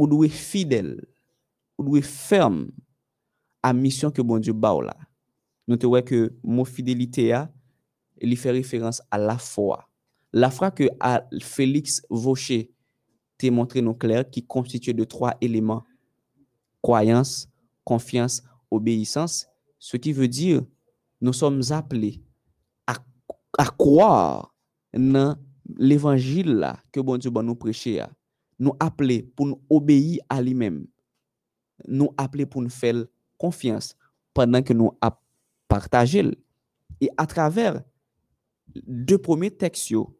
ou 0.00 0.06
doit 0.06 0.30
fidèle, 0.30 1.04
ou 1.76 1.84
doit 1.84 2.00
ferme 2.00 2.70
à 3.62 3.74
mission 3.74 4.10
que 4.10 4.22
bon 4.22 4.38
Dieu 4.38 4.54
ba 4.54 4.74
ou 4.74 4.80
là. 4.80 4.96
Nous 5.68 5.76
ouais 5.86 6.02
que 6.02 6.32
mot 6.42 6.64
fidélité 6.64 7.34
a, 7.34 7.52
fait 8.34 8.50
référence 8.50 9.02
à 9.10 9.18
la 9.18 9.36
foi. 9.36 9.86
La 10.32 10.50
foi 10.50 10.70
que 10.70 10.88
Félix 11.42 12.00
Vaucher 12.08 12.70
t'a 13.36 13.50
montré 13.50 13.82
nous 13.82 13.92
clair 13.92 14.28
qui 14.28 14.42
constitue 14.42 14.94
de 14.94 15.04
trois 15.04 15.34
éléments. 15.42 15.84
Croyance, 16.80 17.50
confiance, 17.84 18.42
obéissance, 18.70 19.48
ce 19.78 19.98
qui 19.98 20.14
veut 20.14 20.28
dire 20.28 20.62
nous 21.20 21.34
sommes 21.34 21.60
appelés 21.72 22.22
à, 22.86 22.96
croire 23.76 24.54
dans 24.94 25.36
l'évangile 25.76 26.72
que 26.90 27.00
bon 27.00 27.18
Dieu 27.18 27.30
va 27.30 27.42
nous 27.42 27.54
prêcher. 27.54 28.02
Nous 28.60 28.74
appeler 28.78 29.22
pour 29.22 29.46
nous 29.46 29.60
obéir 29.68 30.22
à 30.28 30.40
lui-même. 30.40 30.86
Nous 31.88 32.10
appeler 32.16 32.46
pour 32.46 32.62
nous 32.62 32.68
faire 32.68 33.06
confiance 33.36 33.96
pendant 34.32 34.62
que 34.62 34.72
nous 34.72 34.92
l. 36.14 36.34
Et 37.00 37.10
à 37.16 37.26
travers 37.26 37.82
deux 38.86 39.18
premiers 39.18 39.50
textes, 39.50 39.90
yo, 39.90 40.16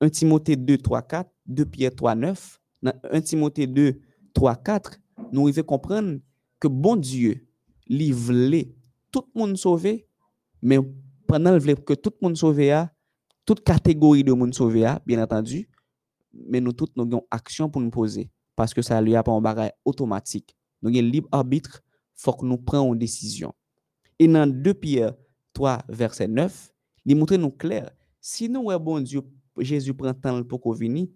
1 0.00 0.08
Timothée 0.10 0.56
2, 0.56 0.78
3, 0.78 1.02
4, 1.02 1.30
2 1.46 1.66
Pierre 1.66 1.94
3, 1.94 2.14
9, 2.14 2.60
dans 2.82 2.92
1 3.10 3.20
Timothée 3.20 3.66
2, 3.66 4.00
3, 4.32 4.56
4, 4.56 5.00
nous 5.32 5.50
devons 5.50 5.62
comprendre 5.64 6.20
que 6.60 6.68
bon 6.68 6.96
Dieu, 6.96 7.44
li 7.88 8.12
voulait 8.12 8.72
tout 9.10 9.24
le 9.34 9.40
monde 9.40 9.56
sauvé, 9.56 10.06
mais 10.62 10.78
pendant 11.26 11.58
que 11.58 11.94
tout 11.94 12.12
le 12.20 12.28
monde 12.28 12.36
sauvé, 12.36 12.84
toute 13.44 13.64
catégorie 13.64 14.22
de 14.22 14.32
monde 14.32 14.54
sauvé, 14.54 14.86
bien 15.04 15.22
entendu, 15.22 15.68
men 16.32 16.64
nou 16.64 16.76
tout 16.76 16.90
nou 16.98 17.08
gen 17.08 17.24
aksyon 17.34 17.70
pou 17.72 17.82
nou 17.82 17.94
pose, 17.94 18.26
paske 18.58 18.82
sa 18.84 19.00
li 19.02 19.16
apan 19.18 19.42
bagay 19.44 19.72
otomatik. 19.88 20.54
Nou 20.82 20.92
gen 20.94 21.08
libre 21.10 21.30
arbitre, 21.34 21.80
fok 22.18 22.42
nou 22.46 22.60
pren 22.62 22.82
ou 22.84 22.96
desisyon. 22.98 23.54
E 24.18 24.26
nan 24.30 24.50
2 24.50 24.74
Pierre 24.82 25.14
3 25.56 25.78
verset 25.88 26.30
9, 26.30 26.54
li 27.06 27.16
moutre 27.16 27.38
nou 27.38 27.54
kler, 27.54 27.88
si 28.20 28.48
nou 28.50 28.72
wè 28.72 28.78
bon 28.82 29.04
Diyo, 29.04 29.24
Jésus 29.58 29.94
pren 29.96 30.14
tan 30.14 30.38
l 30.38 30.46
pou 30.46 30.60
ko 30.62 30.74
vini, 30.76 31.08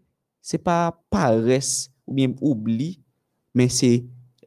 se 0.43 0.59
pa 0.59 0.91
pares 1.13 1.91
ou 2.07 2.17
bien 2.17 2.35
oubli, 2.41 2.97
men 3.55 3.71
se 3.71 4.03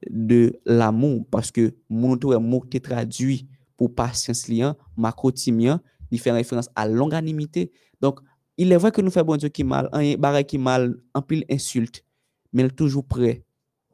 de 0.06 0.56
l'amou, 0.68 1.24
paske 1.32 1.70
moun 1.90 2.20
tou 2.20 2.34
wè 2.34 2.40
mouk 2.42 2.68
te 2.72 2.82
tradwi 2.84 3.44
pou 3.76 3.92
pasyens 3.92 4.46
li 4.50 4.62
an, 4.66 4.76
makrotimi 4.96 5.72
an, 5.76 5.84
li 6.12 6.20
fè 6.22 6.34
referans 6.36 6.70
a 6.76 6.86
longanimite. 6.88 7.68
Donk, 8.04 8.22
il 8.58 8.72
est 8.72 8.78
vrai 8.78 8.92
que 8.92 9.02
nous 9.02 9.12
faisons 9.12 9.26
bon 9.26 9.38
Dieu 9.38 9.50
qui 9.50 9.64
mal, 9.64 9.90
un 9.92 10.16
barré 10.16 10.46
qui 10.46 10.58
mal, 10.58 10.96
un 11.14 11.22
pile 11.22 11.46
insulte, 11.50 12.04
mais 12.54 12.64
il 12.64 12.68
est 12.68 12.76
toujours 12.76 13.06
prêt 13.06 13.44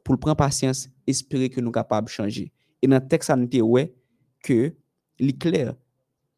pour 0.04 0.14
le 0.14 0.18
prendre 0.18 0.36
patience, 0.36 0.88
espérer 1.06 1.48
que 1.48 1.60
nous 1.60 1.66
sommes 1.66 1.72
capables 1.72 2.06
de 2.06 2.12
changer. 2.12 2.52
Et 2.80 2.86
dans 2.86 2.96
le 2.96 3.06
texte, 3.06 3.28
ça 3.28 3.36
nous 3.36 3.46
dit 3.46 3.62
ouais, 3.62 3.94
que 4.42 4.74
l'éclair, 5.18 5.74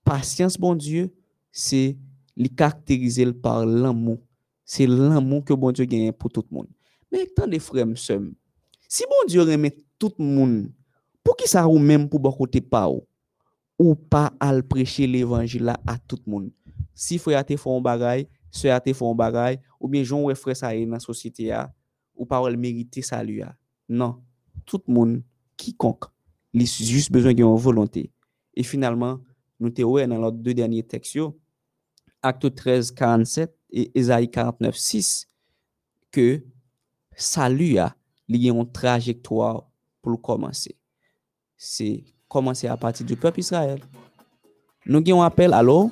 patience, 0.05 0.59
bon 0.59 0.75
Dieu, 0.75 1.15
c'est 1.51 1.97
les 2.37 2.49
caractériser 2.49 3.33
par 3.33 3.65
l'amour. 3.65 4.19
C'est 4.65 4.87
l'amour 4.87 5.45
que 5.45 5.55
bon 5.55 5.73
Dieu 5.73 5.85
gagne 5.85 6.13
pour 6.13 6.31
tout 6.31 6.45
le 6.51 6.55
monde. 6.55 6.69
Mais 7.13 7.27
tant 7.27 7.47
de 7.47 7.59
frères, 7.59 7.87
si 7.97 9.03
bon 9.09 9.27
Dieu 9.29 9.43
remet 9.43 9.77
tout 9.99 10.13
le 10.19 10.25
monde, 10.25 10.73
pour 11.23 11.37
qui 11.37 11.49
ça 11.49 11.67
ou 11.67 11.79
même 11.79 12.09
pour 12.09 12.21
bon 12.21 12.33
côté 12.33 12.61
pas 12.61 12.89
ou, 12.89 13.07
ou 13.79 13.95
pas 13.95 14.33
à 14.41 14.61
prêcher 14.63 15.07
l'évangile 15.07 15.69
à 15.87 15.99
tout 15.99 16.19
le 16.27 16.31
monde? 16.31 16.51
Si 16.95 17.19
frère 17.19 17.39
a 17.39 17.45
te 17.45 17.57
font 17.57 17.81
bagay, 17.81 18.29
sœur 18.51 18.77
a 18.77 18.81
te 18.81 18.93
font 18.93 19.15
bagay, 19.15 19.61
ou 19.81 19.89
bien 19.89 20.05
Jean 20.05 20.23
ou 20.23 20.35
frère 20.35 20.57
ça 20.57 20.73
dans 20.73 20.91
la 20.91 21.01
société 21.01 21.51
a, 21.51 21.73
ou 22.15 22.25
pas 22.25 22.49
le 22.49 22.57
mériter 22.57 23.03
salut. 23.03 23.43
Non, 23.89 24.23
tout 24.65 24.83
le 24.87 24.95
monde 24.95 25.23
quiconque, 25.57 26.05
il 26.53 26.63
a 26.63 26.65
juste 26.65 27.11
besoin 27.11 27.35
volonté. 27.57 28.11
Et 28.55 28.63
finalement, 28.63 29.21
nous 29.59 29.71
te 29.71 29.83
dans 29.83 30.31
les 30.31 30.33
deux 30.33 30.55
derniers 30.55 30.85
textes 30.85 31.19
Acte 32.23 32.55
13, 32.55 32.93
47 32.93 33.55
et 33.71 33.99
Ésaïe 33.99 34.31
49, 34.31 34.75
6, 34.75 35.29
que 36.11 36.43
salut 37.15 37.77
a 37.79 37.95
une 38.29 38.73
trajectoire 38.73 39.69
pour 40.01 40.23
commencer. 40.23 40.77
C'est 41.57 42.05
commencer 42.29 42.67
à 42.67 42.77
partir 42.77 43.05
du 43.05 43.17
peuple 43.17 43.41
Israël. 43.41 43.81
Nous 44.87 44.99
avons 44.99 45.23
un 45.23 45.27
appel, 45.27 45.53
allô? 45.53 45.91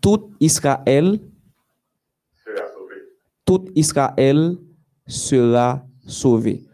Tout 0.01 0.34
Israël, 0.39 1.20
Sera 2.34 2.68
sauvé. 2.74 2.95
tout 3.45 3.66
Israël 3.76 4.57
sera 5.07 5.84
sauvé. 6.07 6.66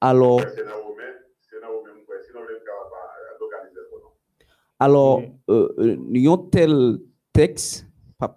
Alors, 0.00 0.40
C'est 0.40 0.64
dans 0.64 0.82
Romain, 0.82 1.14
c'est 1.40 1.60
dans 1.60 1.68
Romain, 1.72 1.90
quoi. 2.06 2.16
Sinon, 2.26 2.42
le 2.42 2.54
gars 2.64 2.88
va 2.90 3.38
localiser 3.38 3.80
le 3.80 3.98
nom. 4.00 4.12
Alors, 4.82 5.18
Oui. 5.18 5.24
euh, 5.50 5.68
euh, 5.78 5.96
yon 6.12 6.36
tel 6.38 6.98
texte, 7.32 7.86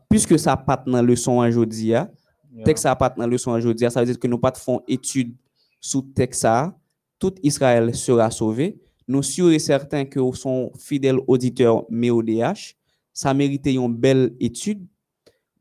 puisque 0.09 0.37
ça 0.37 0.55
pas 0.57 0.83
dans 0.85 1.01
le 1.01 1.07
leçon 1.07 1.37
aujourd'hui, 1.37 1.87
Yeah. 1.87 2.63
texte 2.63 2.83
ça 2.83 2.95
pas 2.95 3.09
dans 3.09 3.25
le 3.25 3.31
leçon 3.31 3.51
aujourd'hui, 3.51 3.89
ça 3.91 3.99
veut 3.99 4.05
dire 4.05 4.19
que 4.19 4.27
nous 4.27 4.37
pas 4.39 4.53
font 4.53 4.79
étude 4.87 5.35
sous 5.81 6.01
texte 6.01 6.41
ça, 6.41 6.77
tout 7.19 7.33
Israël 7.43 7.93
sera 7.95 8.31
sauvé. 8.31 8.79
Nous 9.07 9.21
sûrs 9.23 9.51
et 9.51 9.59
certains 9.59 10.05
que 10.05 10.19
sont 10.33 10.71
fidèles 10.79 11.19
auditeurs 11.27 11.85
MEODH, 11.89 12.75
ça 13.13 13.33
mérite 13.33 13.65
une 13.67 13.93
belle 13.93 14.35
étude. 14.39 14.85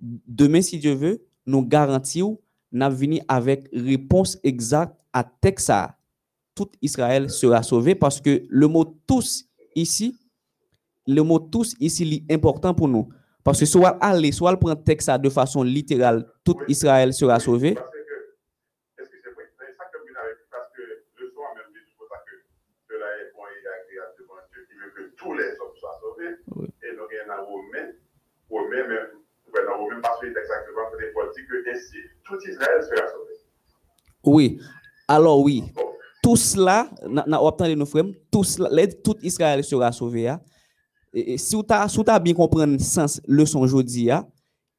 Demain, 0.01 0.62
si 0.62 0.78
Dieu 0.78 0.95
veut, 0.95 1.22
nous 1.47 1.62
garantissons, 1.66 2.39
nous 2.72 2.91
venir 2.91 3.22
avec 3.28 3.68
réponse 3.72 4.39
exacte 4.43 4.95
à 5.12 5.24
texte 5.24 5.66
ça. 5.66 5.97
Tout 6.55 6.68
Israël 6.80 7.28
sera 7.30 7.62
sauvé 7.62 7.95
parce 7.95 8.20
que 8.20 8.45
le 8.49 8.68
mot 8.68 8.85
tous 9.07 9.47
ici, 9.74 10.16
le 11.07 11.23
mot 11.23 11.39
tous 11.39 11.75
ici 11.81 12.25
est 12.29 12.35
important 12.35 12.75
pour 12.75 12.89
nous. 12.89 13.09
Parce 13.43 13.61
que 13.61 13.67
soit 13.67 13.97
aller, 14.01 14.33
soit 14.33 14.57
prendre 14.57 14.83
texte 14.83 15.11
de 15.11 15.29
façon 15.29 15.63
littérale, 15.63 16.27
tout 16.45 16.57
Israël 16.69 17.13
sera 17.13 17.39
sauvé. 17.39 17.77
Tous 25.17 25.33
les 25.35 25.45
hommes 25.45 25.77
soient 25.79 25.99
sauvés. 26.01 26.35
Oui. 26.57 26.67
Et 26.83 26.97
donc, 26.97 27.09
il 27.11 27.17
y 27.17 27.31
en 27.31 27.33
a 27.33 27.41
Romain, 27.41 27.93
Romain, 28.51 28.89
même, 28.89 29.09
ouais, 29.55 29.65
dans 29.67 29.79
Romain, 29.79 30.01
parce 30.03 30.19
qu'il 30.21 30.29
est 30.29 30.33
exactement, 30.33 30.91
que 30.91 31.13
Paul 31.15 31.31
dit 31.35 31.43
que 31.47 31.71
ainsi, 31.71 31.97
tout 32.25 32.37
Israël 32.47 32.83
sera 32.83 33.07
sauvé. 33.09 33.33
Oui. 34.25 34.61
Alors 35.09 35.41
oui, 35.43 35.63
tout 36.23 36.37
cela, 36.37 36.89
frères, 37.87 38.05
tout 38.31 38.45
cela, 38.45 38.69
les- 38.73 39.03
tout 39.03 39.17
Israël 39.23 39.63
sera 39.65 39.93
sauvé. 39.93 40.29
hein. 40.29 40.41
Si 41.37 41.55
vous 41.55 41.65
avez 41.69 42.21
bien 42.21 42.35
compris 42.35 42.67
le 42.67 42.79
sens 42.79 43.21
leçon 43.27 43.61
aujourd'hui, 43.61 44.11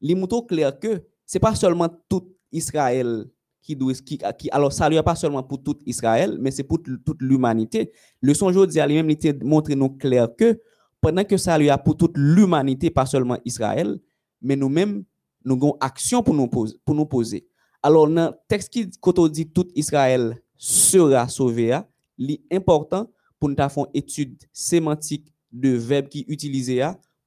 il 0.02 0.12
est 0.12 0.48
clair 0.48 0.78
que 0.80 1.04
c'est 1.26 1.40
pas 1.40 1.56
seulement 1.56 1.90
tout 2.10 2.28
Israël 2.52 3.26
qui 3.62 3.76
doit 3.76 3.94
qui, 3.94 4.20
qui 4.38 4.50
alors 4.52 4.72
ça 4.72 4.90
n'est 4.90 5.02
pas 5.02 5.16
seulement 5.16 5.42
pour 5.44 5.64
tout 5.64 5.78
Israël, 5.86 6.38
mais 6.40 6.52
c'est 6.52 6.64
pour 6.64 6.80
toute 6.84 7.22
l'humanité. 7.22 7.92
Leçon 8.22 8.48
aujourd'hui 8.48 8.80
lui-même 8.82 9.10
était 9.10 9.34
montré 9.42 9.76
nous 9.76 9.90
clair 9.90 10.28
que 10.38 10.60
pendant 11.02 11.24
que 11.24 11.38
ça 11.38 11.58
lui 11.58 11.70
a 11.70 11.78
pour 11.78 11.98
toute 11.98 12.18
l'humanité, 12.18 12.90
pas 12.90 13.06
seulement 13.06 13.38
Israël, 13.46 14.00
mais 14.42 14.56
nous-mêmes 14.56 15.04
nous 15.46 15.56
avons 15.56 15.78
action 15.80 16.22
pour 16.24 16.34
nous 16.34 17.06
poser. 17.06 17.48
Alors, 17.82 18.08
le 18.08 18.32
texte 18.48 18.74
qui 18.74 18.90
quand 19.00 19.28
dit 19.30 19.48
tout 19.48 19.68
Israël 19.76 20.42
sera 20.58 21.28
sauvé, 21.28 21.72
hein, 21.74 21.86
l'important 22.18 23.12
pour 23.40 23.50
nous 23.50 23.56
faire 23.56 23.70
une 23.78 23.86
étude 23.94 24.42
sémantique 24.52 25.32
de 25.56 25.70
verbe 25.70 26.08
qui 26.10 26.26
utilisé 26.28 26.84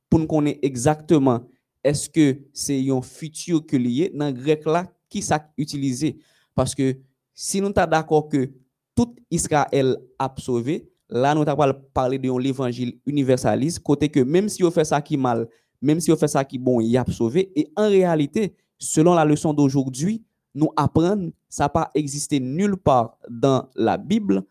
pour 0.09 0.21
nous 0.21 0.27
connaître 0.27 0.61
exactement 0.63 1.41
est-ce 1.85 2.09
que 2.09 2.39
c'est 2.53 2.91
un 2.91 3.03
futur 3.03 3.65
que 3.65 3.77
lié 3.77 4.11
dans 4.15 4.27
le 4.27 4.33
grec 4.33 4.65
là 4.67 4.91
qui 5.09 5.23
ça 5.23 5.51
utilisé 5.57 6.19
parce 6.55 6.75
que 6.75 6.97
si 7.35 7.61
nous 7.61 7.73
sommes 7.73 7.87
d'accord 7.87 8.29
que 8.29 8.51
tout 8.97 9.15
Israël 9.31 9.97
a 10.19 10.35
sauvé, 10.39 10.91
là 11.09 11.33
nous 11.37 11.45
avons 11.47 11.73
parlé 11.95 12.19
de 12.19 12.37
l'évangile 12.37 12.99
universaliste, 13.07 13.79
côté 13.79 14.09
que 14.09 14.19
même 14.19 14.49
si 14.49 14.65
on 14.65 14.71
fait 14.73 14.85
ça 14.85 15.01
qui 15.01 15.17
mal, 15.17 15.47
même 15.81 16.01
si 16.01 16.11
on 16.11 16.17
fait 16.17 16.27
ça 16.27 16.45
qui 16.45 16.59
bon, 16.59 16.81
il 16.81 16.97
a 16.97 17.05
sauvé. 17.09 17.53
Et 17.55 17.71
en 17.77 17.89
réalité, 17.89 18.57
selon 18.77 19.15
la 19.15 19.25
leçon 19.25 19.55
d'aujourd'hui, 19.55 20.25
nous 20.53 20.71
apprenons, 20.77 21.31
ça 21.49 21.69
pas 21.69 21.93
existé 21.95 22.41
nulle 22.41 22.77
part 22.77 23.17
dans 23.31 23.69
la 23.77 23.97
Bible, 23.97 24.43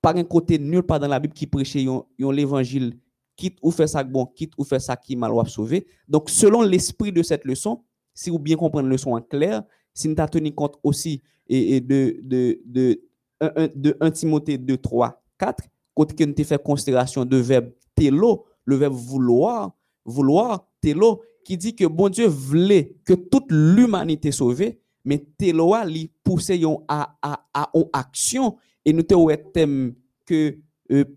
par 0.00 0.16
un 0.16 0.24
côté 0.24 0.58
nulle 0.58 0.84
part 0.84 1.00
dans 1.00 1.08
la 1.08 1.20
Bible 1.20 1.34
qui 1.34 1.46
prêchait 1.46 1.84
l'évangile, 2.18 2.96
quitte 3.42 3.58
ou 3.60 3.72
fait 3.72 3.88
ça 3.88 4.04
bon, 4.04 4.24
quitte 4.26 4.52
ou 4.56 4.62
fait 4.64 4.78
ça 4.78 4.94
qui 4.96 5.16
mal 5.16 5.32
ou 5.32 5.40
a 5.40 5.44
sauvé. 5.46 5.84
Donc, 6.06 6.30
selon 6.30 6.62
l'esprit 6.62 7.10
de 7.10 7.22
cette 7.24 7.44
leçon, 7.44 7.82
si 8.14 8.30
vous 8.30 8.38
bien 8.38 8.56
comprenez 8.56 8.86
la 8.88 8.92
leçon 8.92 9.16
en 9.16 9.20
clair, 9.20 9.64
si 9.92 10.08
nous 10.08 10.14
avons 10.18 10.28
tenu 10.30 10.52
compte 10.54 10.76
aussi 10.84 11.20
et, 11.48 11.80
de, 11.80 12.20
de, 12.22 12.60
de, 12.64 13.02
un- 13.40 13.52
un- 13.56 13.68
de 13.74 13.96
1 14.00 14.10
Timothée 14.12 14.58
2, 14.58 14.76
3, 14.76 15.20
4, 15.38 15.64
côté 15.92 16.14
que 16.14 16.22
nous 16.24 16.32
avons 16.38 16.44
fait 16.44 16.62
considération 16.62 17.24
de 17.24 17.36
verbe 17.36 17.70
télo, 17.96 18.44
le 18.64 18.76
verbe 18.76 18.94
vouloir, 18.94 19.72
vouloir, 20.04 20.68
télo, 20.80 21.22
qui 21.44 21.56
dit 21.56 21.74
que 21.74 21.84
bon 21.86 22.08
Dieu 22.08 22.28
voulait 22.28 22.94
que 23.04 23.14
toute 23.14 23.50
l'humanité 23.50 24.30
sauvée, 24.30 24.78
mais 25.04 25.18
télo 25.36 25.74
a 25.74 25.84
yon 25.84 26.84
à, 26.86 27.16
à, 27.20 27.44
à 27.52 27.72
action, 27.92 28.56
et 28.84 28.92
nous 28.92 29.02
ouais 29.24 29.42
thème 29.52 29.94
que 30.24 30.56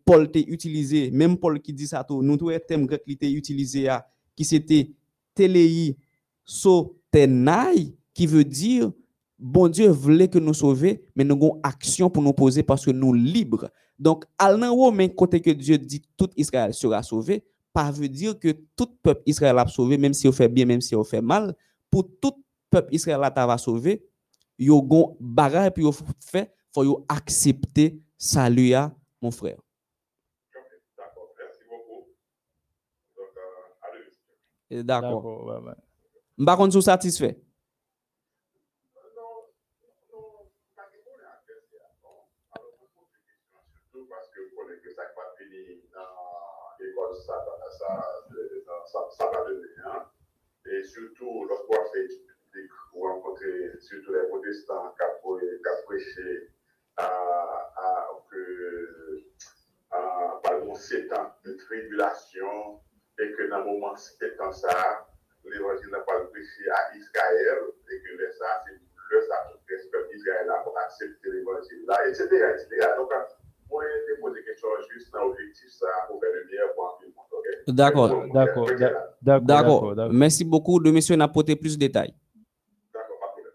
Paul 0.06 0.32
t'a 0.32 0.40
utilisé, 0.40 1.12
même 1.12 1.38
Paul 1.38 1.60
qui 1.62 1.74
dit 1.74 1.88
ça 1.88 2.04
tout, 2.04 2.22
nous 2.22 2.38
te 2.38 2.44
ouais 2.44 2.60
thème 2.60 2.86
grec 2.86 3.04
qui 3.06 3.18
t'a 3.18 3.28
utilisé 3.28 3.88
à, 3.88 4.06
qui 4.36 4.46
c'était 4.46 4.92
téléi 5.34 5.98
sotenai, 6.44 7.96
qui 8.14 8.28
veut 8.28 8.44
dire 8.44 8.92
bon 9.38 9.68
Dieu 9.68 9.90
voulait 9.90 10.28
que 10.28 10.40
nous 10.40 10.54
sauver, 10.54 11.04
mais 11.16 11.24
nous 11.24 11.36
avons 11.36 11.60
action 11.64 12.10
pour 12.10 12.24
nous 12.24 12.34
poser 12.34 12.64
parce 12.64 12.86
que 12.86 12.92
nous 12.92 13.14
libres. 13.14 13.70
Donc, 13.98 14.26
haut, 14.42 14.92
mais 14.92 15.14
côté 15.14 15.42
que 15.42 15.52
Dieu 15.52 15.78
dit 15.78 16.02
tout 16.18 16.30
Israël 16.36 16.74
sera 16.74 17.02
sauvé, 17.04 17.44
pas 17.74 17.92
veut 17.92 18.10
dire 18.10 18.38
que 18.40 18.50
tout 18.76 18.90
peuple 19.02 19.24
Israël 19.26 19.58
a 19.58 19.68
sauvé, 19.68 19.98
même 19.98 20.14
si 20.14 20.28
on 20.28 20.32
fait 20.32 20.48
bien, 20.48 20.66
même 20.66 20.82
si 20.82 20.96
on 20.96 21.04
fait 21.04 21.22
mal. 21.22 21.56
Pour 21.90 22.08
tout 22.22 22.34
peuple 22.70 22.94
Israël 22.94 23.22
a 23.24 23.46
va 23.46 23.58
sauvé, 23.58 24.04
yo 24.58 24.82
gon 24.82 25.18
bagay 25.20 25.72
puis 25.72 25.84
yo 25.84 25.92
fait, 26.20 26.52
faut 26.74 26.84
yo 26.84 27.06
accepter 27.10 28.00
salut 28.18 28.70
ya, 28.70 28.96
mon 29.26 29.32
frère. 29.32 29.58
D'accord, 30.98 31.34
merci 31.38 31.64
beaucoup. 31.68 32.08
Donc, 33.18 33.34
euh, 33.38 33.88
allez. 33.88 34.06
Et 34.70 34.84
D'accord. 34.84 35.26
Ouais, 35.48 35.58
ouais. 35.58 36.82
Satisfait. 36.82 37.36
Faire 47.26 47.72
ça. 47.72 47.90
Des 48.30 48.62
va. 49.20 49.92
Hein? 49.92 50.06
Et 50.66 50.84
surtout, 50.84 51.46
lorsqu'on 51.46 51.74
fait 51.92 52.08
vous 52.94 53.02
rencontrez 53.02 53.72
surtout 53.80 54.14
les 54.14 54.28
protestants 54.30 54.94
qui 54.96 55.04
ont 55.28 55.40
prêché 55.86 56.50
à, 56.98 57.06
à, 57.76 58.08
que, 58.30 59.24
à, 59.92 60.40
par 60.44 60.54
exemple, 60.54 60.80
sept 60.80 61.12
ans 61.14 61.32
de 61.44 61.54
tribulation 61.54 62.82
et 63.20 63.32
que 63.32 63.50
dans 63.50 63.60
le 63.60 63.66
moment 63.66 63.96
sept 63.96 64.40
ans, 64.42 64.52
ça, 64.52 65.08
l'évangile 65.44 65.90
n'a 65.92 66.00
pas 66.00 66.20
prêché 66.26 66.70
à 66.70 66.96
Israël 66.96 67.60
et 67.92 68.02
que 68.02 68.18
le 68.18 68.32
ça, 68.32 68.64
c'est 68.66 68.74
le 68.74 69.22
ça, 69.22 69.36
que 69.68 70.16
Israël 70.16 70.50
a 70.50 70.64
pour 70.64 70.78
accepter 70.78 71.32
l'évangile 71.32 71.86
là, 71.88 72.08
etc. 72.08 72.24
etc. 72.26 72.88
Donc, 72.98 73.12
moi, 73.70 73.84
je 74.08 74.22
pose 74.22 74.34
des 74.34 74.44
questions 74.44 74.68
juste 74.92 75.12
dans 75.12 75.26
l'objectif, 75.26 75.70
ça, 75.72 75.88
pour 76.08 76.20
faire 76.20 76.32
le 76.34 76.46
meilleur 76.46 76.74
pour? 76.76 77.00
D'accord. 77.68 78.26
D'accord, 78.32 78.70
d'accord. 79.96 79.96
Merci 80.12 80.46
beaucoup 80.46 80.80
de 80.80 80.92
monsieur 80.92 81.16
n'a 81.16 81.26
apporté 81.26 81.56
plus 81.56 81.76
de 81.76 81.80
détails. 81.80 82.14
D'accord, 82.94 83.20
pas 83.20 83.28
de 83.28 83.32
problème. 83.32 83.52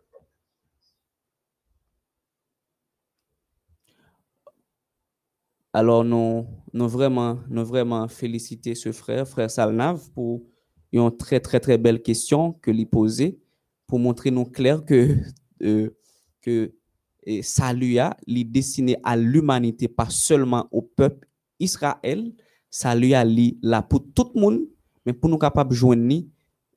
Alors, 5.72 6.04
nous, 6.04 6.46
nous 6.72 6.88
vraiment, 6.88 7.38
nous 7.48 7.64
vraiment 7.64 8.08
féliciter 8.08 8.74
ce 8.74 8.90
frère, 8.90 9.26
frère 9.28 9.50
Salnav, 9.50 10.10
pour 10.10 10.42
une 10.92 11.16
très, 11.16 11.38
très, 11.38 11.60
très 11.60 11.78
belle 11.78 12.02
question 12.02 12.52
que 12.54 12.72
lui 12.72 12.86
posait, 12.86 13.38
pour 13.86 14.00
montrer 14.00 14.30
nous 14.30 14.44
clair 14.44 14.84
que, 14.84 15.16
euh, 15.62 15.90
que 16.40 16.72
a, 17.98 18.16
destiné 18.26 18.96
à 19.04 19.16
l'humanité, 19.16 19.86
pas 19.86 20.08
seulement 20.10 20.66
au 20.72 20.82
peuple 20.82 21.28
Israël, 21.60 22.32
salut 22.68 23.14
a 23.14 23.24
li 23.24 23.58
là 23.62 23.82
pour 23.82 24.04
tout 24.14 24.32
le 24.34 24.40
monde, 24.40 24.60
mais 25.06 25.12
pour 25.12 25.30
nous 25.30 25.38
capables 25.38 25.70
de 25.70 25.76
joindre 25.76 26.02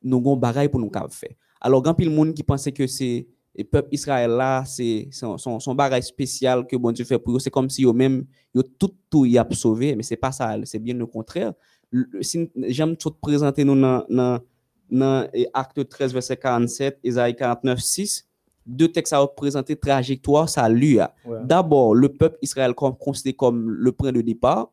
nous 0.04 0.18
avons 0.18 0.70
pour 0.70 0.80
nous 0.80 0.92
faire. 1.10 1.34
Alors, 1.62 1.82
grand 1.82 1.96
pile 1.96 2.10
monde 2.10 2.34
qui 2.34 2.44
pensait 2.44 2.74
que 2.74 2.86
c'est 2.86 3.28
le 3.56 3.64
peuple 3.64 3.90
Israël 3.92 4.32
là, 4.32 4.64
c'est 4.66 5.10
son, 5.12 5.38
son, 5.38 5.76
bagage 5.76 6.04
spécial 6.06 6.66
que 6.66 6.76
bon 6.76 6.92
Dieu 6.92 7.06
fait 7.06 7.20
pour 7.20 7.36
eux, 7.36 7.40
c'est 7.40 7.52
comme 7.52 7.70
si 7.70 7.86
eux 7.86 7.94
même 7.94 8.26
yo 8.54 8.64
tout 8.64 8.92
tout 9.10 9.26
y 9.26 9.38
a 9.38 9.48
sauvé, 9.52 9.96
mais 9.96 10.04
c'est 10.04 10.16
pas 10.18 10.32
ça, 10.32 10.56
c'est 10.64 10.80
bien 10.80 10.96
le 10.96 11.06
contraire. 11.06 11.54
Le- 11.92 12.24
Si 12.24 12.50
j'aime 12.68 12.96
tout 12.98 13.12
présenter 13.12 13.64
nous 13.64 13.80
dans 13.80 14.06
dans 14.10 14.40
dans 14.90 15.28
acte 15.54 15.88
13 15.88 16.14
verset 16.14 16.38
47, 16.38 17.00
Isaïe 17.04 17.36
49 17.36 17.80
6, 17.80 18.28
deux 18.66 18.88
textes 18.92 19.14
à 19.14 19.20
représenter 19.20 19.76
trajectoire 19.76 20.48
salut. 20.50 21.00
a. 21.00 21.14
Ouais. 21.26 21.40
D'abord, 21.44 21.94
le 21.96 22.10
peuple 22.10 22.38
Israël 22.42 22.74
comme 22.74 22.96
considéré 22.98 23.36
comme 23.36 23.70
le 23.70 23.92
point 23.92 24.12
de 24.12 24.22
départ. 24.22 24.72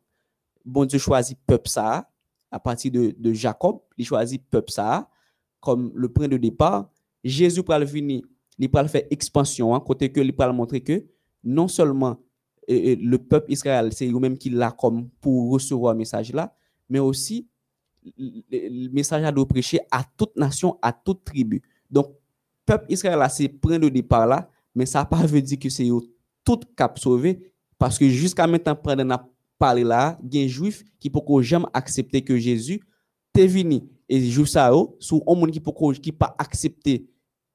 Bon 0.65 0.85
Dieu 0.85 0.99
choisit 0.99 1.39
peuple 1.47 1.69
ça 1.69 2.09
à 2.51 2.59
partir 2.59 2.91
de, 2.93 3.15
de 3.17 3.33
Jacob, 3.33 3.79
il 3.97 4.05
choisit 4.05 4.43
peuple 4.51 4.73
ça 4.73 5.09
comme 5.61 5.93
le 5.95 6.09
point 6.09 6.29
de 6.29 6.37
départ. 6.37 6.91
Jésus 7.23 7.63
pour 7.63 7.79
venir, 7.79 8.23
il 8.67 8.71
va 8.71 8.87
faire 8.89 9.05
expansion, 9.11 9.75
hein, 9.75 9.81
côté 9.81 10.11
que 10.13 10.21
il 10.21 10.35
va 10.37 10.53
montrer 10.53 10.81
que 10.81 11.05
non 11.43 11.69
seulement 11.69 12.19
et- 12.69 12.93
et 12.93 12.97
le 12.97 13.19
peuple 13.19 13.53
Israël, 13.53 13.93
c'est 13.93 14.07
lui-même 14.07 14.37
qui 14.39 14.51
l'a 14.51 14.71
comme 14.71 15.09
pour 15.21 15.51
recevoir 15.51 15.95
le 15.95 15.99
message 15.99 16.33
là, 16.33 16.55
mais 16.89 16.99
aussi 16.99 17.47
le 18.17 18.43
le 18.51 18.89
message 18.91 19.25
à 19.25 19.33
prêcher 19.47 19.81
à 19.91 20.05
toute 20.17 20.37
nation, 20.37 20.79
à 20.83 20.93
toute 20.93 21.25
tribu. 21.25 21.61
Donc, 21.91 22.15
peuple 22.65 22.87
Israël 22.93 23.19
là, 23.19 23.29
c'est 23.29 23.49
point 23.49 23.79
de 23.79 23.89
départ 23.89 24.27
là, 24.27 24.49
mais 24.75 24.87
ça 24.87 25.05
pas 25.05 25.27
veut 25.27 25.43
dire 25.43 25.59
que 25.59 25.69
c'est 25.69 25.89
tout 26.45 26.61
cap 26.77 26.99
sauvé, 26.99 27.53
parce 27.79 27.99
que 27.99 28.09
jusqu'à 28.09 28.47
maintenant, 28.47 28.77
pendant 28.77 29.19
parlé 29.59 29.85
là, 29.85 30.19
il 30.23 30.35
y 30.35 30.39
a 30.39 30.43
des 30.45 30.49
juifs 30.49 30.83
qui 30.99 31.11
ne 31.15 31.43
jamais 31.43 31.67
accepter 31.75 32.23
que 32.23 32.37
Jésus 32.39 32.81
t'est 33.33 33.47
venu. 33.47 33.81
Et 34.09 34.21
juif 34.31 34.49
ça, 34.49 34.71
sous 34.99 35.23
un 35.27 35.35
monde 35.35 35.51
qui 35.51 35.61
ne 35.61 35.93
qui 35.95 36.13
pas 36.13 36.35
accepter 36.39 37.07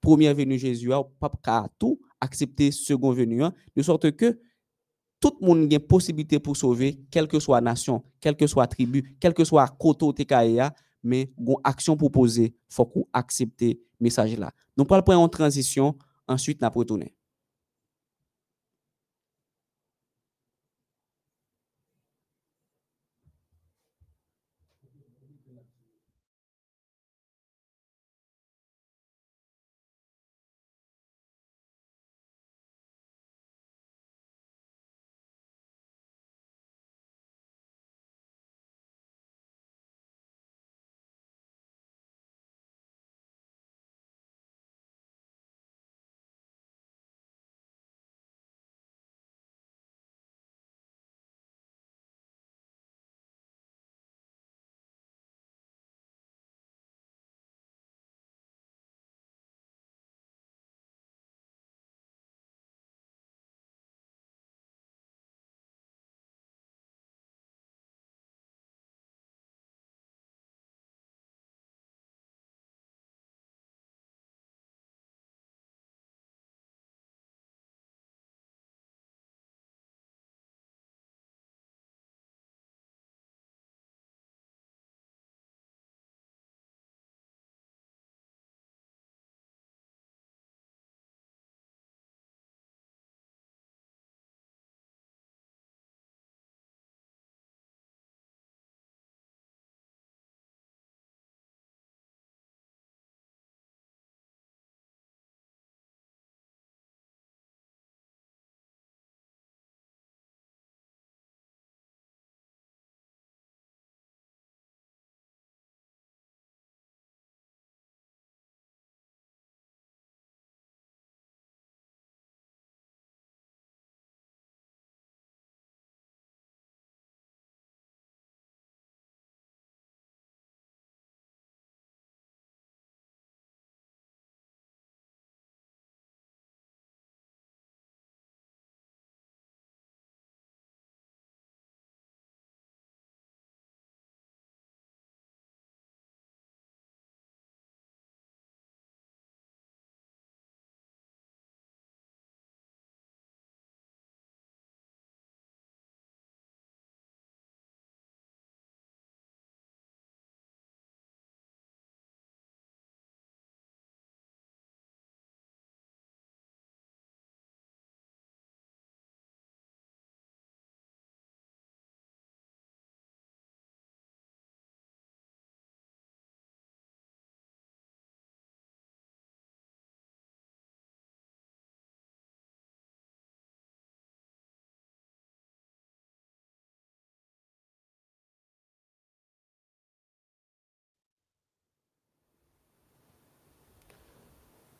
première 0.05 0.35
venue 0.35 0.59
Jésus, 0.59 0.93
ou 0.93 1.03
pas 1.19 1.31
qu'à 1.43 1.67
tout 1.79 1.99
accepter 2.21 2.71
second 2.71 3.11
venue, 3.11 3.43
hein, 3.43 3.53
de 3.75 3.81
sorte 3.81 4.11
que 4.11 4.39
tout 5.19 5.33
le 5.41 5.47
monde 5.47 5.73
a 5.73 5.75
une 5.75 5.79
possibilité 5.79 6.39
pour 6.39 6.55
sauver, 6.55 6.99
quelle 7.09 7.27
que 7.27 7.39
soit 7.39 7.59
nation, 7.59 8.03
quelle 8.21 8.35
que 8.35 8.45
soit 8.45 8.67
tribu, 8.67 9.17
quelle 9.19 9.33
que 9.33 9.43
soit 9.43 9.67
koto 9.67 10.13
te 10.13 10.21
kaya, 10.21 10.73
mais 11.03 11.31
une 11.39 11.55
action 11.63 11.97
pour 11.97 12.11
poser, 12.11 12.55
faut 12.69 12.85
qu'on 12.85 13.07
accepte 13.13 13.61
le 13.61 13.75
message 13.99 14.37
là. 14.37 14.51
Nous 14.77 14.85
parlons 14.85 15.23
en 15.23 15.27
transition, 15.27 15.97
ensuite 16.27 16.61
nous 16.61 16.69
retourner. 16.69 17.15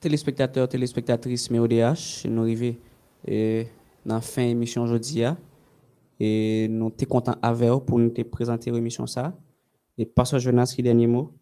Téléspectateurs, 0.06 0.70
téléspectatrices, 0.70 1.50
mais 1.50 1.58
ODH, 1.58 2.28
nous 2.30 2.44
arrivons 2.44 2.76
eh, 3.28 3.66
dans 4.06 4.14
la 4.14 4.22
fin 4.22 4.44
de 4.44 4.50
l'émission 4.50 4.84
aujourd'hui. 4.84 5.24
hein. 5.24 5.36
Et 6.20 6.68
nous 6.70 6.94
sommes 6.96 7.08
contents 7.08 7.36
avec 7.42 7.68
vous 7.68 7.80
pour 7.80 7.98
nous 7.98 8.12
te 8.12 8.22
présenter 8.22 8.70
l'émission 8.70 9.08
ça. 9.08 9.36
Et 9.98 10.06
Pasteur 10.06 10.40
Jonas, 10.40 10.72
qui 10.76 10.84
dernier 10.84 11.08
mot? 11.08 11.34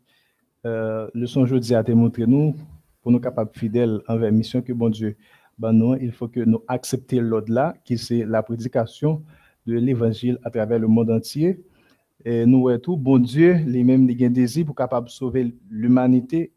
Euh, 0.65 1.09
le 1.13 1.27
son 1.27 1.45
jeudi 1.45 1.75
a 1.75 1.83
démontré 1.83 2.25
nous, 2.25 2.55
pour 3.01 3.11
nous 3.11 3.19
capables 3.19 3.51
fidèles 3.53 3.99
envers 4.07 4.31
la 4.31 4.31
mission 4.31 4.61
que 4.61 4.71
bon 4.71 4.87
Dieu 4.87 5.17
ben 5.59 5.73
nous, 5.73 5.95
il 5.95 6.13
faut 6.13 6.29
que 6.29 6.39
nous 6.39 6.63
acceptions 6.69 7.19
l'au-delà, 7.21 7.75
qui 7.83 7.97
c'est 7.97 8.23
la 8.23 8.43
prédication 8.43 9.23
de 9.67 9.73
l'évangile 9.73 10.39
à 10.41 10.49
travers 10.49 10.79
le 10.79 10.87
monde 10.87 11.11
entier. 11.11 11.61
Et 12.23 12.45
nous, 12.45 12.77
tout, 12.77 12.95
bon 12.95 13.19
Dieu, 13.19 13.55
lui-même, 13.55 14.09
il 14.09 14.23
a 14.23 14.27
un 14.27 14.29
désir 14.29 14.65
pour 14.65 14.75
capable 14.75 15.09
sauver 15.09 15.53
l'humanité, 15.69 16.53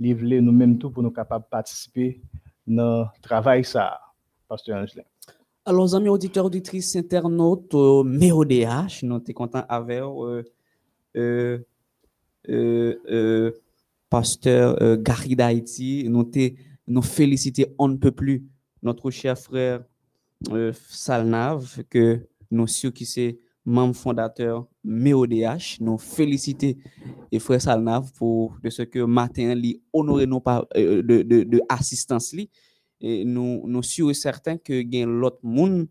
livrer 0.00 0.40
nous-mêmes 0.40 0.78
tout 0.78 0.90
pour 0.90 1.02
nous 1.02 1.10
capables 1.10 1.44
de 1.44 1.50
participer 1.50 2.20
dans 2.66 3.02
le 3.02 3.20
travail 3.22 3.64
ça, 3.64 4.00
Pasteur 4.48 4.82
Angelin. 4.82 5.04
Alors, 5.66 5.94
amis 5.94 6.08
auditeurs, 6.08 6.46
auditrices, 6.46 6.96
internautes, 6.96 7.74
euh, 7.74 8.02
mais 8.02 8.32
ODH, 8.32 9.02
nous 9.02 9.22
sommes 9.24 9.34
contents 9.34 9.64
avec 9.68 10.02
euh, 10.02 10.42
euh, 11.16 11.58
euh, 12.48 13.52
pasteur 14.08 14.96
Gary 14.96 15.36
d'Haïti. 15.36 16.06
Nous 16.08 16.28
nous 16.86 17.02
féliciter, 17.02 17.66
on 17.78 17.88
ne 17.88 17.96
peut 17.96 18.10
plus, 18.10 18.44
notre 18.82 19.10
cher 19.10 19.38
frère 19.38 19.84
Salnav, 20.88 21.82
que 21.88 22.26
nous 22.50 22.66
sûr 22.66 22.92
qui 22.92 23.04
c'est 23.04 23.38
membre 23.64 23.94
fondateur 23.94 24.66
MEODH. 24.84 25.78
Nous 25.80 25.98
féliciter 25.98 26.78
et 27.30 27.38
frère 27.38 27.60
Salnav 27.60 28.12
pour 28.12 28.56
de 28.62 28.70
ce 28.70 28.82
que 28.82 29.00
matin 29.00 29.54
li 29.54 29.80
honoré 29.92 30.24
euh, 30.76 31.02
de, 31.02 31.22
de, 31.22 31.60
assistance 31.68 32.32
li. 32.32 32.50
Et 33.00 33.24
nous 33.24 33.62
nous 33.66 33.82
et 34.10 34.14
certains 34.14 34.58
que 34.58 34.82
gain 34.82 35.06
l'autre 35.06 35.40
monde 35.42 35.88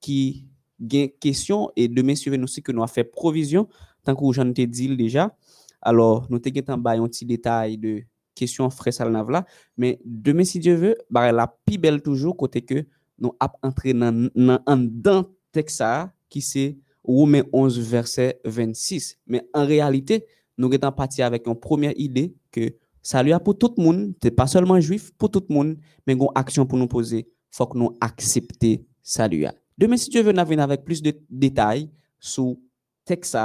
qui 0.00 0.46
gain 0.80 1.08
question 1.20 1.70
et 1.76 1.88
demain 1.88 2.14
suivant 2.14 2.36
nous 2.36 2.44
aussi 2.44 2.62
que 2.62 2.72
nous 2.72 2.82
a 2.82 2.86
fait 2.86 3.04
provision 3.04 3.68
tant 4.02 4.14
que 4.14 4.32
j'en 4.32 4.52
ai 4.54 4.66
dit 4.66 4.96
déjà. 4.96 5.34
Alors 5.80 6.26
nous 6.30 6.38
te 6.38 6.48
en 6.70 7.08
petit 7.08 7.26
détail 7.26 7.78
de 7.78 8.02
question 8.34 8.68
frère 8.70 8.92
Salnav 8.92 9.30
là, 9.30 9.46
mais 9.76 10.00
demain 10.04 10.44
si 10.44 10.58
Dieu 10.58 10.74
veut, 10.74 10.96
bah 11.08 11.30
la 11.32 11.46
plus 11.46 11.78
belle 11.78 12.02
toujours 12.02 12.36
côté 12.36 12.62
que 12.62 12.84
nous 13.18 13.32
a 13.40 13.52
entré 13.62 13.94
dans 13.94 14.28
en 14.66 14.76
dans 14.76 15.24
texte 15.52 15.82
qui 16.28 16.40
c'est 16.40 16.76
Romains 17.04 17.44
11 17.52 17.78
verset 17.78 18.40
26. 18.44 19.18
Mais 19.26 19.42
en 19.52 19.66
réalité, 19.66 20.24
nous 20.58 20.70
sommes 20.70 20.94
parti 20.94 21.22
avec 21.22 21.46
une 21.46 21.54
première 21.54 21.92
idée 21.96 22.34
que 22.50 22.74
salut 23.02 23.32
pour 23.44 23.58
tout 23.58 23.74
le 23.76 23.82
monde, 23.82 24.14
c'est 24.22 24.30
pas 24.30 24.46
seulement 24.46 24.80
juif, 24.80 25.12
pour 25.18 25.30
tout 25.30 25.44
le 25.48 25.54
monde, 25.54 25.76
mais 26.06 26.14
une 26.14 26.26
action 26.34 26.66
pour 26.66 26.78
nous 26.78 26.88
poser, 26.88 27.28
faut 27.50 27.66
que 27.66 27.78
nous 27.78 27.96
accepter 28.00 28.86
salut. 29.02 29.46
Demain, 29.76 29.96
si 29.96 30.08
Dieu 30.08 30.22
veut, 30.22 30.32
nous 30.32 30.44
venir 30.44 30.64
avec 30.64 30.84
plus 30.84 31.02
de 31.02 31.12
détails 31.28 31.90
sur 32.18 32.56
texte 33.04 33.36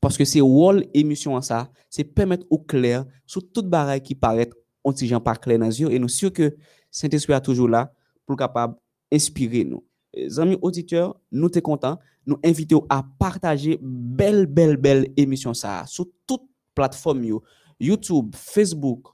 parce 0.00 0.18
que 0.18 0.24
c'est 0.24 0.40
rôle 0.40 0.84
émission 0.92 1.34
en 1.34 1.40
ça, 1.40 1.70
c'est 1.88 2.04
permettre 2.04 2.44
au 2.50 2.58
clair 2.58 3.06
sur 3.24 3.40
toute 3.52 3.68
bagaille 3.68 4.02
qui 4.02 4.14
paraît 4.14 4.50
anti 4.82 5.06
gens 5.06 5.20
pas 5.20 5.34
clair 5.34 5.58
dans 5.58 5.66
les 5.66 5.80
yeux, 5.80 5.90
et 5.90 5.98
nous 5.98 6.08
sûr 6.08 6.32
que 6.32 6.56
Saint-Esprit 6.90 7.32
est 7.32 7.40
toujours 7.40 7.68
là 7.68 7.92
pour 8.26 8.36
capable 8.36 8.76
inspirer 9.10 9.64
nous. 9.64 9.82
Les 10.16 10.38
amis 10.38 10.58
auditeurs, 10.62 11.18
nous 11.32 11.52
sommes 11.52 11.62
contents, 11.62 11.98
nous 12.26 12.36
invitons 12.44 12.86
à 12.88 13.04
partager 13.18 13.78
belle, 13.82 14.46
belle, 14.46 14.76
belle 14.76 15.08
émission 15.16 15.54
ça 15.54 15.84
sur 15.86 16.06
toute 16.26 16.42
plateforme 16.74 17.24
yo, 17.24 17.42
YouTube, 17.80 18.34
Facebook, 18.34 19.08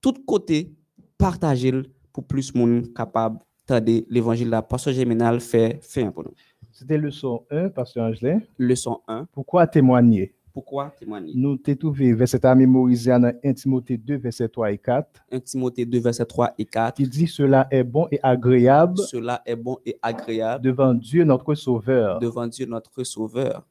tout 0.00 0.14
côté, 0.26 0.72
partagez 1.16 1.72
pour 2.12 2.26
plus 2.26 2.52
de 2.52 2.58
monde 2.58 2.92
capable 2.94 3.38
de 3.68 4.04
l'évangile 4.10 4.50
là. 4.50 4.62
Pasteur 4.62 4.92
Géminal 4.92 5.40
fait, 5.40 5.80
un 5.96 6.10
pour 6.10 6.24
nous. 6.24 6.34
C'était 6.72 6.98
leçon 6.98 7.44
1, 7.50 7.68
Pasteur 7.70 8.06
Angelin. 8.06 8.40
Leçon 8.58 9.00
1. 9.06 9.26
Pourquoi 9.32 9.66
témoigner? 9.66 10.34
Pourquoi? 10.52 10.92
Témoigner? 10.98 11.32
Nous 11.34 11.56
t'ai 11.56 11.76
trouvé 11.76 12.12
verset 12.12 12.44
à 12.44 12.54
mémoriser 12.54 13.10
dans 13.10 13.32
1 13.42 13.52
Timothée 13.54 13.96
2, 13.96 14.16
verset 14.16 14.48
3 14.48 14.72
et 14.72 14.78
4, 14.78 15.24
1 15.32 15.40
Timothée 15.40 15.86
2, 15.86 15.98
verset 16.00 16.24
3 16.26 16.54
et 16.58 16.64
4. 16.64 16.96
qui 16.96 17.08
dit 17.08 17.26
Cela 17.26 17.66
est 17.70 17.84
bon 17.84 18.06
et 18.10 18.20
agréable 18.22 18.98
Cela 18.98 19.42
est 19.46 19.56
bon 19.56 19.78
et 19.86 19.98
agréable 20.02 20.64
devant 20.64 20.92
Dieu 20.94 21.24
notre 21.24 21.54
Sauveur. 21.54 22.18
devant 22.18 22.46
Dieu 22.46 22.66
notre 22.66 23.02
Sauveur. 23.04 23.66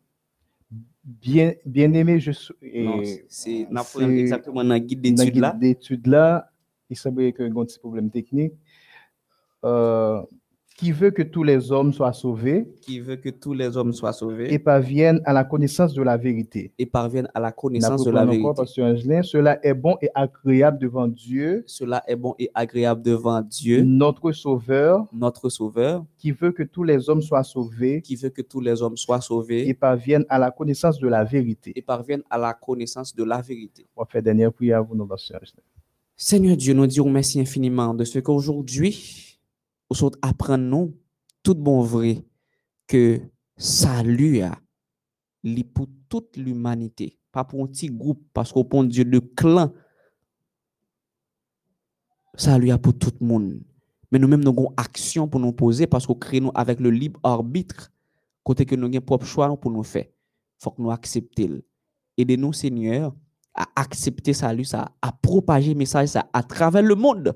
Bien, 1.03 1.53
bien 1.65 1.91
aimé, 1.93 2.19
je 2.19 2.31
suis. 2.31 2.53
C'est 3.27 3.67
exactement 3.99 4.63
dans 4.63 4.73
le 4.73 4.79
guide 4.79 5.01
dans 5.15 5.23
le 5.23 5.31
d'études 5.31 5.41
là. 5.41 5.51
guide 5.51 5.59
d'études 5.59 6.07
là, 6.07 6.51
il 6.89 6.97
semblait 6.97 7.33
qu'il 7.33 7.45
y 7.45 7.47
a 7.47 7.51
un 7.51 7.65
petit 7.65 7.79
problème 7.79 8.09
technique. 8.09 8.53
Euh, 9.63 10.21
qui 10.77 10.91
veut 10.91 11.11
que 11.11 11.21
tous 11.21 11.43
les 11.43 11.71
hommes 11.71 11.93
soient 11.93 12.13
sauvés 12.13 12.67
qui 12.81 12.99
veut 12.99 13.15
que 13.15 13.29
tous 13.29 13.53
les 13.53 13.77
hommes 13.77 13.93
soient 13.93 14.11
et 14.11 14.13
sauvés 14.13 14.59
parviennent 14.59 15.21
à 15.25 15.33
la 15.33 15.43
connaissance 15.43 15.93
de 15.93 16.01
la 16.01 16.17
vérité. 16.17 16.71
et 16.77 16.85
parviennent 16.85 17.29
à 17.33 17.39
la 17.39 17.51
connaissance 17.51 18.03
de 18.03 18.11
la 18.11 18.25
vérité. 18.25 18.81
Angelin, 18.81 19.21
cela 19.21 19.59
est 19.63 19.73
bon 19.73 19.97
et 20.01 20.09
agréable 20.15 20.79
devant 20.79 21.07
Dieu, 21.07 21.63
Cela 21.67 22.03
est 22.07 22.15
bon 22.15 22.35
et 22.39 22.49
agréable 22.53 23.01
devant 23.01 23.41
Dieu, 23.41 23.83
notre 23.83 24.31
Sauveur, 24.31 25.05
notre 25.13 25.49
Sauveur, 25.49 26.05
qui 26.17 26.31
veut 26.31 26.51
que 26.51 26.63
tous 26.63 26.83
les 26.83 27.09
hommes 27.09 27.21
soient 27.21 27.43
sauvés 27.43 28.01
qui 28.01 28.15
veut 28.15 28.29
que 28.29 28.41
tous 28.41 28.61
les 28.61 28.81
hommes 28.81 28.97
soient 28.97 29.17
et 29.17 29.21
sauvés 29.21 29.73
parviennent 29.73 30.25
à 30.29 30.39
la 30.39 30.51
connaissance 30.51 30.99
de 30.99 31.07
la 31.07 31.23
vérité. 31.23 31.73
et 31.75 31.81
parviennent 31.81 32.23
à 32.29 32.37
la 32.37 32.53
connaissance 32.53 33.15
de 33.15 33.23
la 33.23 33.41
vérité. 33.41 33.87
On 33.95 34.01
va 34.01 34.07
faire 34.07 34.21
dernière 34.23 34.51
prière 34.51 34.79
à 34.79 34.81
vous. 34.81 34.95
Seigneur 36.15 36.55
Dieu, 36.55 36.73
nous 36.73 36.85
disons 36.85 37.09
merci 37.09 37.39
infiniment 37.39 37.93
de 37.93 38.03
ce 38.03 38.19
qu'aujourd'hui, 38.19 39.30
nous 39.91 39.95
sommes 39.95 40.11
apprendre 40.21 40.63
nous, 40.63 40.97
tout 41.43 41.53
bon 41.53 41.81
vrai, 41.81 42.23
que 42.87 43.19
salut 43.57 44.39
a, 44.39 44.57
pour 45.73 45.87
toute 46.07 46.37
l'humanité, 46.37 47.19
pas 47.29 47.43
pour 47.43 47.61
un 47.61 47.67
petit 47.67 47.87
groupe, 47.87 48.25
parce 48.33 48.53
qu'au 48.53 48.63
point 48.63 48.85
Dieu, 48.85 49.03
le 49.03 49.19
clan, 49.19 49.73
salut 52.35 52.71
a 52.71 52.77
pour 52.77 52.97
tout 52.97 53.11
le 53.19 53.27
monde. 53.27 53.59
Mais 54.13 54.17
nous-mêmes, 54.17 54.45
nous 54.45 54.51
avons 54.51 54.73
action 54.77 55.27
pour 55.27 55.41
nous 55.41 55.51
poser, 55.51 55.87
parce 55.87 56.07
qu'on 56.07 56.15
crée 56.15 56.39
nous 56.39 56.51
avec 56.55 56.79
le 56.79 56.89
libre 56.89 57.19
arbitre, 57.21 57.91
côté 58.45 58.65
que 58.65 58.75
nous 58.75 58.87
avons 58.87 59.01
propre 59.01 59.25
choix 59.25 59.53
pour 59.59 59.71
nous 59.71 59.83
faire. 59.83 60.05
faut 60.57 60.71
que 60.71 60.81
nous 60.81 60.91
acceptions. 60.91 61.61
Aidez-nous, 62.17 62.53
Seigneur, 62.53 63.13
à 63.53 63.67
accepter 63.75 64.31
salut, 64.31 64.63
ça, 64.63 64.93
à 65.01 65.11
propager 65.11 65.75
message 65.75 66.07
ça 66.07 66.29
à 66.31 66.43
travers 66.43 66.81
le 66.81 66.95
monde 66.95 67.35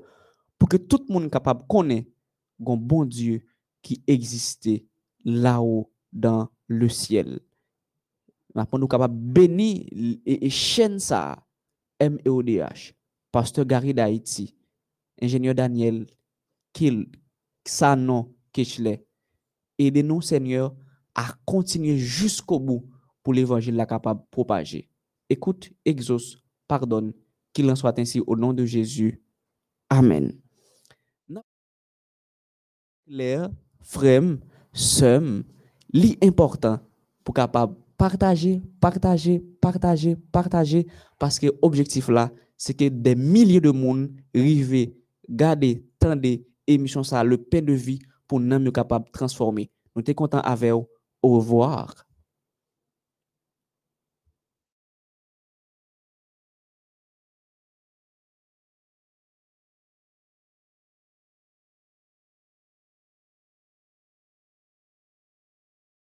pour 0.58 0.70
que 0.70 0.78
tout 0.78 1.04
le 1.06 1.12
monde 1.12 1.30
capable 1.30 1.60
de 1.60 1.66
connaître 1.66 2.15
un 2.60 2.76
bon 2.76 3.04
Dieu 3.04 3.44
qui 3.82 4.02
existait 4.06 4.84
là-haut 5.24 5.92
dans 6.12 6.48
le 6.68 6.88
ciel. 6.88 7.40
Maintenant, 8.54 8.78
nous 8.78 8.88
capable 8.88 9.14
de 9.14 9.32
bénir 9.32 9.84
et, 10.24 10.46
et 10.46 10.50
chaîne 10.50 10.98
ça, 10.98 11.46
MEODH, 12.00 12.94
Pasteur 13.30 13.66
Gary 13.66 13.92
d'Haïti, 13.92 14.56
Ingénieur 15.20 15.54
Daniel, 15.54 16.06
Kill, 16.72 17.06
Sanon, 17.64 18.34
Kechle. 18.52 19.04
Aidez-nous, 19.78 20.22
Seigneur, 20.22 20.74
à 21.14 21.34
continuer 21.44 21.98
jusqu'au 21.98 22.60
bout 22.60 22.88
pour 23.22 23.34
l'évangile 23.34 23.76
la 23.76 23.86
capable 23.86 24.20
de 24.20 24.26
propager. 24.30 24.88
Écoute, 25.28 25.72
exauce, 25.84 26.38
pardonne, 26.68 27.12
qu'il 27.52 27.70
en 27.70 27.76
soit 27.76 27.98
ainsi 27.98 28.20
au 28.26 28.36
nom 28.36 28.52
de 28.52 28.64
Jésus. 28.64 29.22
Amen. 29.88 30.32
Na- 33.08 33.12
Claire, 33.14 33.50
frère, 33.82 34.22
sœur, 34.72 35.22
li 35.92 36.16
important 36.22 36.78
pour 37.24 37.34
capable 37.34 37.74
partager, 37.96 38.62
partager, 38.80 39.42
partager, 39.60 40.16
partager, 40.32 40.86
parce 41.18 41.38
que 41.38 41.46
objectif 41.62 42.08
là, 42.08 42.30
c'est 42.56 42.74
que 42.74 42.88
des 42.88 43.14
milliers 43.14 43.60
de 43.60 43.70
monde 43.70 44.10
river, 44.34 44.94
garder, 45.28 45.84
tendre 45.98 46.28
émission 46.66 47.02
ça, 47.02 47.24
le 47.24 47.38
pain 47.38 47.62
de 47.62 47.72
vie 47.72 47.98
pour 48.28 48.40
nous 48.40 48.72
capable 48.72 49.10
transformer. 49.10 49.70
Nous 49.94 50.02
sommes 50.04 50.14
contents 50.14 50.40
avec 50.40 50.72
vous. 50.72 50.86
Au 51.22 51.36
revoir. 51.38 52.05